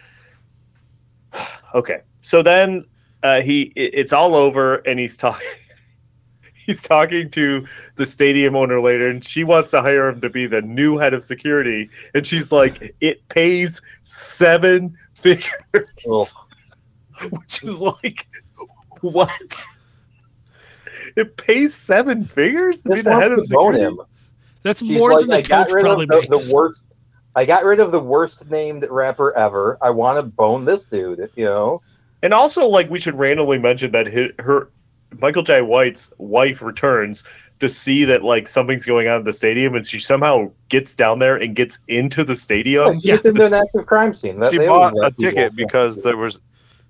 okay, 1.75 2.01
so 2.21 2.41
then 2.41 2.85
uh, 3.23 3.41
he 3.41 3.73
it- 3.75 3.91
it's 3.93 4.13
all 4.13 4.35
over, 4.35 4.75
and 4.75 4.97
he's 4.99 5.17
talking. 5.17 5.47
He's 6.65 6.81
talking 6.83 7.29
to 7.31 7.65
the 7.95 8.05
stadium 8.05 8.55
owner 8.55 8.79
later, 8.79 9.07
and 9.07 9.23
she 9.23 9.43
wants 9.43 9.71
to 9.71 9.81
hire 9.81 10.07
him 10.09 10.21
to 10.21 10.29
be 10.29 10.45
the 10.47 10.61
new 10.61 10.97
head 10.97 11.13
of 11.13 11.23
security. 11.23 11.89
And 12.13 12.25
she's 12.25 12.51
like, 12.51 12.95
"It 13.01 13.27
pays 13.29 13.81
seven 14.03 14.95
figures," 15.13 15.53
Oh. 16.07 16.25
which 17.29 17.63
is 17.63 17.81
like, 17.81 18.27
what? 19.01 19.61
It 21.15 21.37
pays 21.37 21.73
seven 21.75 22.25
figures 22.25 22.81
to 22.83 22.89
be 22.89 23.01
the 23.01 23.13
head 23.13 23.31
of 23.31 23.37
wants 23.37 23.49
to 23.49 23.57
security. 23.57 23.79
him. 23.83 23.99
That's 24.63 24.79
She's 24.79 24.97
more 24.97 25.11
like, 25.13 25.19
than 25.21 25.29
the 25.29 25.35
I 25.37 25.41
got 25.41 25.67
coach 25.67 25.73
rid 25.75 25.81
probably 25.83 26.03
of 26.05 26.09
the, 26.09 26.21
makes. 26.29 26.47
the 26.47 26.55
worst. 26.55 26.85
I 27.35 27.45
got 27.45 27.65
rid 27.65 27.79
of 27.79 27.91
the 27.91 27.99
worst 27.99 28.49
named 28.49 28.85
rapper 28.89 29.35
ever. 29.35 29.77
I 29.81 29.89
want 29.89 30.17
to 30.17 30.23
bone 30.23 30.65
this 30.65 30.85
dude. 30.85 31.29
You 31.35 31.45
know. 31.45 31.81
And 32.21 32.33
also, 32.33 32.67
like, 32.67 32.89
we 32.89 32.99
should 32.99 33.19
randomly 33.19 33.59
mention 33.59 33.91
that 33.91 34.07
hi 34.07 34.29
her 34.39 34.69
Michael 35.19 35.43
Jai 35.43 35.61
White's 35.61 36.11
wife 36.17 36.61
returns 36.61 37.23
to 37.59 37.69
see 37.69 38.05
that 38.05 38.23
like 38.23 38.47
something's 38.47 38.85
going 38.85 39.07
on 39.07 39.19
in 39.19 39.23
the 39.23 39.33
stadium, 39.33 39.75
and 39.75 39.85
she 39.85 39.99
somehow 39.99 40.51
gets 40.69 40.93
down 40.93 41.19
there 41.19 41.35
and 41.35 41.55
gets 41.55 41.79
into 41.87 42.23
the 42.23 42.35
stadium. 42.35 42.93
She 42.99 43.07
gets 43.07 43.25
into 43.25 43.45
an 43.45 43.53
active 43.53 43.85
crime 43.85 44.13
scene. 44.13 44.39
That, 44.39 44.51
She 44.51 44.57
they 44.57 44.67
bought 44.67 44.93
a 45.03 45.11
ticket 45.11 45.53
because 45.55 46.01
there 46.03 46.17
was 46.17 46.39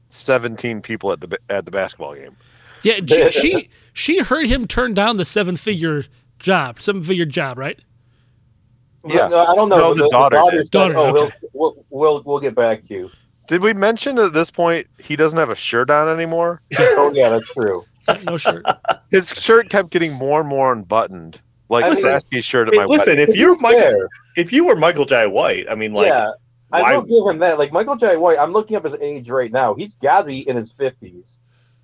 17 0.10 0.82
people 0.82 1.12
at 1.12 1.22
the 1.22 1.40
at 1.50 1.66
the 1.66 1.72
basketball 1.72 2.16
game. 2.16 2.36
Yeah, 2.82 3.00
she, 3.08 3.32
she 3.32 3.70
she 3.94 4.20
heard 4.20 4.48
him 4.48 4.68
turn 4.68 4.94
down 4.94 5.18
the 5.18 5.26
seven 5.26 5.56
figure 5.56 6.06
job, 6.40 6.80
seven 6.80 7.04
figure 7.04 7.26
job, 7.26 7.58
right? 7.58 7.80
Yeah. 9.06 9.28
No, 9.28 9.40
I 9.40 9.56
don't 9.56 9.70
know. 9.70 9.78
No, 9.78 9.94
the 9.94 10.10
daughter 10.10 10.38
daughter 10.38 10.58
did. 10.58 10.68
said, 10.68 10.76
oh, 10.76 10.94
Daughter, 10.94 10.98
oh, 10.98 11.24
okay. 11.24 11.34
we'll, 11.54 11.76
we'll 11.76 11.86
we'll 11.90 12.24
we'll 12.24 12.40
get 12.40 12.56
back 12.56 12.84
to 12.84 12.94
you. 12.94 13.12
Did 13.48 13.62
we 13.62 13.74
mention 13.74 14.18
at 14.18 14.34
this 14.34 14.50
point 14.50 14.88
he 14.98 15.16
doesn't 15.16 15.38
have 15.38 15.50
a 15.50 15.56
shirt 15.56 15.90
on 15.90 16.08
anymore? 16.08 16.62
Oh 16.80 17.12
yeah, 17.14 17.30
that's 17.30 17.52
true. 17.52 17.86
No 18.24 18.38
shirt. 18.38 18.66
His 19.12 19.30
shirt 19.30 19.70
kept 19.70 19.90
getting 19.92 20.14
more 20.14 20.40
and 20.42 20.50
more 20.50 20.72
unbuttoned, 20.74 21.42
like 21.70 21.86
I 21.86 21.90
mean- 21.90 21.96
Sasuke 21.98 22.44
shirt 22.44 22.68
at 22.68 22.76
my 22.76 22.86
listen, 22.86 23.18
wedding. 23.18 23.30
if 23.34 23.38
you're 23.40 23.58
Michael, 23.60 23.80
fair, 23.82 24.10
if 24.38 24.52
you 24.54 24.66
were 24.66 24.76
Michael 24.76 25.06
Jai 25.06 25.26
White, 25.28 25.66
I 25.70 25.76
mean, 25.76 25.94
like, 25.94 26.08
yeah, 26.08 26.30
I 26.72 26.82
why- 26.82 26.98
will 26.98 27.04
give 27.04 27.34
him 27.34 27.40
that. 27.40 27.58
Like 27.60 27.72
Michael 27.72 27.96
Jai 27.96 28.16
White, 28.18 28.38
I'm 28.40 28.52
looking 28.52 28.76
up 28.76 28.84
his 28.84 28.96
age 29.00 29.30
right 29.30 29.52
now. 29.52 29.74
He's 29.76 29.96
got 29.96 30.22
to 30.22 30.28
be 30.28 30.48
in 30.48 30.56
his 30.56 30.74
50s, 30.74 31.38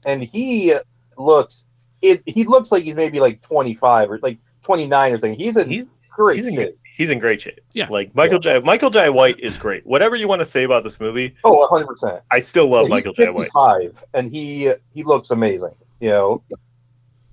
and 0.06 0.22
he 0.24 0.74
looks 1.18 1.66
it. 2.02 2.22
He 2.26 2.44
looks 2.46 2.72
like 2.72 2.84
he's 2.84 2.96
maybe 2.96 3.20
like 3.20 3.42
25 3.42 4.10
or 4.12 4.20
like 4.22 4.40
29 4.64 5.12
or 5.14 5.16
something. 5.20 5.40
He's 5.40 5.58
in 5.58 5.70
He's- 5.70 5.88
great 6.10 6.36
he's 6.38 6.48
in 6.48 6.56
shape. 6.56 6.78
he's 6.98 7.10
in 7.10 7.18
great 7.20 7.40
shape. 7.40 7.62
Yeah. 7.74 7.88
like 7.90 8.14
Michael 8.14 8.40
J. 8.40 8.60
Michael 8.60 8.90
Jai 8.90 9.08
White 9.10 9.40
is 9.40 9.58
great. 9.58 9.86
Whatever 9.88 10.18
you 10.18 10.28
want 10.28 10.42
to 10.42 10.46
say 10.46 10.64
about 10.64 10.84
this 10.84 11.00
movie, 11.00 11.34
Oh, 11.46 11.60
100. 11.70 11.86
percent 11.88 12.22
I 12.32 12.40
still 12.40 12.68
love 12.68 12.88
He's 12.88 12.90
Michael 13.06 13.14
Jai 13.14 13.32
White. 13.32 13.44
55, 13.54 14.04
and 14.16 14.30
he 14.30 14.74
he 14.94 15.04
looks 15.04 15.32
amazing. 15.32 15.72
You 16.00 16.10
know, 16.10 16.44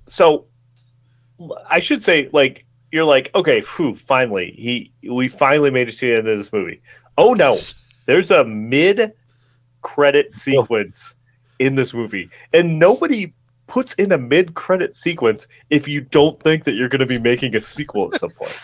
so 0.06 0.46
I 1.70 1.78
should 1.80 2.02
say, 2.02 2.28
like, 2.32 2.64
you're 2.92 3.04
like, 3.04 3.30
okay, 3.34 3.60
phew, 3.60 3.94
finally, 3.94 4.54
he 4.56 4.92
we 5.10 5.28
finally 5.28 5.70
made 5.70 5.88
it 5.88 5.92
to 5.92 6.06
the 6.06 6.18
end 6.18 6.28
of 6.28 6.38
this 6.38 6.52
movie. 6.52 6.80
Oh 7.18 7.34
no, 7.34 7.54
there's 8.06 8.30
a 8.30 8.44
mid 8.44 9.12
credit 9.82 10.26
oh. 10.30 10.32
sequence 10.34 11.16
in 11.58 11.74
this 11.74 11.94
movie, 11.94 12.30
and 12.52 12.78
nobody 12.78 13.32
puts 13.66 13.94
in 13.94 14.12
a 14.12 14.18
mid 14.18 14.54
credit 14.54 14.94
sequence 14.94 15.46
if 15.70 15.88
you 15.88 16.00
don't 16.00 16.40
think 16.42 16.64
that 16.64 16.74
you're 16.74 16.88
going 16.88 17.00
to 17.00 17.06
be 17.06 17.18
making 17.18 17.54
a 17.56 17.60
sequel 17.60 18.06
at 18.12 18.20
some 18.20 18.30
point. 18.30 18.52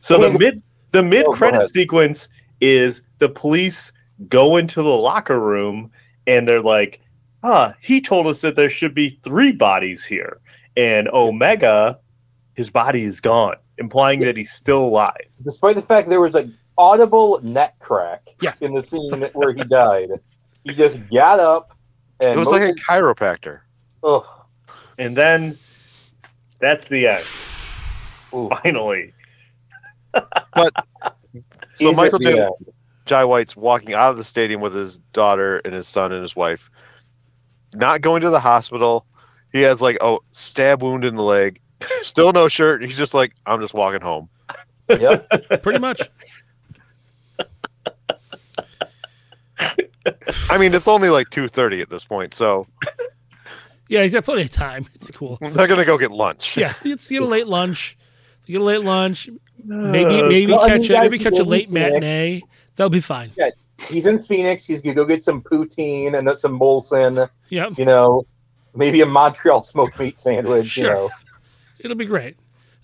So 0.00 0.20
the 0.20 0.38
mid 0.38 0.62
the 0.90 1.02
mid 1.02 1.24
Oh, 1.26 1.32
credit 1.32 1.56
ahead. 1.56 1.70
sequence 1.70 2.28
is 2.60 3.00
the 3.20 3.28
police 3.30 3.90
go 4.28 4.58
into 4.58 4.82
the 4.82 4.88
locker 4.90 5.40
room 5.40 5.90
and 6.26 6.46
they're 6.46 6.60
like, 6.60 7.00
ah, 7.44 7.74
he 7.80 8.00
told 8.00 8.26
us 8.26 8.40
that 8.40 8.56
there 8.56 8.68
should 8.70 8.94
be 8.94 9.20
three 9.22 9.52
bodies 9.52 10.04
here. 10.04 10.40
And 10.76 11.08
Omega, 11.10 12.00
his 12.54 12.70
body 12.70 13.04
is 13.04 13.20
gone, 13.20 13.54
implying 13.78 14.18
that 14.20 14.36
he's 14.36 14.50
still 14.50 14.84
alive. 14.86 15.28
despite 15.44 15.76
the 15.76 15.82
fact 15.82 16.08
there 16.08 16.20
was 16.20 16.34
an 16.34 16.56
audible 16.76 17.38
neck 17.42 17.78
crack 17.78 18.28
Yeah. 18.40 18.54
in 18.60 18.74
the 18.74 18.82
scene 18.82 19.22
where 19.34 19.52
he 19.52 19.62
died, 19.64 20.08
he 20.64 20.74
just 20.74 21.00
got 21.10 21.38
up 21.38 21.76
and 22.18 22.32
It 22.34 22.38
was 22.38 22.48
like 22.48 22.62
a 22.62 22.72
chiropractor. 22.74 23.60
ugh, 24.02 24.24
And 24.98 25.16
then 25.16 25.56
that's 26.58 26.88
the 26.88 27.06
end. 27.06 27.24
ooh. 28.34 28.48
Finally. 28.62 29.12
But 30.54 30.72
so 31.74 31.90
Is 31.90 31.96
Michael 31.96 32.20
J. 32.20 32.48
Jai 33.06 33.24
White's 33.24 33.56
walking 33.56 33.92
out 33.94 34.10
of 34.10 34.16
the 34.16 34.22
stadium 34.24 34.60
with 34.60 34.72
his 34.74 34.98
daughter 35.12 35.58
and 35.64 35.74
his 35.74 35.88
son 35.88 36.12
and 36.12 36.22
his 36.22 36.34
wife, 36.36 36.70
not 37.74 38.00
going 38.00 38.22
to 38.22 38.30
the 38.30 38.40
hospital. 38.40 39.06
He 39.52 39.62
has 39.62 39.80
like 39.80 39.96
a 40.00 40.16
stab 40.30 40.82
wound 40.82 41.04
in 41.04 41.14
the 41.16 41.22
leg, 41.22 41.60
still 42.02 42.32
no 42.32 42.48
shirt. 42.48 42.82
He's 42.82 42.96
just 42.96 43.14
like, 43.14 43.32
I'm 43.46 43.60
just 43.60 43.74
walking 43.74 44.00
home. 44.00 44.28
Yep. 44.88 45.28
Pretty 45.62 45.78
much. 45.78 46.02
I 50.50 50.58
mean, 50.58 50.74
it's 50.74 50.88
only 50.88 51.08
like 51.08 51.30
two 51.30 51.48
thirty 51.48 51.80
at 51.80 51.88
this 51.88 52.04
point, 52.04 52.34
so 52.34 52.66
Yeah, 53.88 54.02
he's 54.02 54.12
got 54.12 54.24
plenty 54.24 54.42
of 54.42 54.50
time. 54.50 54.86
It's 54.94 55.10
cool. 55.10 55.38
they're 55.40 55.66
gonna 55.66 55.84
go 55.84 55.96
get 55.96 56.10
lunch. 56.10 56.56
Yeah, 56.56 56.74
it's 56.84 57.08
get 57.08 57.22
a 57.22 57.26
late 57.26 57.46
lunch. 57.46 57.96
Get 58.46 58.60
a 58.60 58.64
late 58.64 58.82
lunch. 58.82 59.28
Maybe 59.64 60.20
uh, 60.20 60.28
maybe 60.28 60.52
Well, 60.52 60.60
I 60.60 60.74
mean, 60.76 60.82
catch 60.86 60.90
a 60.90 61.00
maybe 61.00 61.18
catch 61.18 61.32
a 61.32 61.36
isn't 61.36 61.48
late 61.48 61.64
sick. 61.68 61.74
matinee. 61.74 62.42
That'll 62.76 62.90
be 62.90 63.00
fine. 63.00 63.30
He's 63.88 64.06
in 64.06 64.18
Phoenix. 64.18 64.64
He's 64.64 64.82
gonna 64.82 64.94
go 64.94 65.04
get 65.04 65.22
some 65.22 65.42
poutine 65.42 66.16
and 66.16 66.28
some 66.38 66.58
Molson. 66.58 67.28
Yep. 67.48 67.78
You 67.78 67.84
know, 67.84 68.26
maybe 68.74 69.00
a 69.00 69.06
Montreal 69.06 69.62
smoked 69.62 69.98
meat 69.98 70.16
sandwich. 70.18 70.76
You 70.76 70.84
Sure. 70.84 70.94
know, 70.94 71.10
It'll 71.80 71.96
be 71.96 72.04
great. 72.06 72.36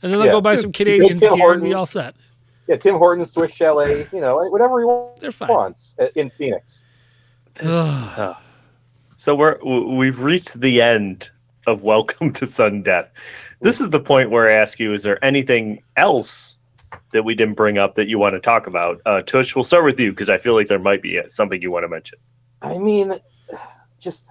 And 0.02 0.12
then 0.12 0.18
they'll 0.18 0.26
Yeah. 0.26 0.32
go 0.32 0.40
buy 0.40 0.54
some 0.56 0.72
Tim 0.72 0.86
Canadiens 0.86 1.20
gear 1.20 1.52
and 1.52 1.62
be 1.62 1.72
all 1.74 1.86
set. 1.86 2.14
yeah, 2.66 2.76
Tim 2.76 2.96
Hortons, 2.96 3.32
Swiss 3.32 3.52
Chalet. 3.52 4.06
You 4.12 4.20
know, 4.20 4.36
whatever 4.48 4.80
he 4.80 5.20
They're 5.20 5.32
fine. 5.32 5.48
wants 5.48 5.96
in 6.14 6.28
Phoenix. 6.30 6.82
Uh, 7.62 8.34
so 9.16 9.34
we're 9.34 9.58
we've 9.64 10.20
reached 10.20 10.60
the 10.60 10.80
end 10.82 11.30
of 11.66 11.82
Welcome 11.84 12.32
to 12.34 12.46
Sudden 12.46 12.82
Death. 12.82 13.12
This 13.60 13.80
is 13.80 13.90
the 13.90 14.00
point 14.00 14.30
where 14.30 14.48
I 14.48 14.54
ask 14.54 14.78
you: 14.80 14.92
Is 14.94 15.02
there 15.02 15.22
anything 15.24 15.82
else 15.96 16.58
that 17.12 17.24
we 17.24 17.34
didn't 17.34 17.54
bring 17.54 17.78
up 17.78 17.94
that 17.94 18.08
you 18.08 18.18
want 18.18 18.34
to 18.34 18.40
talk 18.40 18.66
about? 18.66 19.00
Uh, 19.06 19.22
Tush, 19.22 19.54
we'll 19.54 19.64
start 19.64 19.84
with 19.84 20.00
you 20.00 20.10
because 20.10 20.30
I 20.30 20.38
feel 20.38 20.54
like 20.54 20.68
there 20.68 20.78
might 20.78 21.02
be 21.02 21.18
uh, 21.18 21.28
something 21.28 21.60
you 21.60 21.70
want 21.70 21.84
to 21.84 21.88
mention. 21.88 22.18
I 22.62 22.78
mean, 22.78 23.12
just 23.98 24.28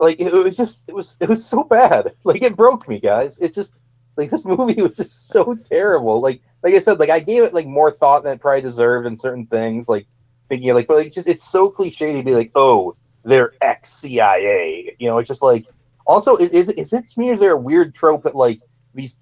like 0.00 0.20
it 0.20 0.32
was 0.32 0.56
just 0.56 0.88
it 0.88 0.94
was 0.94 1.16
it 1.20 1.28
was 1.28 1.44
so 1.44 1.64
bad. 1.64 2.14
Like 2.24 2.42
it 2.42 2.56
broke 2.56 2.88
me, 2.88 3.00
guys. 3.00 3.38
It 3.38 3.54
just 3.54 3.80
like 4.16 4.30
this 4.30 4.44
movie 4.44 4.80
was 4.80 4.92
just 4.92 5.28
so 5.28 5.54
terrible. 5.54 6.20
Like 6.20 6.42
like 6.62 6.74
I 6.74 6.78
said, 6.78 6.98
like 6.98 7.10
I 7.10 7.20
gave 7.20 7.42
it 7.42 7.54
like 7.54 7.66
more 7.66 7.90
thought 7.90 8.24
than 8.24 8.34
it 8.34 8.40
probably 8.40 8.62
deserved 8.62 9.06
in 9.06 9.16
certain 9.16 9.46
things. 9.46 9.88
Like 9.88 10.06
thinking 10.48 10.74
like, 10.74 10.86
but 10.86 10.96
like 10.96 11.12
just 11.12 11.28
it's 11.28 11.44
so 11.44 11.70
cliche 11.70 12.16
to 12.16 12.22
be 12.22 12.34
like, 12.34 12.50
oh, 12.54 12.96
they're 13.24 13.52
ex 13.60 13.90
CIA. 13.90 14.94
You 14.98 15.08
know, 15.08 15.18
it's 15.18 15.28
just 15.28 15.42
like. 15.42 15.66
Also, 16.06 16.36
is 16.36 16.52
is 16.52 16.68
is 16.68 16.92
it 16.92 17.08
to 17.08 17.18
me? 17.18 17.30
Is 17.30 17.40
there 17.40 17.52
a 17.52 17.58
weird 17.58 17.94
trope 17.94 18.24
that 18.24 18.34
like 18.34 18.60
these 18.94 19.16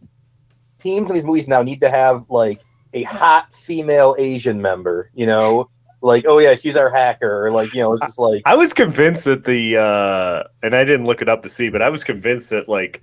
teams 0.83 1.11
in 1.11 1.15
these 1.15 1.25
movies 1.25 1.49
now 1.49 1.63
need 1.63 1.81
to 1.81 1.91
have 1.91 2.25
like 2.29 2.61
a 2.93 3.03
hot 3.05 3.55
female 3.55 4.15
Asian 4.19 4.61
member? 4.61 5.11
You 5.15 5.27
know, 5.27 5.71
like 6.01 6.25
oh 6.27 6.39
yeah, 6.39 6.55
she's 6.55 6.77
our 6.77 6.91
hacker, 6.91 7.47
or 7.47 7.51
like 7.51 7.73
you 7.75 7.83
know, 7.83 7.95
it's 7.95 8.07
just 8.07 8.19
like 8.19 8.43
I 8.45 8.57
was 8.57 8.73
convinced 8.73 9.25
that 9.25 9.45
the 9.45 9.77
uh, 9.77 10.43
and 10.63 10.75
I 10.75 10.85
didn't 10.85 11.07
look 11.07 11.23
it 11.23 11.29
up 11.29 11.43
to 11.45 11.49
see, 11.49 11.69
but 11.69 11.83
I 11.83 11.91
was 11.91 12.05
convinced 12.05 12.51
that 12.51 12.69
like 12.69 13.03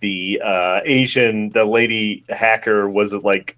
the 0.00 0.40
uh, 0.42 0.80
Asian, 0.84 1.50
the 1.50 1.64
lady 1.64 2.24
hacker 2.28 2.88
was 2.88 3.12
like 3.12 3.56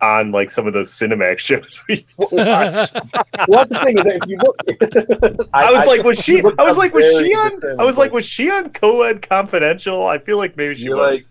on 0.00 0.30
like 0.30 0.50
some 0.50 0.66
of 0.66 0.72
those 0.72 0.90
Cinemax 0.92 1.38
shows 1.38 1.82
we 1.88 1.96
used 1.96 2.20
to 2.20 2.28
watch. 2.30 2.90
well, 3.48 3.64
that's 3.64 3.72
the 3.72 3.80
thing 3.82 3.98
is 3.98 4.04
that 4.04 4.20
if 4.22 4.28
you 4.28 4.38
look, 4.38 5.48
I 5.52 5.72
was 5.72 5.86
like, 5.86 6.02
was 6.02 6.18
she? 6.24 6.40
I 6.40 6.64
was 6.64 6.78
like, 6.78 6.94
was 6.94 7.04
she 7.18 7.34
on? 7.34 7.80
I 7.80 7.84
was 7.84 7.98
like, 7.98 8.06
like, 8.06 8.12
was 8.12 8.26
she 8.26 8.50
on 8.50 8.70
Co-ed 8.70 9.22
Confidential? 9.22 10.06
I 10.06 10.18
feel 10.18 10.38
like 10.38 10.56
maybe 10.56 10.74
she 10.74 10.88
was. 10.90 10.98
like 10.98 11.24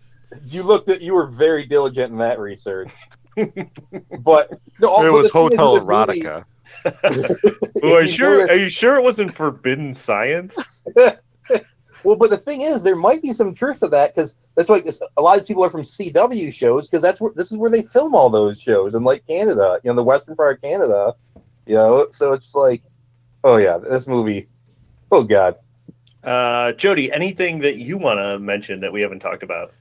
you 0.45 0.63
looked 0.63 0.89
at 0.89 1.01
you 1.01 1.13
were 1.13 1.28
very 1.28 1.65
diligent 1.65 2.11
in 2.11 2.17
that 2.19 2.39
research. 2.39 2.91
but 3.36 4.49
no, 4.80 5.05
It 5.05 5.11
was 5.11 5.21
the 5.21 5.25
is 5.25 5.32
Hotel 5.32 5.73
with 5.73 5.88
this 5.88 6.07
movie- 6.07 6.21
Erotica. 6.23 6.45
Well, 7.82 7.93
are 7.95 8.01
you 8.01 8.07
sure? 8.07 8.47
Are 8.49 8.55
you 8.57 8.69
sure 8.69 8.95
it 8.97 9.03
wasn't 9.03 9.34
Forbidden 9.34 9.93
Science? 9.93 10.57
Well, 12.03 12.15
but 12.15 12.30
the 12.30 12.38
thing 12.38 12.61
is, 12.61 12.84
there 12.84 12.95
might 12.95 13.21
be 13.21 13.34
some 13.34 13.53
truth 13.53 13.80
to 13.80 13.88
that 13.89 14.15
because 14.15 14.36
that's 14.55 14.69
why 14.69 14.80
this- 14.80 15.01
a 15.17 15.21
lot 15.21 15.39
of 15.39 15.47
people 15.47 15.65
are 15.65 15.69
from 15.69 15.82
CW 15.82 16.53
shows 16.53 16.88
because 16.88 17.01
that's 17.01 17.19
where 17.19 17.32
this 17.36 17.51
is 17.51 17.57
where 17.57 17.71
they 17.71 17.82
film 17.82 18.15
all 18.15 18.30
those 18.30 18.61
shows 18.61 18.95
in 18.95 19.03
like 19.03 19.25
Canada, 19.28 19.80
you 19.84 19.89
know, 19.89 19.95
the 19.95 20.03
western 20.03 20.36
part 20.36 20.55
of 20.55 20.61
Canada, 20.61 21.15
you 21.65 21.75
know. 21.75 22.07
So 22.11 22.34
it's 22.34 22.53
like, 22.55 22.82
oh 23.43 23.57
yeah, 23.57 23.78
this 23.80 24.07
movie, 24.07 24.47
oh 25.11 25.23
god, 25.23 25.55
Uh, 26.23 26.71
Jody, 26.73 27.11
anything 27.11 27.59
that 27.59 27.78
you 27.78 27.97
want 27.97 28.19
to 28.19 28.39
mention 28.39 28.80
that 28.82 28.93
we 28.93 29.01
haven't 29.01 29.19
talked 29.19 29.43
about? 29.43 29.73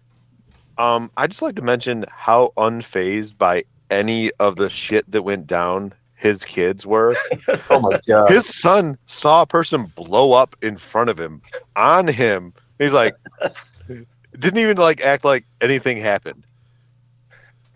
Um, 0.79 1.11
I 1.17 1.27
just 1.27 1.43
like 1.43 1.57
to 1.57 1.63
mention 1.63 2.05
how 2.11 2.53
unfazed 2.57 3.39
by 3.39 3.65
any 3.91 4.31
of 4.33 4.57
the 4.57 4.69
shit 4.69 5.11
that 5.11 5.23
went 5.23 5.47
down 5.47 5.95
his 6.17 6.45
kids 6.45 6.87
were. 6.87 7.17
oh 7.71 7.81
my 7.81 7.99
god, 8.07 8.31
His 8.31 8.47
son 8.47 8.99
saw 9.07 9.43
a 9.43 9.47
person 9.47 9.93
blow 9.95 10.33
up 10.33 10.57
in 10.63 10.77
front 10.77 11.11
of 11.11 11.19
him 11.19 11.41
on 11.77 12.09
him. 12.09 12.53
He's 12.79 12.93
like, 12.93 13.15
didn't 14.39 14.59
even 14.59 14.77
like 14.77 15.01
act 15.03 15.25
like 15.25 15.45
anything 15.61 15.99
happened. 15.99 16.45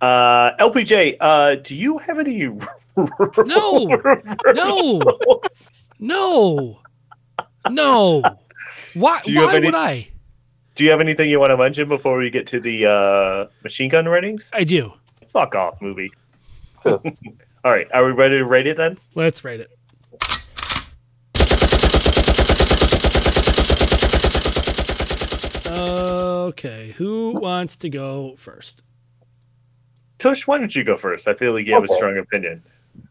Uh, 0.01 0.57
LPJ, 0.57 1.17
uh, 1.21 1.57
do 1.57 1.77
you 1.77 1.99
have 1.99 2.19
any? 2.19 2.49
No. 3.47 3.87
No. 4.55 5.01
No. 5.99 6.79
No. 7.71 8.23
Why 8.95 9.21
Do 9.23 9.33
you 9.33 9.41
have 9.41 9.49
why 9.51 9.57
any- 9.57 9.67
would 9.67 9.75
I? 9.75 10.09
Do 10.81 10.85
you 10.85 10.93
have 10.93 11.03
anything 11.03 11.29
you 11.29 11.39
want 11.39 11.51
to 11.51 11.59
mention 11.59 11.91
before 11.91 12.17
we 12.17 12.31
get 12.31 12.47
to 12.47 12.59
the 12.59 12.87
uh, 12.87 13.47
machine 13.63 13.91
gun 13.91 14.09
ratings? 14.09 14.49
I 14.55 14.65
do. 14.65 14.95
Fuck 15.29 15.55
off, 15.55 15.83
movie. 15.83 16.11
All 16.87 17.03
right, 17.63 17.87
are 17.93 18.03
we 18.07 18.13
ready 18.13 18.39
to 18.39 18.47
rate 18.47 18.67
it 18.67 18.79
then? 18.79 18.97
Let's 19.15 19.45
rate 19.45 19.61
it. 19.61 19.71
Okay, 25.67 26.95
who 26.97 27.35
wants 27.39 27.77
to 27.77 27.91
go 27.91 28.37
first? 28.39 28.81
Tush, 30.17 30.47
why 30.47 30.57
don't 30.57 30.75
you 30.75 30.83
go 30.83 30.97
first? 30.97 31.29
I 31.29 31.35
feel 31.35 31.53
like 31.53 31.67
you 31.67 31.75
have 31.75 31.85
a 31.85 31.89
strong 31.89 32.17
opinion. 32.17 32.63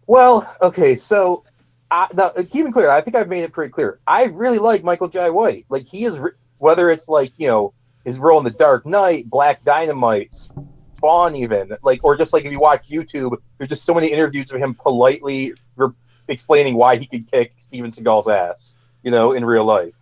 Well, 0.08 0.52
okay, 0.64 0.96
so 0.96 1.44
I, 1.92 2.08
now 2.16 2.32
keep 2.50 2.66
it 2.66 2.74
clear. 2.74 2.90
I 2.90 3.02
think 3.02 3.16
I've 3.16 3.30
made 3.30 3.44
it 3.44 3.54
pretty 3.54 3.72
clear. 3.72 4.00
I 4.08 4.24
really 4.24 4.58
like 4.58 4.84
Michael 4.84 5.08
Jai 5.08 5.30
White. 5.30 5.66
Like 5.70 5.86
he 5.86 6.06
is, 6.06 6.18
re- 6.18 6.32
whether 6.60 6.90
it's 6.90 7.10
like 7.10 7.34
you 7.38 7.48
know 7.48 7.74
his 8.06 8.18
role 8.18 8.38
in 8.38 8.46
The 8.46 8.52
Dark 8.52 8.86
Knight, 8.86 9.30
Black 9.30 9.64
Dynamite, 9.64 10.32
Spawn, 10.32 11.36
even 11.36 11.76
like, 11.82 12.04
or 12.04 12.18
just 12.18 12.34
like 12.34 12.46
if 12.46 12.52
you 12.52 12.60
watch 12.60 12.88
YouTube, 12.90 13.38
there's 13.58 13.70
just 13.70 13.86
so 13.86 13.94
many 13.94 14.12
interviews 14.12 14.52
of 14.52 14.60
him 14.60 14.74
politely 14.74 15.54
re- 15.76 15.90
explaining 16.28 16.76
why 16.76 16.98
he 16.98 17.06
could 17.06 17.30
kick 17.30 17.56
Steven 17.60 17.92
Seagal's 17.92 18.28
ass, 18.28 18.76
you 19.04 19.12
know, 19.12 19.34
in 19.34 19.44
real 19.46 19.66
life. 19.66 19.96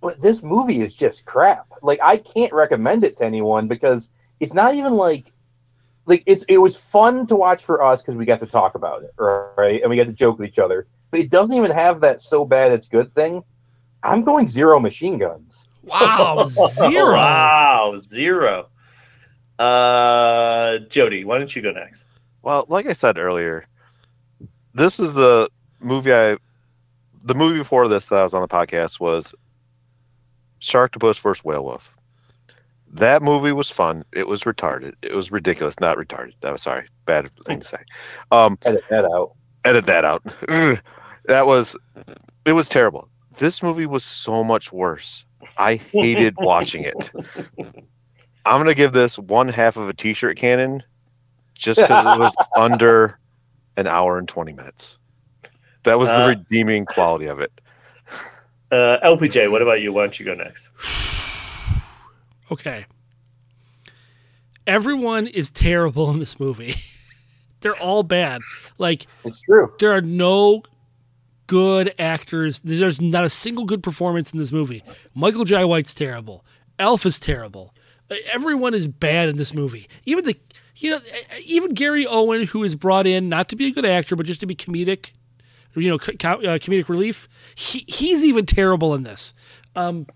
But 0.00 0.20
this 0.20 0.42
movie 0.42 0.80
is 0.80 0.94
just 0.94 1.24
crap. 1.24 1.66
Like 1.82 1.98
I 2.02 2.18
can't 2.18 2.52
recommend 2.52 3.04
it 3.04 3.16
to 3.18 3.24
anyone 3.24 3.66
because 3.66 4.10
it's 4.40 4.54
not 4.54 4.74
even 4.74 4.94
like 4.94 5.32
like 6.06 6.22
it's 6.26 6.44
it 6.44 6.58
was 6.58 6.76
fun 6.76 7.26
to 7.26 7.36
watch 7.36 7.64
for 7.64 7.84
us 7.84 8.02
because 8.02 8.16
we 8.16 8.24
got 8.24 8.40
to 8.40 8.46
talk 8.46 8.74
about 8.74 9.02
it, 9.02 9.12
right? 9.18 9.80
And 9.80 9.90
we 9.90 9.96
got 9.96 10.06
to 10.06 10.12
joke 10.12 10.38
with 10.38 10.48
each 10.48 10.58
other. 10.58 10.86
But 11.10 11.20
it 11.20 11.30
doesn't 11.30 11.56
even 11.56 11.70
have 11.70 12.00
that 12.00 12.20
so 12.20 12.44
bad 12.44 12.72
it's 12.72 12.88
good 12.88 13.12
thing. 13.12 13.42
I'm 14.02 14.22
going 14.22 14.46
zero 14.46 14.80
machine 14.80 15.18
guns. 15.18 15.68
Wow, 15.82 16.46
zero. 16.48 17.12
wow, 17.12 17.94
zero. 17.98 18.68
Uh, 19.58 20.78
Jody, 20.88 21.24
why 21.24 21.38
don't 21.38 21.54
you 21.54 21.62
go 21.62 21.72
next? 21.72 22.08
Well, 22.42 22.64
like 22.68 22.86
I 22.86 22.92
said 22.92 23.18
earlier, 23.18 23.66
this 24.74 25.00
is 25.00 25.14
the 25.14 25.50
movie 25.80 26.12
I 26.14 26.36
the 27.24 27.34
movie 27.34 27.58
before 27.58 27.88
this 27.88 28.06
that 28.06 28.20
I 28.20 28.22
was 28.22 28.34
on 28.34 28.42
the 28.42 28.48
podcast 28.48 29.00
was 29.00 29.34
Sharktopus 30.60 31.18
vs. 31.20 31.44
Whale 31.44 31.64
Wolf. 31.64 31.94
That 32.90 33.22
movie 33.22 33.52
was 33.52 33.70
fun. 33.70 34.04
It 34.12 34.26
was 34.28 34.44
retarded. 34.44 34.94
It 35.02 35.12
was 35.14 35.30
ridiculous. 35.30 35.78
Not 35.80 35.96
retarded. 35.98 36.32
That 36.40 36.52
was 36.52 36.62
sorry. 36.62 36.86
Bad 37.04 37.28
thing 37.44 37.60
to 37.60 37.66
say. 37.66 37.78
Um, 38.30 38.58
Edit 38.64 38.82
that 38.88 39.04
out. 39.04 39.32
edit 39.64 39.86
that 39.86 40.04
out. 40.04 40.22
That 41.26 41.46
was 41.46 41.76
it 42.46 42.54
was 42.54 42.70
terrible. 42.70 43.10
This 43.38 43.62
movie 43.62 43.86
was 43.86 44.04
so 44.04 44.44
much 44.44 44.72
worse. 44.72 45.24
I 45.56 45.76
hated 45.76 46.34
watching 46.38 46.84
it. 46.84 47.10
I'm 48.44 48.60
gonna 48.60 48.74
give 48.74 48.92
this 48.92 49.18
one 49.18 49.48
half 49.48 49.76
of 49.76 49.88
a 49.88 49.92
t-shirt 49.94 50.36
cannon 50.36 50.82
just 51.54 51.80
because 51.80 52.16
it 52.16 52.18
was 52.18 52.34
under 52.58 53.18
an 53.76 53.86
hour 53.86 54.18
and 54.18 54.28
20 54.28 54.52
minutes. 54.54 54.98
That 55.84 55.98
was 55.98 56.08
the 56.08 56.24
Uh, 56.24 56.28
redeeming 56.28 56.84
quality 56.86 57.26
of 57.26 57.40
it. 57.40 57.52
Uh, 58.70 58.98
LPJ, 59.02 59.50
what 59.50 59.62
about 59.62 59.80
you? 59.80 59.94
Why 59.94 60.02
don't 60.02 60.20
you 60.20 60.26
go 60.26 60.34
next? 60.34 60.70
Okay. 62.52 62.84
Everyone 64.66 65.26
is 65.26 65.50
terrible 65.50 66.10
in 66.10 66.18
this 66.18 66.38
movie. 66.38 66.74
They're 67.60 67.76
all 67.76 68.02
bad. 68.02 68.42
Like 68.76 69.06
It's 69.24 69.40
true. 69.40 69.72
there 69.80 69.92
are 69.92 70.02
no 70.02 70.62
good 71.48 71.92
actors. 71.98 72.60
There's 72.60 73.00
not 73.00 73.24
a 73.24 73.30
single 73.30 73.64
good 73.64 73.82
performance 73.82 74.32
in 74.32 74.38
this 74.38 74.52
movie. 74.52 74.84
Michael 75.14 75.44
Jai 75.44 75.64
White's 75.64 75.92
terrible. 75.92 76.44
Elf 76.78 77.04
is 77.04 77.18
terrible. 77.18 77.74
Everyone 78.32 78.74
is 78.74 78.86
bad 78.86 79.28
in 79.28 79.36
this 79.36 79.52
movie. 79.52 79.88
Even 80.06 80.24
the 80.24 80.36
you 80.76 80.90
know 80.90 81.00
even 81.44 81.74
Gary 81.74 82.06
Owen, 82.06 82.44
who 82.44 82.62
is 82.62 82.76
brought 82.76 83.06
in 83.06 83.28
not 83.28 83.48
to 83.48 83.56
be 83.56 83.66
a 83.66 83.72
good 83.72 83.84
actor 83.84 84.14
but 84.14 84.26
just 84.26 84.40
to 84.40 84.46
be 84.46 84.54
comedic, 84.54 85.10
you 85.74 85.88
know, 85.88 85.98
co- 85.98 86.12
uh, 86.12 86.58
comedic 86.58 86.88
relief. 86.88 87.28
He 87.54 87.84
he's 87.88 88.24
even 88.24 88.46
terrible 88.46 88.94
in 88.94 89.02
this. 89.02 89.34
Um, 89.74 90.06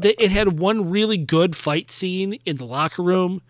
th- 0.00 0.16
it 0.18 0.30
had 0.30 0.58
one 0.58 0.90
really 0.90 1.18
good 1.18 1.54
fight 1.54 1.90
scene 1.90 2.38
in 2.46 2.56
the 2.56 2.66
locker 2.66 3.02
room, 3.02 3.42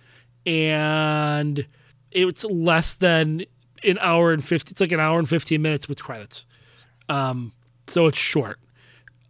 and 0.45 1.67
it's 2.11 2.45
less 2.45 2.95
than 2.95 3.45
an 3.87 3.99
hour 4.01 4.33
and 4.33 4.45
50 4.45 4.71
it's 4.73 4.81
like 4.81 4.93
an 4.93 5.01
hour 5.01 5.19
and 5.19 5.29
15 5.29 5.61
minutes 5.63 5.89
with 5.89 6.03
credits. 6.03 6.47
Um 7.09 7.53
so 7.87 8.07
it's 8.07 8.19
short. 8.19 8.59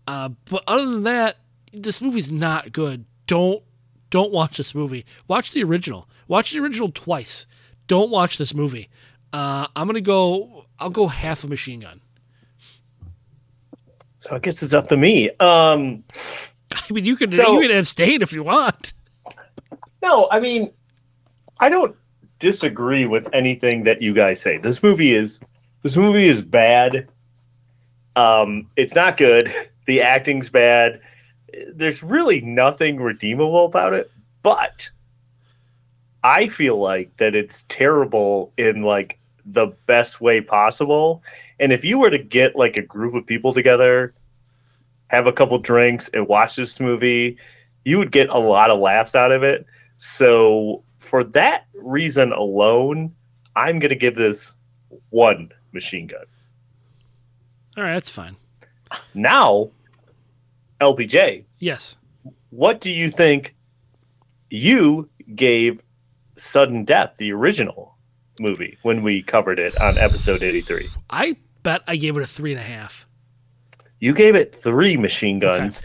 Uh 0.09 0.31
but 0.51 0.63
other 0.67 0.87
than 0.91 1.03
that 1.05 1.37
this 1.73 2.01
movie's 2.01 2.31
not 2.31 2.73
good. 2.73 3.05
Don't 3.27 3.63
don't 4.11 4.33
watch 4.33 4.57
this 4.57 4.75
movie. 4.75 5.05
Watch 5.29 5.51
the 5.53 5.63
original. 5.65 6.09
Watch 6.29 6.53
the 6.53 6.61
original 6.61 6.91
twice. 6.91 7.47
Don't 7.87 8.11
watch 8.11 8.39
this 8.39 8.55
movie. 8.55 8.89
Uh 9.33 9.67
i'm 9.77 9.87
gonna 9.87 10.01
go 10.01 10.65
I'll 10.79 10.91
go 10.91 11.07
half 11.09 11.43
a 11.45 11.49
machine 11.49 11.81
gun. 11.81 12.01
So 14.19 14.35
I 14.35 14.39
guess 14.39 14.63
it's 14.63 14.73
up 14.73 14.89
to 14.89 14.97
me. 14.97 15.31
Um, 15.41 16.05
I 16.73 16.93
mean, 16.93 17.05
you 17.05 17.17
can 17.17 17.31
So- 17.31 17.61
you 17.61 17.69
can 17.69 17.77
abstain 17.77 18.23
if 18.23 18.33
you 18.33 18.43
want. 18.43 18.93
no, 20.03 20.29
I 20.31 20.41
mean, 20.41 20.73
I 21.61 21.69
don't 21.69 21.95
disagree 22.39 23.07
with 23.07 23.29
anything 23.33 23.85
that 23.85 24.03
you 24.03 24.15
guys 24.15 24.41
say. 24.41 24.59
This 24.59 24.83
movie 24.83 25.15
is 25.15 25.41
this 25.83 25.97
movie 25.97 26.29
is 26.29 26.43
bad. 26.43 27.09
Um, 28.17 28.69
it's 28.77 28.95
not 28.95 29.17
good. 29.17 29.53
The 29.87 30.03
acting's 30.03 30.51
bad. 30.51 31.01
There's 31.73 32.03
really 32.03 32.41
nothing 32.41 32.97
redeemable 33.01 33.67
about 33.67 33.95
it. 33.95 34.11
But 34.43 34.91
I 36.25 36.49
feel 36.49 36.77
like 36.77 37.17
that 37.19 37.37
it's 37.37 37.65
terrible 37.69 38.53
in 38.57 38.83
like 38.83 39.21
the 39.45 39.69
best 39.87 40.21
way 40.21 40.41
possible. 40.41 41.23
And 41.61 41.73
if 41.73 41.85
you 41.85 42.01
were 42.01 42.11
to 42.11 42.19
get 42.19 42.57
like 42.57 42.77
a 42.77 42.83
group 42.83 43.15
of 43.15 43.25
people 43.25 43.55
together, 43.55 44.13
have 45.07 45.29
a 45.29 45.33
couple 45.33 45.57
drinks, 45.59 46.09
and 46.09 46.27
watch 46.27 46.57
this 46.57 46.81
movie, 46.81 47.39
you 47.85 47.99
would 47.99 48.11
get 48.11 48.29
a 48.29 48.39
lot 48.41 48.73
of 48.73 48.81
laughs 48.81 49.15
out 49.15 49.31
of 49.31 49.45
it. 49.45 49.67
So 49.99 50.83
for 51.07 51.23
that 51.25 51.67
reason 51.75 52.33
alone, 52.33 53.15
I'm 53.55 53.79
going 53.79 53.91
to 53.91 53.97
give 53.97 54.15
this 54.17 54.57
one 55.11 55.51
machine 55.73 56.07
gun. 56.07 56.25
All 57.77 57.85
right, 57.85 57.93
that's 57.95 58.11
fine. 58.11 58.37
Now, 59.15 59.71
LPJ, 60.81 61.45
Yes. 61.59 61.97
what 62.51 62.81
do 62.81 62.91
you 62.91 63.11
think 63.11 63.55
you 64.51 65.09
gave 65.35 65.83
Sudden 66.37 66.85
Death, 66.85 67.17
the 67.17 67.33
original 67.33 67.97
movie, 68.39 68.79
when 68.83 69.03
we 69.03 69.23
covered 69.23 69.59
it 69.59 69.79
on 69.81 69.99
episode 69.99 70.43
83? 70.43 70.89
I 71.11 71.37
bet 71.63 71.83
I 71.87 71.97
gave 71.97 72.17
it 72.17 72.23
a 72.23 72.27
three 72.27 72.53
and 72.53 72.61
a 72.61 72.65
half. 72.65 73.06
You 73.99 74.13
gave 74.13 74.35
it 74.35 74.55
three 74.55 74.97
machine 74.99 75.39
guns, 75.39 75.83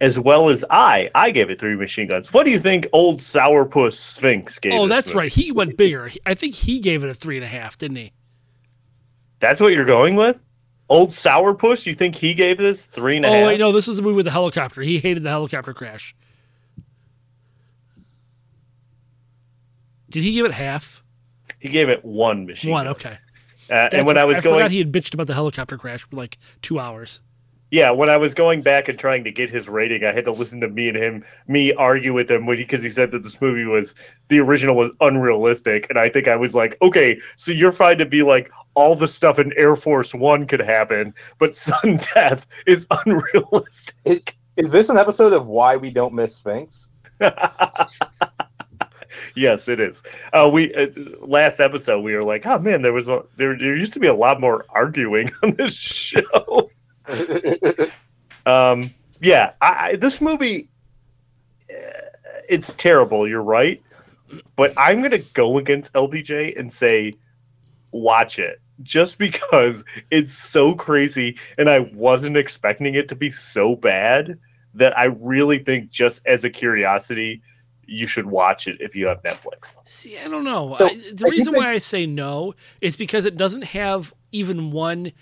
as 0.00 0.18
well 0.18 0.48
as 0.48 0.64
I. 0.68 1.10
I 1.14 1.30
gave 1.30 1.48
it 1.48 1.60
three 1.60 1.76
machine 1.76 2.08
guns. 2.08 2.32
What 2.32 2.44
do 2.44 2.50
you 2.50 2.58
think 2.58 2.88
old 2.92 3.20
Sourpuss 3.20 3.94
Sphinx 3.94 4.58
gave 4.58 4.72
Oh, 4.72 4.88
that's 4.88 5.08
movie? 5.08 5.18
right. 5.18 5.32
He 5.32 5.52
went 5.52 5.76
bigger. 5.76 6.10
I 6.26 6.34
think 6.34 6.54
he 6.56 6.80
gave 6.80 7.04
it 7.04 7.10
a 7.10 7.14
three 7.14 7.36
and 7.36 7.44
a 7.44 7.48
half, 7.48 7.78
didn't 7.78 7.98
he? 7.98 8.12
That's 9.38 9.60
what 9.60 9.72
you're 9.74 9.84
going 9.84 10.16
with? 10.16 10.42
Old 10.88 11.10
Sourpuss? 11.10 11.86
You 11.86 11.94
think 11.94 12.16
he 12.16 12.34
gave 12.34 12.58
this 12.58 12.86
three 12.86 13.16
and 13.16 13.24
a 13.24 13.28
half? 13.28 13.44
Oh 13.44 13.46
wait, 13.46 13.60
no, 13.60 13.70
this 13.70 13.86
is 13.86 13.96
the 13.96 14.02
movie 14.02 14.16
with 14.16 14.26
the 14.26 14.32
helicopter. 14.32 14.82
He 14.82 14.98
hated 14.98 15.22
the 15.22 15.30
helicopter 15.30 15.72
crash. 15.72 16.16
Did 20.10 20.22
he 20.24 20.34
give 20.34 20.46
it 20.46 20.52
half? 20.52 21.02
He 21.58 21.68
gave 21.68 21.88
it 21.88 22.04
one 22.04 22.44
machine 22.46 22.72
One, 22.72 22.84
gun. 22.86 22.92
okay. 22.94 23.18
Uh, 23.70 23.88
and 23.92 24.06
when 24.06 24.18
I 24.18 24.24
was 24.24 24.38
forgot 24.38 24.50
going, 24.50 24.70
he 24.70 24.78
had 24.78 24.92
bitched 24.92 25.14
about 25.14 25.28
the 25.28 25.34
helicopter 25.34 25.78
crash 25.78 26.02
for 26.02 26.16
like 26.16 26.38
two 26.60 26.78
hours. 26.78 27.20
Yeah, 27.72 27.90
when 27.90 28.10
I 28.10 28.18
was 28.18 28.34
going 28.34 28.60
back 28.60 28.88
and 28.88 28.98
trying 28.98 29.24
to 29.24 29.32
get 29.32 29.48
his 29.48 29.66
rating, 29.66 30.04
I 30.04 30.12
had 30.12 30.26
to 30.26 30.30
listen 30.30 30.60
to 30.60 30.68
me 30.68 30.90
and 30.90 30.96
him, 30.96 31.24
me 31.48 31.72
argue 31.72 32.12
with 32.12 32.30
him 32.30 32.44
when 32.44 32.58
because 32.58 32.82
he, 32.82 32.90
said 32.90 33.10
that 33.12 33.22
this 33.22 33.40
movie 33.40 33.64
was 33.64 33.94
the 34.28 34.40
original 34.40 34.76
was 34.76 34.90
unrealistic, 35.00 35.86
and 35.88 35.98
I 35.98 36.10
think 36.10 36.28
I 36.28 36.36
was 36.36 36.54
like, 36.54 36.76
okay, 36.82 37.18
so 37.36 37.50
you're 37.50 37.72
fine 37.72 37.96
to 37.96 38.04
be 38.04 38.22
like 38.22 38.52
all 38.74 38.94
the 38.94 39.08
stuff 39.08 39.38
in 39.38 39.54
Air 39.56 39.74
Force 39.74 40.14
One 40.14 40.46
could 40.46 40.60
happen, 40.60 41.14
but 41.38 41.54
sudden 41.56 41.98
death 42.14 42.46
is 42.66 42.86
unrealistic. 42.90 44.36
Is 44.58 44.70
this 44.70 44.90
an 44.90 44.98
episode 44.98 45.32
of 45.32 45.46
Why 45.46 45.78
We 45.78 45.90
Don't 45.90 46.12
Miss 46.12 46.36
Sphinx? 46.36 46.90
yes, 49.34 49.66
it 49.66 49.80
is. 49.80 50.02
Uh, 50.34 50.50
we 50.52 50.74
uh, 50.74 50.88
last 51.22 51.58
episode 51.58 52.02
we 52.02 52.14
were 52.14 52.22
like, 52.22 52.44
oh 52.44 52.58
man, 52.58 52.82
there 52.82 52.92
was 52.92 53.08
a, 53.08 53.22
there 53.36 53.56
there 53.56 53.74
used 53.74 53.94
to 53.94 54.00
be 54.00 54.08
a 54.08 54.14
lot 54.14 54.42
more 54.42 54.66
arguing 54.68 55.30
on 55.42 55.52
this 55.52 55.72
show. 55.72 56.68
Um, 58.44 58.92
yeah, 59.20 59.52
I, 59.60 59.88
I, 59.90 59.96
this 59.96 60.20
movie, 60.20 60.68
uh, 61.70 61.74
it's 62.48 62.72
terrible. 62.76 63.28
You're 63.28 63.42
right, 63.42 63.80
but 64.56 64.72
I'm 64.76 65.00
gonna 65.00 65.18
go 65.18 65.58
against 65.58 65.92
LPJ 65.92 66.58
and 66.58 66.72
say, 66.72 67.14
watch 67.92 68.38
it. 68.38 68.60
Just 68.82 69.18
because 69.18 69.84
it's 70.10 70.32
so 70.32 70.74
crazy, 70.74 71.38
and 71.56 71.70
I 71.70 71.80
wasn't 71.94 72.36
expecting 72.36 72.94
it 72.96 73.08
to 73.10 73.14
be 73.14 73.30
so 73.30 73.76
bad 73.76 74.38
that 74.74 74.98
I 74.98 75.04
really 75.04 75.58
think, 75.58 75.90
just 75.90 76.20
as 76.26 76.44
a 76.44 76.50
curiosity, 76.50 77.42
you 77.86 78.06
should 78.08 78.26
watch 78.26 78.66
it 78.66 78.78
if 78.80 78.96
you 78.96 79.06
have 79.06 79.22
Netflix. 79.22 79.76
See, 79.84 80.16
I 80.18 80.26
don't 80.28 80.42
know. 80.44 80.74
So, 80.78 80.86
I, 80.86 80.88
I 80.88 80.94
the 80.94 81.02
think 81.16 81.30
reason 81.30 81.52
that- 81.52 81.58
why 81.58 81.70
I 81.70 81.78
say 81.78 82.06
no 82.06 82.54
is 82.80 82.96
because 82.96 83.24
it 83.24 83.36
doesn't 83.36 83.62
have 83.64 84.12
even 84.32 84.72
one 84.72 85.12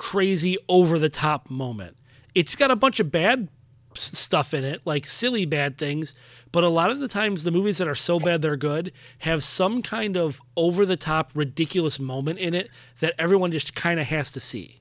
crazy 0.00 0.56
over 0.66 0.98
the 0.98 1.10
top 1.10 1.50
moment. 1.50 1.94
It's 2.34 2.56
got 2.56 2.70
a 2.70 2.76
bunch 2.76 3.00
of 3.00 3.12
bad 3.12 3.48
stuff 3.94 4.54
in 4.54 4.64
it, 4.64 4.80
like 4.86 5.06
silly 5.06 5.44
bad 5.44 5.76
things, 5.76 6.14
but 6.52 6.64
a 6.64 6.70
lot 6.70 6.88
of 6.90 7.00
the 7.00 7.08
times 7.08 7.44
the 7.44 7.50
movies 7.50 7.76
that 7.76 7.86
are 7.86 7.94
so 7.94 8.18
bad 8.18 8.40
they're 8.40 8.56
good 8.56 8.92
have 9.18 9.44
some 9.44 9.82
kind 9.82 10.16
of 10.16 10.40
over 10.56 10.86
the 10.86 10.96
top 10.96 11.32
ridiculous 11.34 12.00
moment 12.00 12.38
in 12.38 12.54
it 12.54 12.70
that 13.00 13.12
everyone 13.18 13.52
just 13.52 13.74
kind 13.74 14.00
of 14.00 14.06
has 14.06 14.30
to 14.30 14.40
see. 14.40 14.80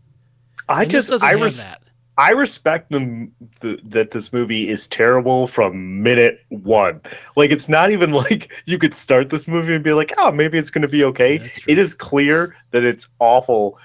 I 0.69 0.83
And 0.83 0.91
just 0.91 1.09
doesn't 1.09 1.27
I 1.27 1.33
res- 1.33 1.65
that. 1.65 1.81
I 2.17 2.31
respect 2.31 2.89
them 2.89 3.33
the, 3.59 3.77
that 3.83 4.11
this 4.11 4.31
movie 4.31 4.69
is 4.69 4.87
terrible 4.87 5.47
from 5.47 6.01
minute 6.01 6.39
one. 6.47 7.01
Like 7.35 7.51
it's 7.51 7.67
not 7.67 7.91
even 7.91 8.11
like 8.13 8.53
you 8.63 8.79
could 8.79 8.93
start 8.93 9.31
this 9.31 9.49
movie 9.49 9.75
and 9.75 9.83
be 9.83 9.91
like, 9.91 10.13
oh, 10.17 10.31
maybe 10.31 10.57
it's 10.57 10.69
going 10.69 10.83
to 10.83 10.87
be 10.87 11.03
okay. 11.03 11.39
Yeah, 11.39 11.47
it 11.67 11.77
is 11.77 11.93
clear 11.93 12.55
that 12.71 12.85
it's 12.85 13.09
awful 13.19 13.77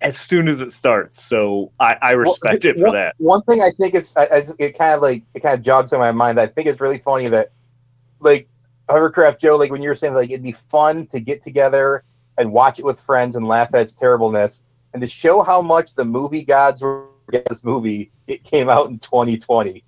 as 0.00 0.16
soon 0.16 0.48
as 0.48 0.60
it 0.60 0.72
starts. 0.72 1.22
So 1.22 1.72
I, 1.78 1.96
I 2.00 2.10
respect 2.12 2.64
Well, 2.64 2.70
it 2.72 2.78
for 2.78 2.86
one, 2.86 2.94
that. 2.94 3.14
One 3.18 3.40
thing 3.42 3.60
I 3.60 3.70
think 3.70 3.94
it's 3.94 4.16
I, 4.16 4.24
I, 4.24 4.44
it 4.58 4.78
kind 4.78 4.94
of 4.94 5.02
like 5.02 5.22
it 5.34 5.40
kind 5.40 5.54
of 5.54 5.62
jogs 5.62 5.92
in 5.92 5.98
my 5.98 6.12
mind. 6.12 6.40
I 6.40 6.46
think 6.46 6.66
it's 6.66 6.80
really 6.80 6.98
funny 6.98 7.28
that 7.28 7.50
like 8.20 8.48
Hovercraft 8.88 9.40
Joe, 9.40 9.56
like 9.56 9.70
when 9.70 9.82
you 9.82 9.88
were 9.88 9.94
saying 9.94 10.14
like 10.14 10.30
it'd 10.30 10.42
be 10.42 10.52
fun 10.52 11.06
to 11.08 11.20
get 11.20 11.42
together 11.42 12.04
and 12.38 12.52
watch 12.52 12.78
it 12.78 12.84
with 12.84 13.00
friends 13.00 13.36
and 13.36 13.46
laugh 13.46 13.74
at 13.74 13.82
its 13.82 13.94
terribleness, 13.94 14.62
and 14.92 15.02
to 15.02 15.06
show 15.06 15.42
how 15.42 15.60
much 15.60 15.94
the 15.94 16.04
movie 16.04 16.44
gods 16.44 16.80
were 16.82 17.06
against 17.28 17.48
this 17.48 17.64
movie. 17.64 18.10
It 18.26 18.44
came 18.44 18.68
out 18.68 18.88
in 18.88 18.98
2020. 18.98 19.84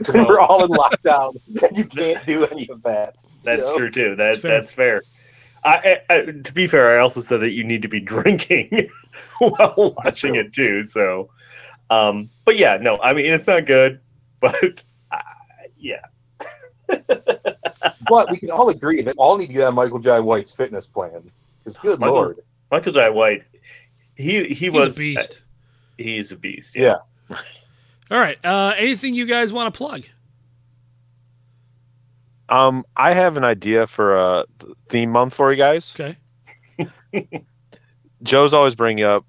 we're 0.12 0.40
all 0.40 0.64
in 0.64 0.70
lockdown, 0.70 1.36
and 1.62 1.78
you 1.78 1.84
can't 1.84 2.24
do 2.26 2.44
any 2.46 2.68
of 2.68 2.82
that. 2.82 3.24
That's 3.44 3.66
you 3.66 3.72
know? 3.72 3.78
true 3.78 3.90
too. 3.90 4.16
That 4.16 4.16
That's 4.16 4.40
fair. 4.40 4.50
that's 4.50 4.72
fair. 4.72 5.02
I, 5.64 5.98
I, 6.10 6.14
I, 6.14 6.20
to 6.44 6.52
be 6.52 6.66
fair, 6.66 6.96
I 6.96 7.00
also 7.02 7.20
said 7.20 7.40
that 7.40 7.52
you 7.52 7.64
need 7.64 7.82
to 7.82 7.88
be 7.88 8.00
drinking 8.14 8.88
while 9.38 9.94
watching 10.04 10.34
it 10.34 10.52
too. 10.52 10.82
So, 10.84 11.30
um, 11.90 12.28
but 12.44 12.58
yeah, 12.58 12.76
no, 12.76 12.98
I 13.00 13.14
mean 13.14 13.26
it's 13.32 13.46
not 13.46 13.66
good, 13.66 14.00
but 14.40 14.84
uh, 15.10 15.18
yeah, 15.78 16.02
But 16.88 18.30
we 18.30 18.36
can 18.38 18.50
all 18.50 18.68
agree 18.68 19.02
that 19.02 19.14
all 19.16 19.38
need 19.38 19.46
to 19.48 19.52
get 19.52 19.66
on 19.66 19.74
Michael 19.74 19.98
Jai 19.98 20.20
White's 20.20 20.52
fitness 20.52 20.86
plan. 20.88 21.30
Because 21.64 21.78
good 21.78 22.00
Michael- 22.00 22.14
lord, 22.14 22.38
Michael 22.70 22.92
Jai 22.92 23.08
White, 23.08 23.44
he 24.16 24.44
he 24.44 24.54
He's 24.54 24.70
was 24.70 24.96
a 24.96 25.00
beast. 25.00 25.40
he's 25.96 26.32
a 26.32 26.36
beast. 26.36 26.76
yeah. 26.76 26.96
All 28.10 28.18
right. 28.18 28.38
Uh, 28.44 28.74
anything 28.76 29.14
you 29.14 29.24
guys 29.24 29.52
want 29.52 29.72
to 29.72 29.76
plug? 29.78 30.02
Um, 32.48 32.84
I 32.96 33.12
have 33.12 33.36
an 33.36 33.44
idea 33.44 33.86
for 33.86 34.16
a 34.16 34.44
theme 34.88 35.10
month 35.10 35.34
for 35.34 35.50
you 35.50 35.56
guys. 35.56 35.94
Okay. 35.98 36.16
Joe's 38.22 38.54
always 38.54 38.74
bringing 38.74 39.04
up 39.04 39.24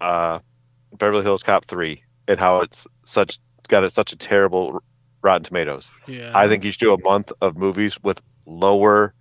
uh, 0.00 0.40
Beverly 0.98 1.22
Hills 1.22 1.42
Cop 1.42 1.66
three 1.66 2.02
and 2.28 2.38
how 2.38 2.60
it's 2.60 2.86
such 3.04 3.38
got 3.68 3.84
it 3.84 3.92
such 3.92 4.12
a 4.12 4.16
terrible 4.16 4.82
Rotten 5.22 5.44
Tomatoes. 5.44 5.90
Yeah. 6.06 6.32
I 6.34 6.48
think 6.48 6.64
you 6.64 6.70
should 6.70 6.80
do 6.80 6.94
a 6.94 7.00
month 7.02 7.32
of 7.40 7.56
movies 7.56 8.00
with 8.02 8.20
lower 8.46 9.14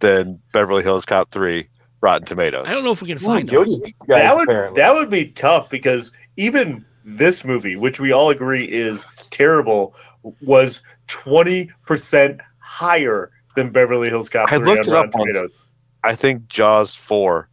than 0.00 0.40
Beverly 0.52 0.82
Hills 0.82 1.04
Cop 1.04 1.30
three 1.30 1.68
Rotten 2.00 2.26
Tomatoes. 2.26 2.66
I 2.68 2.72
don't 2.72 2.84
know 2.84 2.92
if 2.92 3.02
we 3.02 3.08
can 3.08 3.18
find 3.18 3.48
them. 3.48 3.54
Jody 3.54 3.70
hates 3.70 3.88
you 3.88 4.14
guys, 4.14 4.22
that 4.22 4.36
would 4.36 4.48
apparently. 4.48 4.80
that 4.80 4.94
would 4.94 5.10
be 5.10 5.26
tough 5.26 5.68
because 5.70 6.12
even 6.36 6.84
this 7.04 7.44
movie, 7.44 7.76
which 7.76 7.98
we 7.98 8.12
all 8.12 8.30
agree 8.30 8.64
is 8.64 9.06
terrible, 9.30 9.94
was 10.42 10.82
twenty 11.06 11.70
percent 11.86 12.40
higher 12.68 13.30
than 13.56 13.70
Beverly 13.70 14.08
Hills 14.10 14.28
Cop 14.28 14.52
I 14.52 14.58
3 14.58 14.66
looked 14.66 14.86
on 14.88 14.94
it 14.94 14.96
up 14.98 15.04
Rotten 15.06 15.20
once. 15.20 15.32
Tomatoes. 15.34 15.68
I 16.04 16.14
think 16.14 16.46
Jaws 16.48 16.94
four 16.94 17.48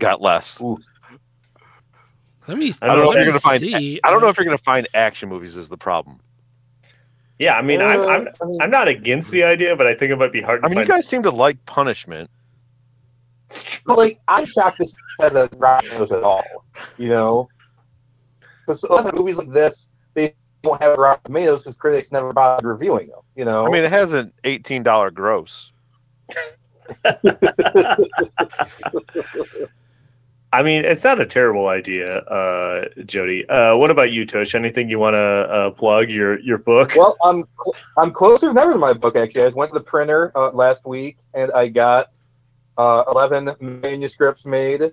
got 0.00 0.20
less. 0.20 0.60
Ooh, 0.60 0.76
Let 2.48 2.58
me. 2.58 2.72
I 2.82 2.88
don't 2.88 2.98
know 2.98 3.10
if 3.12 3.16
you're 3.16 3.26
gonna 3.26 3.38
find. 3.40 3.60
See. 3.60 4.00
I 4.04 4.10
don't 4.10 4.20
know 4.20 4.28
if 4.28 4.36
you're 4.36 4.44
gonna 4.44 4.58
find 4.58 4.86
action 4.92 5.28
movies 5.28 5.56
is 5.56 5.68
the 5.68 5.78
problem. 5.78 6.20
Yeah, 7.38 7.56
I 7.56 7.62
mean, 7.62 7.80
I'm, 7.80 8.00
Uh, 8.00 8.04
I'm 8.04 8.10
I 8.10 8.18
mean- 8.18 8.62
I'm 8.62 8.70
not 8.70 8.88
against 8.88 9.30
the 9.30 9.42
idea, 9.44 9.74
but 9.74 9.86
I 9.86 9.94
think 9.94 10.12
it 10.12 10.16
might 10.16 10.32
be 10.32 10.40
hard 10.42 10.62
to 10.62 10.66
I 10.66 10.70
mean, 10.70 10.78
you 10.80 10.84
guys 10.84 11.06
seem 11.08 11.22
to 11.22 11.30
like 11.30 11.64
punishment. 11.66 12.30
But 13.86 13.96
like, 13.98 14.20
I'm 14.28 14.44
shocked 14.44 14.78
this 14.78 14.94
has 15.20 15.34
a 15.34 15.48
Rotten 15.56 15.90
at 16.02 16.12
all. 16.22 16.44
You 16.98 17.08
know, 17.08 17.48
because 18.66 18.84
other 18.90 19.12
movies 19.14 19.38
like 19.38 19.50
this, 19.50 19.88
they 19.88 19.93
don't 20.64 20.82
have 20.82 20.98
Rotten 20.98 21.22
Tomatoes 21.24 21.62
because 21.62 21.76
critics 21.76 22.10
never 22.10 22.32
bothered 22.32 22.64
reviewing 22.64 23.08
them. 23.08 23.20
You 23.36 23.44
know, 23.44 23.66
I 23.66 23.70
mean, 23.70 23.84
it 23.84 23.90
has 23.90 24.12
an 24.12 24.32
eighteen 24.44 24.82
dollar 24.82 25.10
gross. 25.10 25.72
I 30.54 30.62
mean, 30.62 30.84
it's 30.84 31.02
not 31.02 31.20
a 31.20 31.26
terrible 31.26 31.66
idea, 31.66 32.18
uh, 32.18 32.84
Jody. 33.06 33.44
Uh, 33.48 33.76
what 33.76 33.90
about 33.90 34.12
you, 34.12 34.24
Tosh? 34.24 34.54
Anything 34.54 34.88
you 34.88 35.00
want 35.00 35.14
to 35.14 35.20
uh, 35.20 35.70
plug 35.70 36.08
your 36.08 36.38
your 36.38 36.58
book? 36.58 36.92
Well, 36.96 37.16
I'm 37.24 37.44
I'm 37.98 38.12
closer 38.12 38.46
than 38.46 38.58
ever 38.58 38.72
to 38.72 38.78
my 38.78 38.92
book. 38.92 39.16
Actually, 39.16 39.46
I 39.46 39.48
went 39.48 39.72
to 39.72 39.78
the 39.80 39.84
printer 39.84 40.30
uh, 40.36 40.52
last 40.52 40.86
week 40.86 41.18
and 41.34 41.50
I 41.52 41.66
got 41.66 42.16
uh, 42.78 43.02
eleven 43.08 43.50
manuscripts 43.60 44.46
made, 44.46 44.92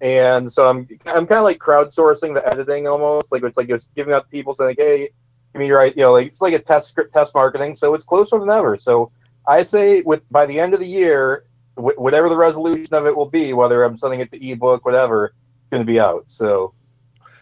and 0.00 0.50
so 0.50 0.68
I'm 0.68 0.88
I'm 1.06 1.26
kind 1.26 1.38
of 1.38 1.44
like 1.44 1.58
crowdsourcing 1.58 2.34
the 2.34 2.46
editing 2.46 2.86
almost. 2.86 3.32
Like 3.32 3.42
it's 3.42 3.56
like 3.56 3.68
just 3.68 3.94
giving 3.94 4.14
out 4.14 4.30
people 4.30 4.54
saying, 4.54 4.70
like, 4.70 4.78
"Hey, 4.78 5.08
give 5.52 5.60
me 5.60 5.66
your 5.66 5.78
right." 5.78 5.96
You 5.96 6.02
know, 6.02 6.12
like 6.12 6.28
it's 6.28 6.40
like 6.40 6.54
a 6.54 6.58
test 6.58 6.90
script, 6.90 7.12
test 7.12 7.34
marketing. 7.34 7.76
So 7.76 7.94
it's 7.94 8.04
closer 8.04 8.38
than 8.38 8.50
ever. 8.50 8.76
So 8.76 9.10
I 9.46 9.62
say 9.62 10.02
with 10.02 10.30
by 10.30 10.46
the 10.46 10.58
end 10.58 10.74
of 10.74 10.80
the 10.80 10.86
year, 10.86 11.44
wh- 11.76 11.98
whatever 11.98 12.28
the 12.28 12.36
resolution 12.36 12.94
of 12.94 13.06
it 13.06 13.16
will 13.16 13.30
be, 13.30 13.52
whether 13.52 13.82
I'm 13.84 13.96
sending 13.96 14.20
it 14.20 14.30
to 14.32 14.46
ebook, 14.46 14.84
whatever, 14.84 15.26
it's 15.26 15.70
going 15.70 15.82
to 15.82 15.86
be 15.86 15.98
out. 15.98 16.28
So 16.28 16.74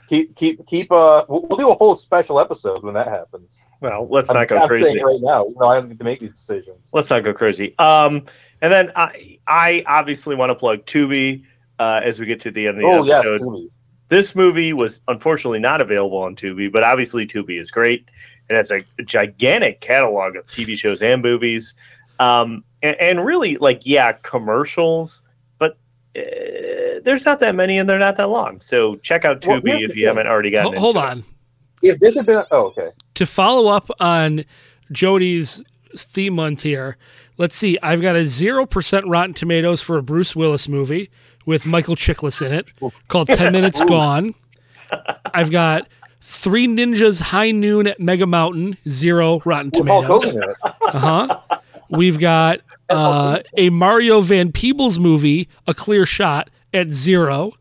keep 0.08 0.36
keep 0.36 0.64
keep. 0.66 0.92
Uh, 0.92 1.24
we'll 1.28 1.42
we'll 1.42 1.58
do 1.58 1.70
a 1.70 1.74
whole 1.74 1.96
special 1.96 2.38
episode 2.38 2.82
when 2.84 2.94
that 2.94 3.08
happens. 3.08 3.60
well, 3.80 4.06
let's 4.08 4.30
I'm, 4.30 4.36
not 4.36 4.48
go 4.48 4.58
I'm 4.58 4.68
crazy. 4.68 4.84
saying 4.84 5.02
right 5.04 5.20
now. 5.20 5.44
You 5.44 5.56
know, 5.58 5.68
I 5.68 5.76
have 5.76 5.98
to 5.98 6.04
make 6.04 6.20
these 6.20 6.30
decisions. 6.30 6.88
let's 6.92 7.10
not 7.10 7.24
go 7.24 7.32
crazy. 7.32 7.76
Um, 7.78 8.26
and 8.60 8.72
then 8.72 8.92
I 8.94 9.38
I 9.46 9.84
obviously 9.86 10.36
want 10.36 10.50
to 10.50 10.54
plug 10.54 10.84
Tubi 10.84 11.44
uh, 11.78 12.00
as 12.02 12.20
we 12.20 12.26
get 12.26 12.40
to 12.40 12.50
the 12.50 12.68
end 12.68 12.78
of 12.78 12.82
the 12.82 12.88
Oh 12.88 13.02
episode. 13.02 13.40
Tubi. 13.40 13.66
This 14.08 14.34
movie 14.34 14.72
was 14.72 15.00
unfortunately 15.08 15.58
not 15.58 15.80
available 15.80 16.18
on 16.18 16.36
Tubi, 16.36 16.70
but 16.70 16.84
obviously 16.84 17.26
Tubi 17.26 17.58
is 17.58 17.70
great. 17.70 18.08
It 18.48 18.54
has 18.54 18.70
a 18.70 18.82
gigantic 19.04 19.80
catalog 19.80 20.36
of 20.36 20.46
TV 20.46 20.76
shows 20.76 21.00
and 21.00 21.22
movies, 21.22 21.74
um, 22.20 22.62
and, 22.82 22.96
and 23.00 23.24
really 23.24 23.56
like 23.56 23.80
yeah, 23.84 24.12
commercials, 24.12 25.22
but 25.58 25.78
uh, 26.16 27.00
there's 27.02 27.24
not 27.24 27.40
that 27.40 27.54
many 27.54 27.78
and 27.78 27.88
they're 27.88 27.98
not 27.98 28.16
that 28.16 28.28
long. 28.28 28.60
So 28.60 28.96
check 28.96 29.24
out 29.24 29.44
Well, 29.46 29.60
Tubi 29.60 29.78
here's 29.78 29.90
if 29.90 29.96
you 29.96 30.06
haven't 30.06 30.26
already 30.26 30.50
gotten. 30.50 30.74
Ho- 30.74 30.80
hold 30.80 30.96
on. 30.98 31.24
If 31.82 31.98
this 32.00 32.14
had 32.14 32.26
been, 32.26 32.44
oh 32.50 32.66
okay. 32.66 32.90
To 33.14 33.26
follow 33.26 33.70
up 33.70 33.90
on 34.00 34.44
Jody's 34.92 35.62
theme 35.96 36.34
month 36.34 36.62
here, 36.62 36.98
let's 37.38 37.56
see. 37.56 37.78
I've 37.82 38.02
got 38.02 38.16
a 38.16 38.20
0% 38.20 39.02
Rotten 39.06 39.34
Tomatoes 39.34 39.82
for 39.82 39.96
a 39.96 40.02
Bruce 40.02 40.36
Willis 40.36 40.68
movie 40.68 41.10
with 41.46 41.66
Michael 41.66 41.96
Chiklis 41.96 42.44
in 42.44 42.52
it 42.52 42.66
called 43.08 43.28
10 43.32 43.52
Minutes 43.52 43.80
Gone. 43.80 44.34
I've 45.32 45.50
got 45.50 45.88
Three 46.20 46.66
Ninjas 46.66 47.20
High 47.20 47.50
Noon 47.50 47.86
at 47.86 48.00
Mega 48.00 48.26
Mountain, 48.26 48.78
zero 48.88 49.40
Rotten 49.44 49.70
Tomatoes. 49.70 50.24
Hogan 50.24 50.42
in 50.42 50.50
it. 50.50 50.56
Uh 50.64 50.98
huh. 50.98 51.58
We've 51.90 52.18
got 52.18 52.60
uh, 52.88 53.40
a 53.56 53.70
Mario 53.70 54.20
Van 54.20 54.50
Peebles 54.50 54.98
movie, 54.98 55.48
A 55.66 55.74
Clear 55.74 56.06
Shot, 56.06 56.48
at 56.72 56.90
zero. 56.90 57.52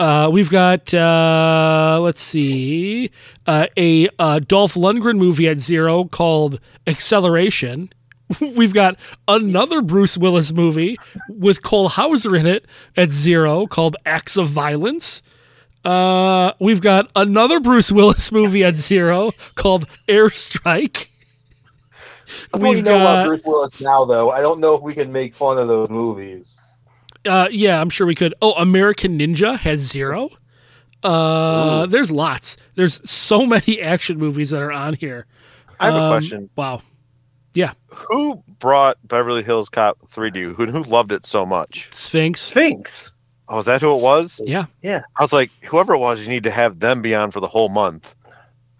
Uh, 0.00 0.28
we've 0.32 0.50
got, 0.50 0.92
uh, 0.92 2.00
let's 2.02 2.20
see, 2.20 3.10
uh, 3.46 3.66
a 3.76 4.08
uh, 4.18 4.40
Dolph 4.40 4.74
Lundgren 4.74 5.16
movie 5.16 5.48
at 5.48 5.60
zero 5.60 6.04
called 6.04 6.60
Acceleration. 6.86 7.90
We've 8.40 8.72
got 8.74 8.96
another 9.28 9.80
Bruce 9.82 10.16
Willis 10.16 10.52
movie 10.52 10.96
with 11.28 11.62
Cole 11.62 11.88
Hauser 11.88 12.34
in 12.34 12.46
it 12.46 12.66
at 12.96 13.10
zero 13.12 13.66
called 13.66 13.96
Acts 14.06 14.36
of 14.36 14.48
Violence. 14.48 15.22
Uh, 15.84 16.52
we've 16.60 16.80
got 16.80 17.10
another 17.14 17.60
Bruce 17.60 17.92
Willis 17.92 18.32
movie 18.32 18.64
at 18.64 18.74
zero 18.76 19.32
called 19.54 19.86
Airstrike. 20.08 21.08
That's 21.10 22.46
what 22.52 22.62
we 22.62 22.70
We've 22.70 22.84
know 22.84 22.96
about 23.00 23.26
Bruce 23.26 23.42
Willis 23.44 23.80
now, 23.82 24.06
though. 24.06 24.30
I 24.30 24.40
don't 24.40 24.60
know 24.60 24.74
if 24.74 24.80
we 24.80 24.94
can 24.94 25.12
make 25.12 25.34
fun 25.34 25.58
of 25.58 25.68
those 25.68 25.90
movies. 25.90 26.58
Uh, 27.26 27.48
yeah, 27.50 27.80
I'm 27.80 27.90
sure 27.90 28.06
we 28.06 28.14
could. 28.14 28.34
Oh, 28.40 28.52
American 28.52 29.18
Ninja 29.18 29.58
has 29.58 29.80
zero. 29.80 30.30
Uh, 31.02 31.84
there's 31.86 32.10
lots. 32.10 32.56
There's 32.76 32.98
so 33.08 33.44
many 33.44 33.80
action 33.82 34.18
movies 34.18 34.50
that 34.50 34.62
are 34.62 34.72
on 34.72 34.94
here. 34.94 35.26
I 35.78 35.86
have 35.86 35.94
a 35.94 35.98
Um, 35.98 36.10
question. 36.12 36.50
Wow. 36.56 36.80
Who 37.86 38.42
brought 38.58 38.96
Beverly 39.06 39.42
Hills 39.42 39.68
Cop 39.68 39.98
3 40.08 40.30
to 40.32 40.38
you? 40.38 40.54
Who, 40.54 40.66
who 40.66 40.82
loved 40.82 41.12
it 41.12 41.26
so 41.26 41.46
much? 41.46 41.88
Sphinx. 41.92 42.40
Sphinx. 42.40 43.12
Oh, 43.48 43.58
is 43.58 43.66
that 43.66 43.80
who 43.80 43.94
it 43.94 44.00
was? 44.00 44.40
Yeah. 44.44 44.66
Yeah. 44.82 45.02
I 45.16 45.22
was 45.22 45.32
like, 45.32 45.50
whoever 45.62 45.94
it 45.94 45.98
was, 45.98 46.22
you 46.22 46.28
need 46.28 46.42
to 46.44 46.50
have 46.50 46.80
them 46.80 47.02
be 47.02 47.14
on 47.14 47.30
for 47.30 47.40
the 47.40 47.46
whole 47.46 47.68
month 47.68 48.14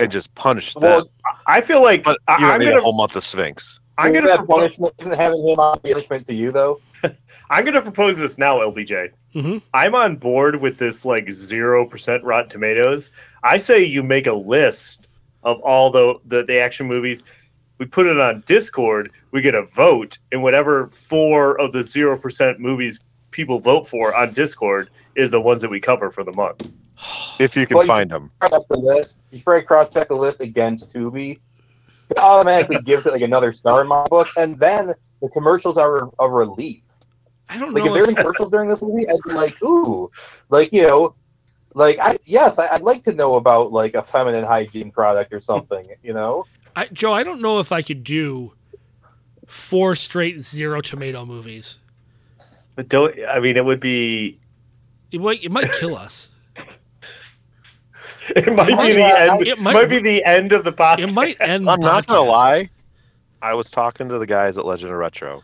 and 0.00 0.10
just 0.10 0.34
punish 0.34 0.74
them. 0.74 0.82
Well, 0.82 1.10
I 1.46 1.60
feel 1.60 1.82
like 1.82 2.02
but 2.04 2.18
I, 2.26 2.34
you 2.34 2.40
don't 2.40 2.50
I'm 2.50 2.60
need 2.60 2.66
gonna 2.66 2.78
a 2.78 2.82
whole 2.82 2.96
month 2.96 3.14
of 3.14 3.24
Sphinx. 3.24 3.78
I'm 3.98 4.12
gonna 4.12 4.26
that 4.26 4.38
propose, 4.38 4.58
punishment. 4.78 4.94
Isn't 4.98 5.16
having 5.16 5.46
him 5.46 5.58
on 5.60 5.78
punishment 5.80 6.26
to 6.26 6.34
you, 6.34 6.50
though? 6.50 6.80
I'm 7.50 7.64
gonna 7.64 7.82
propose 7.82 8.18
this 8.18 8.38
now, 8.38 8.58
LPJ. 8.58 9.10
Mhm. 9.34 9.62
I'm 9.72 9.94
on 9.94 10.16
board 10.16 10.60
with 10.60 10.78
this 10.78 11.04
like 11.04 11.30
zero 11.30 11.86
percent 11.86 12.24
Rotten 12.24 12.48
Tomatoes. 12.50 13.10
I 13.44 13.58
say 13.58 13.84
you 13.84 14.02
make 14.02 14.26
a 14.26 14.32
list 14.32 15.06
of 15.44 15.60
all 15.60 15.90
the, 15.90 16.14
the 16.24 16.42
the 16.42 16.58
action 16.58 16.86
movies. 16.88 17.24
We 17.78 17.86
put 17.86 18.06
it 18.06 18.18
on 18.18 18.42
Discord. 18.46 19.12
We 19.32 19.42
get 19.42 19.54
a 19.54 19.62
vote, 19.62 20.18
and 20.30 20.42
whatever 20.42 20.88
four 20.88 21.60
of 21.60 21.72
the 21.72 21.82
zero 21.82 22.18
percent 22.18 22.60
movies 22.60 23.00
people 23.30 23.58
vote 23.58 23.86
for 23.86 24.14
on 24.14 24.32
Discord 24.32 24.90
is 25.16 25.30
the 25.30 25.40
ones 25.40 25.60
that 25.62 25.70
we 25.70 25.80
cover 25.80 26.10
for 26.10 26.22
the 26.22 26.32
month. 26.32 26.70
If 27.40 27.56
you 27.56 27.66
can 27.66 27.76
Well, 27.76 27.84
you 27.84 27.88
find 27.88 28.10
them. 28.10 28.30
Cross 28.38 28.64
the 28.70 28.78
list. 28.78 29.20
You 29.30 29.38
should 29.38 29.44
probably 29.44 29.62
cross 29.62 29.90
check 29.90 30.08
the 30.08 30.14
list 30.14 30.40
against 30.40 30.94
Tubi. 30.94 31.40
It 32.10 32.18
automatically 32.18 32.80
gives 32.84 33.06
it 33.06 33.12
like 33.12 33.22
another 33.22 33.52
star 33.52 33.82
in 33.82 33.88
my 33.88 34.04
book, 34.04 34.28
and 34.36 34.58
then 34.58 34.94
the 35.20 35.28
commercials 35.30 35.76
are 35.76 36.10
a 36.18 36.28
relief. 36.28 36.82
I 37.48 37.58
don't 37.58 37.74
Like 37.74 37.84
if 37.84 37.92
there 37.92 38.04
are 38.04 38.12
commercials 38.12 38.50
during 38.50 38.68
this 38.68 38.82
movie, 38.82 39.06
I'd 39.08 39.28
be 39.28 39.34
like, 39.34 39.62
ooh, 39.62 40.10
like 40.48 40.72
you 40.72 40.86
know, 40.86 41.14
like 41.74 41.98
I 42.00 42.16
yes, 42.24 42.58
I, 42.58 42.68
I'd 42.68 42.82
like 42.82 43.02
to 43.04 43.12
know 43.12 43.34
about 43.34 43.72
like 43.72 43.94
a 43.94 44.02
feminine 44.02 44.44
hygiene 44.44 44.90
product 44.90 45.32
or 45.32 45.40
something. 45.40 45.86
You 46.02 46.14
know, 46.14 46.46
I, 46.76 46.86
Joe, 46.92 47.12
I 47.12 47.22
don't 47.22 47.40
know 47.40 47.60
if 47.60 47.70
I 47.72 47.82
could 47.82 48.02
do 48.04 48.52
four 49.46 49.94
straight 49.94 50.40
zero 50.40 50.80
tomato 50.80 51.24
movies. 51.24 51.78
But 52.74 52.88
don't. 52.88 53.14
I 53.28 53.38
mean, 53.40 53.56
it 53.56 53.64
would 53.64 53.80
be. 53.80 54.40
It 55.12 55.20
might, 55.20 55.44
it 55.44 55.50
might 55.52 55.70
kill 55.72 55.96
us. 55.96 56.30
It 58.30 58.54
might 58.54 58.66
be 58.68 58.92
the 58.94 59.04
end. 59.04 59.42
it 59.42 59.48
It 59.48 59.58
might- 59.60 59.74
might, 59.74 59.90
be 59.90 59.98
the 59.98 60.24
end 60.24 60.52
of 60.52 60.64
the 60.64 60.72
podcast. 60.72 60.98
It 61.00 61.12
might 61.12 61.36
end. 61.40 61.68
I'm 61.68 61.80
not 61.80 62.06
gonna 62.06 62.22
lie. 62.28 62.70
I 63.42 63.52
was 63.52 63.70
talking 63.70 64.08
to 64.08 64.18
the 64.18 64.26
guys 64.26 64.56
at 64.56 64.64
Legend 64.64 64.90
of 64.92 64.96
Retro, 64.96 65.42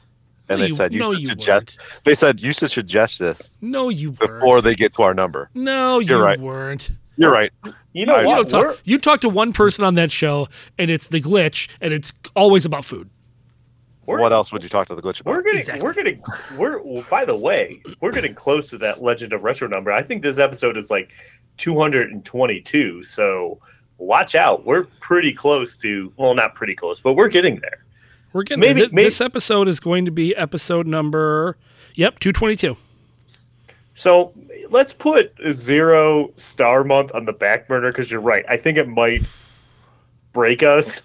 and 0.48 0.58
No, 0.58 0.62
they 0.64 0.68
you- 0.70 0.76
said 0.76 0.92
you 0.94 1.00
no, 1.00 1.12
should 1.12 1.20
you 1.20 1.28
suggest. 1.28 1.78
They 2.04 2.14
said 2.14 2.40
you 2.40 2.54
should 2.54 2.70
suggest 2.70 3.18
this 3.18 3.54
No, 3.60 3.90
you 3.90 4.12
weren't. 4.12 4.20
before 4.40 4.62
they 4.62 4.74
get 4.74 4.94
to 4.94 5.02
our 5.02 5.12
number. 5.12 5.50
No, 5.52 5.98
you 5.98 6.08
You're 6.08 6.22
right. 6.24 6.40
weren't. 6.40 6.90
You're 7.16 7.32
right. 7.32 7.50
You 7.92 8.06
know 8.06 8.14
I- 8.14 8.20
You 8.22 8.34
don't 8.36 8.48
talk. 8.48 8.80
You 8.84 8.98
talk 8.98 9.20
to 9.22 9.28
one 9.28 9.52
person 9.52 9.84
on 9.84 9.94
that 9.96 10.10
show, 10.10 10.48
and 10.78 10.90
it's 10.90 11.08
the 11.08 11.20
glitch, 11.20 11.68
and 11.80 11.92
it's 11.92 12.12
always 12.34 12.64
about 12.64 12.84
food. 12.84 13.10
We're- 14.06 14.20
What 14.22 14.32
else 14.32 14.52
would 14.52 14.62
you 14.62 14.68
talk 14.68 14.88
to 14.88 14.94
the 14.94 15.02
glitch 15.02 15.20
about? 15.20 15.32
We're 15.34 15.42
getting, 15.42 15.60
Exactly. 15.60 15.84
we're 15.84 15.92
getting, 15.92 16.22
we're. 16.58 17.02
By 17.10 17.24
the 17.24 17.36
way, 17.36 17.80
we're 18.00 18.12
getting 18.12 18.34
close 18.34 18.70
to 18.70 18.78
that 18.78 19.02
Legend 19.02 19.32
of 19.32 19.44
Retro 19.44 19.68
number. 19.68 19.92
I 19.92 20.02
think 20.02 20.22
this 20.22 20.38
episode 20.38 20.76
is 20.76 20.90
like 20.90 21.12
222. 21.58 23.02
So 23.02 23.58
watch 23.98 24.34
out. 24.34 24.64
We're 24.66 24.84
pretty 25.00 25.32
close 25.32 25.76
to. 25.78 26.12
Well, 26.16 26.34
not 26.34 26.54
pretty 26.54 26.74
close, 26.74 27.00
but 27.00 27.14
we're 27.14 27.28
getting 27.28 27.60
there. 27.60 27.84
We're 28.32 28.42
getting 28.44 28.60
Maybe- 28.60 28.80
maybe, 28.82 28.94
maybe- 28.94 29.04
this 29.06 29.20
episode 29.20 29.68
is 29.68 29.80
going 29.80 30.04
to 30.06 30.10
be 30.10 30.34
episode 30.36 30.86
number. 30.86 31.56
Yep, 31.94 32.18
two 32.20 32.32
twenty 32.32 32.56
two. 32.56 32.76
So 33.92 34.32
let's 34.70 34.92
put 34.92 35.32
a 35.44 35.52
zero 35.52 36.32
star 36.36 36.84
month 36.84 37.12
on 37.14 37.24
the 37.24 37.32
back 37.32 37.68
burner 37.68 37.90
because 37.90 38.10
you're 38.10 38.20
right. 38.20 38.44
I 38.48 38.56
think 38.56 38.78
it 38.78 38.88
might 38.88 39.28
break 40.32 40.62
us. 40.62 41.02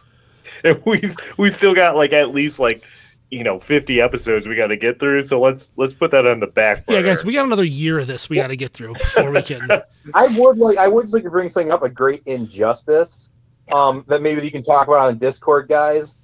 and 0.64 0.80
we 0.86 1.02
we 1.38 1.50
still 1.50 1.74
got 1.74 1.96
like 1.96 2.12
at 2.12 2.32
least 2.32 2.58
like 2.58 2.84
you 3.30 3.42
know 3.42 3.58
50 3.58 4.00
episodes 4.00 4.46
we 4.46 4.56
got 4.56 4.68
to 4.68 4.76
get 4.76 4.98
through. 4.98 5.22
So 5.22 5.40
let's 5.40 5.72
let's 5.76 5.94
put 5.94 6.10
that 6.12 6.26
on 6.26 6.40
the 6.40 6.46
back 6.46 6.86
burner. 6.86 7.00
Yeah, 7.00 7.06
guys, 7.06 7.24
we 7.24 7.34
got 7.34 7.46
another 7.46 7.64
year 7.64 7.98
of 7.98 8.06
this 8.06 8.28
we 8.28 8.36
got 8.36 8.48
to 8.48 8.56
get 8.56 8.72
through 8.72 8.94
before 8.94 9.32
we 9.32 9.42
can. 9.42 9.70
I 10.14 10.26
would 10.38 10.58
like 10.58 10.78
I 10.78 10.88
would 10.88 11.12
like 11.12 11.24
to 11.24 11.30
bring 11.30 11.48
something 11.48 11.72
up 11.72 11.82
a 11.82 11.90
great 11.90 12.22
injustice 12.26 13.30
um, 13.72 14.04
that 14.08 14.22
maybe 14.22 14.42
you 14.42 14.50
can 14.50 14.62
talk 14.62 14.88
about 14.88 15.00
on 15.00 15.18
Discord, 15.18 15.68
guys. 15.68 16.16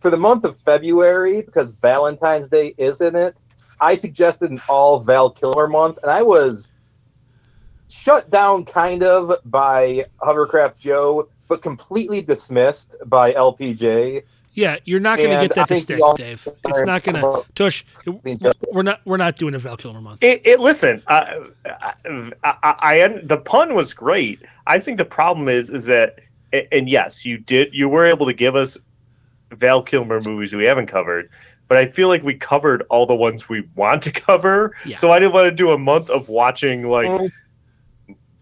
For 0.00 0.10
the 0.10 0.16
month 0.16 0.44
of 0.44 0.56
February, 0.56 1.40
because 1.40 1.72
Valentine's 1.72 2.48
Day 2.48 2.74
is 2.76 3.00
in 3.00 3.16
it, 3.16 3.34
I 3.80 3.94
suggested 3.94 4.50
an 4.50 4.60
all 4.68 5.00
Val 5.00 5.30
Kilmer 5.30 5.68
month, 5.68 5.98
and 6.02 6.10
I 6.10 6.22
was 6.22 6.72
shut 7.88 8.30
down 8.30 8.64
kind 8.64 9.02
of 9.02 9.32
by 9.44 10.04
Hovercraft 10.20 10.78
Joe, 10.78 11.28
but 11.48 11.62
completely 11.62 12.22
dismissed 12.22 12.96
by 13.06 13.32
LPJ. 13.32 14.22
Yeah, 14.54 14.78
you're 14.86 15.00
not 15.00 15.18
going 15.18 15.38
to 15.38 15.46
get 15.46 15.54
that 15.54 15.70
I 15.70 15.74
to 15.74 15.80
stick, 15.80 16.02
all- 16.02 16.16
Dave. 16.16 16.48
It's 16.66 16.86
not 16.86 17.02
going 17.02 17.16
to. 17.16 17.44
Tush, 17.54 17.84
we're 18.72 18.82
not. 18.82 19.02
We're 19.04 19.18
not 19.18 19.36
doing 19.36 19.54
a 19.54 19.58
Val 19.58 19.76
Kilmer 19.76 20.00
month. 20.00 20.22
It, 20.22 20.46
it 20.46 20.60
listen, 20.60 21.02
uh, 21.08 21.40
I, 21.66 21.92
I, 22.42 22.74
I, 23.02 23.08
the 23.22 23.36
pun 23.36 23.74
was 23.74 23.92
great. 23.92 24.40
I 24.66 24.78
think 24.78 24.96
the 24.96 25.04
problem 25.04 25.48
is 25.48 25.68
is 25.68 25.84
that, 25.86 26.20
and 26.72 26.88
yes, 26.88 27.26
you 27.26 27.36
did, 27.36 27.68
you 27.74 27.90
were 27.90 28.06
able 28.06 28.24
to 28.24 28.32
give 28.32 28.56
us 28.56 28.78
Val 29.50 29.82
Kilmer 29.82 30.22
movies 30.22 30.54
we 30.54 30.64
haven't 30.64 30.86
covered, 30.86 31.28
but 31.68 31.76
I 31.78 31.86
feel 31.86 32.08
like 32.08 32.22
we 32.22 32.34
covered 32.34 32.82
all 32.90 33.06
the 33.06 33.16
ones 33.16 33.48
we 33.48 33.68
want 33.74 34.02
to 34.04 34.10
cover. 34.28 34.74
Yeah. 34.84 34.96
So 34.96 35.10
I 35.12 35.18
didn't 35.18 35.32
want 35.34 35.46
to 35.46 35.54
do 35.54 35.70
a 35.70 35.78
month 35.78 36.10
of 36.10 36.28
watching 36.28 36.88
like 36.88 37.08
Mm. 37.08 37.30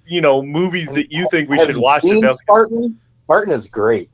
you 0.07 0.21
know 0.21 0.43
movies 0.43 0.95
that 0.95 1.11
you 1.13 1.27
think 1.31 1.49
we 1.49 1.59
should 1.65 1.77
watch. 1.79 2.03
that 2.03 2.09
seen 2.09 2.23
Val- 2.23 2.35
Spartan? 2.35 2.83
Spartan 3.25 3.53
is 3.55 3.69
great. 3.69 4.11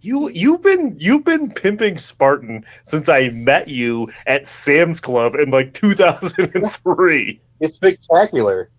You 0.00 0.28
you've 0.28 0.62
been 0.62 0.96
you've 0.98 1.24
been 1.24 1.50
pimping 1.52 1.98
Spartan 1.98 2.64
since 2.84 3.08
I 3.08 3.30
met 3.30 3.66
you 3.68 4.08
at 4.26 4.46
Sam's 4.46 5.00
Club 5.00 5.34
in 5.34 5.50
like 5.50 5.74
2003. 5.74 7.40
It's 7.60 7.74
spectacular. 7.74 8.70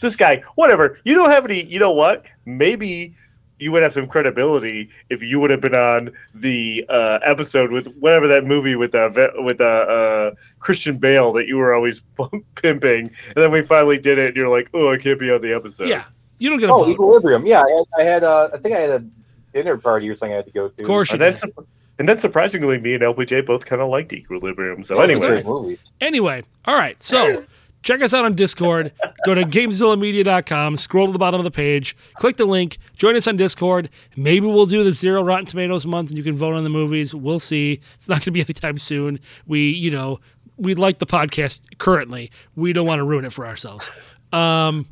this 0.00 0.14
guy, 0.16 0.42
whatever. 0.54 0.98
You 1.04 1.14
don't 1.16 1.30
have 1.30 1.44
any. 1.44 1.64
You 1.64 1.78
know 1.80 1.90
what? 1.92 2.24
Maybe 2.44 3.16
you 3.58 3.72
would 3.72 3.82
have 3.82 3.92
some 3.92 4.06
credibility 4.06 4.90
if 5.10 5.22
you 5.22 5.40
would 5.40 5.50
have 5.50 5.60
been 5.60 5.74
on 5.74 6.10
the 6.34 6.84
uh, 6.88 7.18
episode 7.24 7.72
with 7.72 7.86
whatever 7.96 8.26
that 8.28 8.44
movie 8.44 8.76
with 8.76 8.94
uh, 8.94 9.08
with 9.36 9.60
uh, 9.60 9.64
uh, 9.64 10.30
Christian 10.58 10.98
Bale 10.98 11.32
that 11.32 11.46
you 11.46 11.56
were 11.56 11.74
always 11.74 12.02
pimping, 12.56 13.06
and 13.28 13.34
then 13.36 13.50
we 13.50 13.62
finally 13.62 13.98
did 13.98 14.18
it, 14.18 14.28
and 14.28 14.36
you're 14.36 14.48
like, 14.50 14.68
oh, 14.74 14.92
I 14.92 14.98
can't 14.98 15.18
be 15.18 15.30
on 15.30 15.40
the 15.40 15.52
episode. 15.54 15.88
Yeah, 15.88 16.04
you 16.38 16.50
don't 16.50 16.58
get 16.58 16.68
a 16.70 16.74
Oh, 16.74 16.82
vote. 16.84 16.90
Equilibrium. 16.92 17.46
Yeah, 17.46 17.62
I 17.62 17.70
had, 17.70 17.84
I 17.98 18.02
had 18.10 18.24
uh, 18.24 18.48
I 18.52 18.58
think 18.58 18.74
I 18.74 18.80
had 18.80 18.90
a 19.02 19.06
dinner 19.54 19.76
party 19.78 20.08
or 20.10 20.16
something 20.16 20.32
I 20.34 20.36
had 20.36 20.46
to 20.46 20.52
go 20.52 20.68
to. 20.68 20.82
Of 20.82 20.86
course 20.86 21.10
you 21.10 21.14
And 21.14 21.22
then, 21.22 21.32
did. 21.32 21.38
sup- 21.38 21.66
and 21.98 22.06
then 22.06 22.18
surprisingly, 22.18 22.78
me 22.78 22.92
and 22.94 23.02
LPJ 23.02 23.46
both 23.46 23.64
kind 23.64 23.80
of 23.80 23.88
liked 23.88 24.12
Equilibrium. 24.12 24.82
So, 24.82 24.96
Yeah, 25.02 25.04
it 25.10 25.14
was 25.14 25.22
a 25.22 25.26
anyways, 25.26 25.44
great 25.44 25.54
movie. 25.62 25.78
Anyway, 26.02 26.42
all 26.66 26.74
right. 26.76 27.02
So 27.02 27.46
check 27.86 28.02
us 28.02 28.12
out 28.12 28.24
on 28.24 28.34
Discord. 28.34 28.92
Go 29.24 29.34
to 29.34 29.42
GameZillaMedia.com, 29.44 30.76
scroll 30.76 31.06
to 31.06 31.12
the 31.12 31.18
bottom 31.20 31.38
of 31.40 31.44
the 31.44 31.50
page, 31.52 31.96
click 32.14 32.36
the 32.36 32.44
link, 32.44 32.78
join 32.96 33.14
us 33.14 33.28
on 33.28 33.36
Discord. 33.36 33.88
Maybe 34.16 34.44
we'll 34.46 34.66
do 34.66 34.82
the 34.82 34.92
zero 34.92 35.22
Rotten 35.22 35.46
Tomatoes 35.46 35.86
month 35.86 36.10
and 36.10 36.18
you 36.18 36.24
can 36.24 36.36
vote 36.36 36.54
on 36.54 36.64
the 36.64 36.70
movies. 36.70 37.14
We'll 37.14 37.38
see. 37.40 37.80
It's 37.94 38.08
not 38.08 38.16
going 38.16 38.24
to 38.24 38.30
be 38.32 38.40
anytime 38.46 38.78
soon. 38.78 39.20
We, 39.46 39.70
you 39.70 39.90
know, 39.92 40.18
we 40.56 40.74
like 40.74 40.98
the 40.98 41.06
podcast 41.06 41.60
currently. 41.78 42.30
We 42.56 42.72
don't 42.72 42.86
want 42.86 42.98
to 42.98 43.04
ruin 43.04 43.24
it 43.24 43.32
for 43.32 43.46
ourselves. 43.46 43.88
Um, 44.32 44.86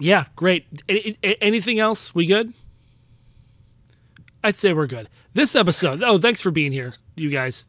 yeah, 0.00 0.24
great. 0.36 0.64
A- 0.88 1.16
a- 1.22 1.42
anything 1.44 1.78
else? 1.78 2.14
We 2.14 2.24
good? 2.26 2.54
I'd 4.42 4.56
say 4.56 4.72
we're 4.72 4.86
good. 4.86 5.08
This 5.34 5.54
episode. 5.54 6.02
Oh, 6.02 6.18
thanks 6.18 6.40
for 6.40 6.50
being 6.50 6.72
here, 6.72 6.94
you 7.16 7.30
guys. 7.30 7.66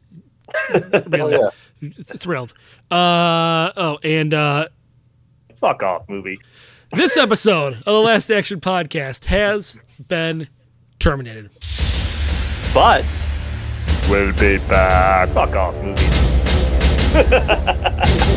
Oh, 0.74 1.02
Really 1.08 1.38
yeah. 1.82 1.90
thrilled. 2.04 2.54
Uh 2.90 3.70
oh, 3.76 3.98
and 4.02 4.32
uh 4.34 4.68
fuck 5.54 5.82
off, 5.82 6.08
movie. 6.08 6.38
this 6.92 7.16
episode 7.16 7.74
of 7.74 7.84
the 7.84 8.00
Last 8.00 8.30
Action 8.30 8.60
Podcast 8.60 9.24
has 9.26 9.76
been 10.08 10.48
terminated. 10.98 11.50
But 12.72 13.04
we'll 14.08 14.32
be 14.34 14.58
back. 14.58 15.28
Fuck 15.30 15.54
off, 15.56 15.74
movie. 15.82 16.02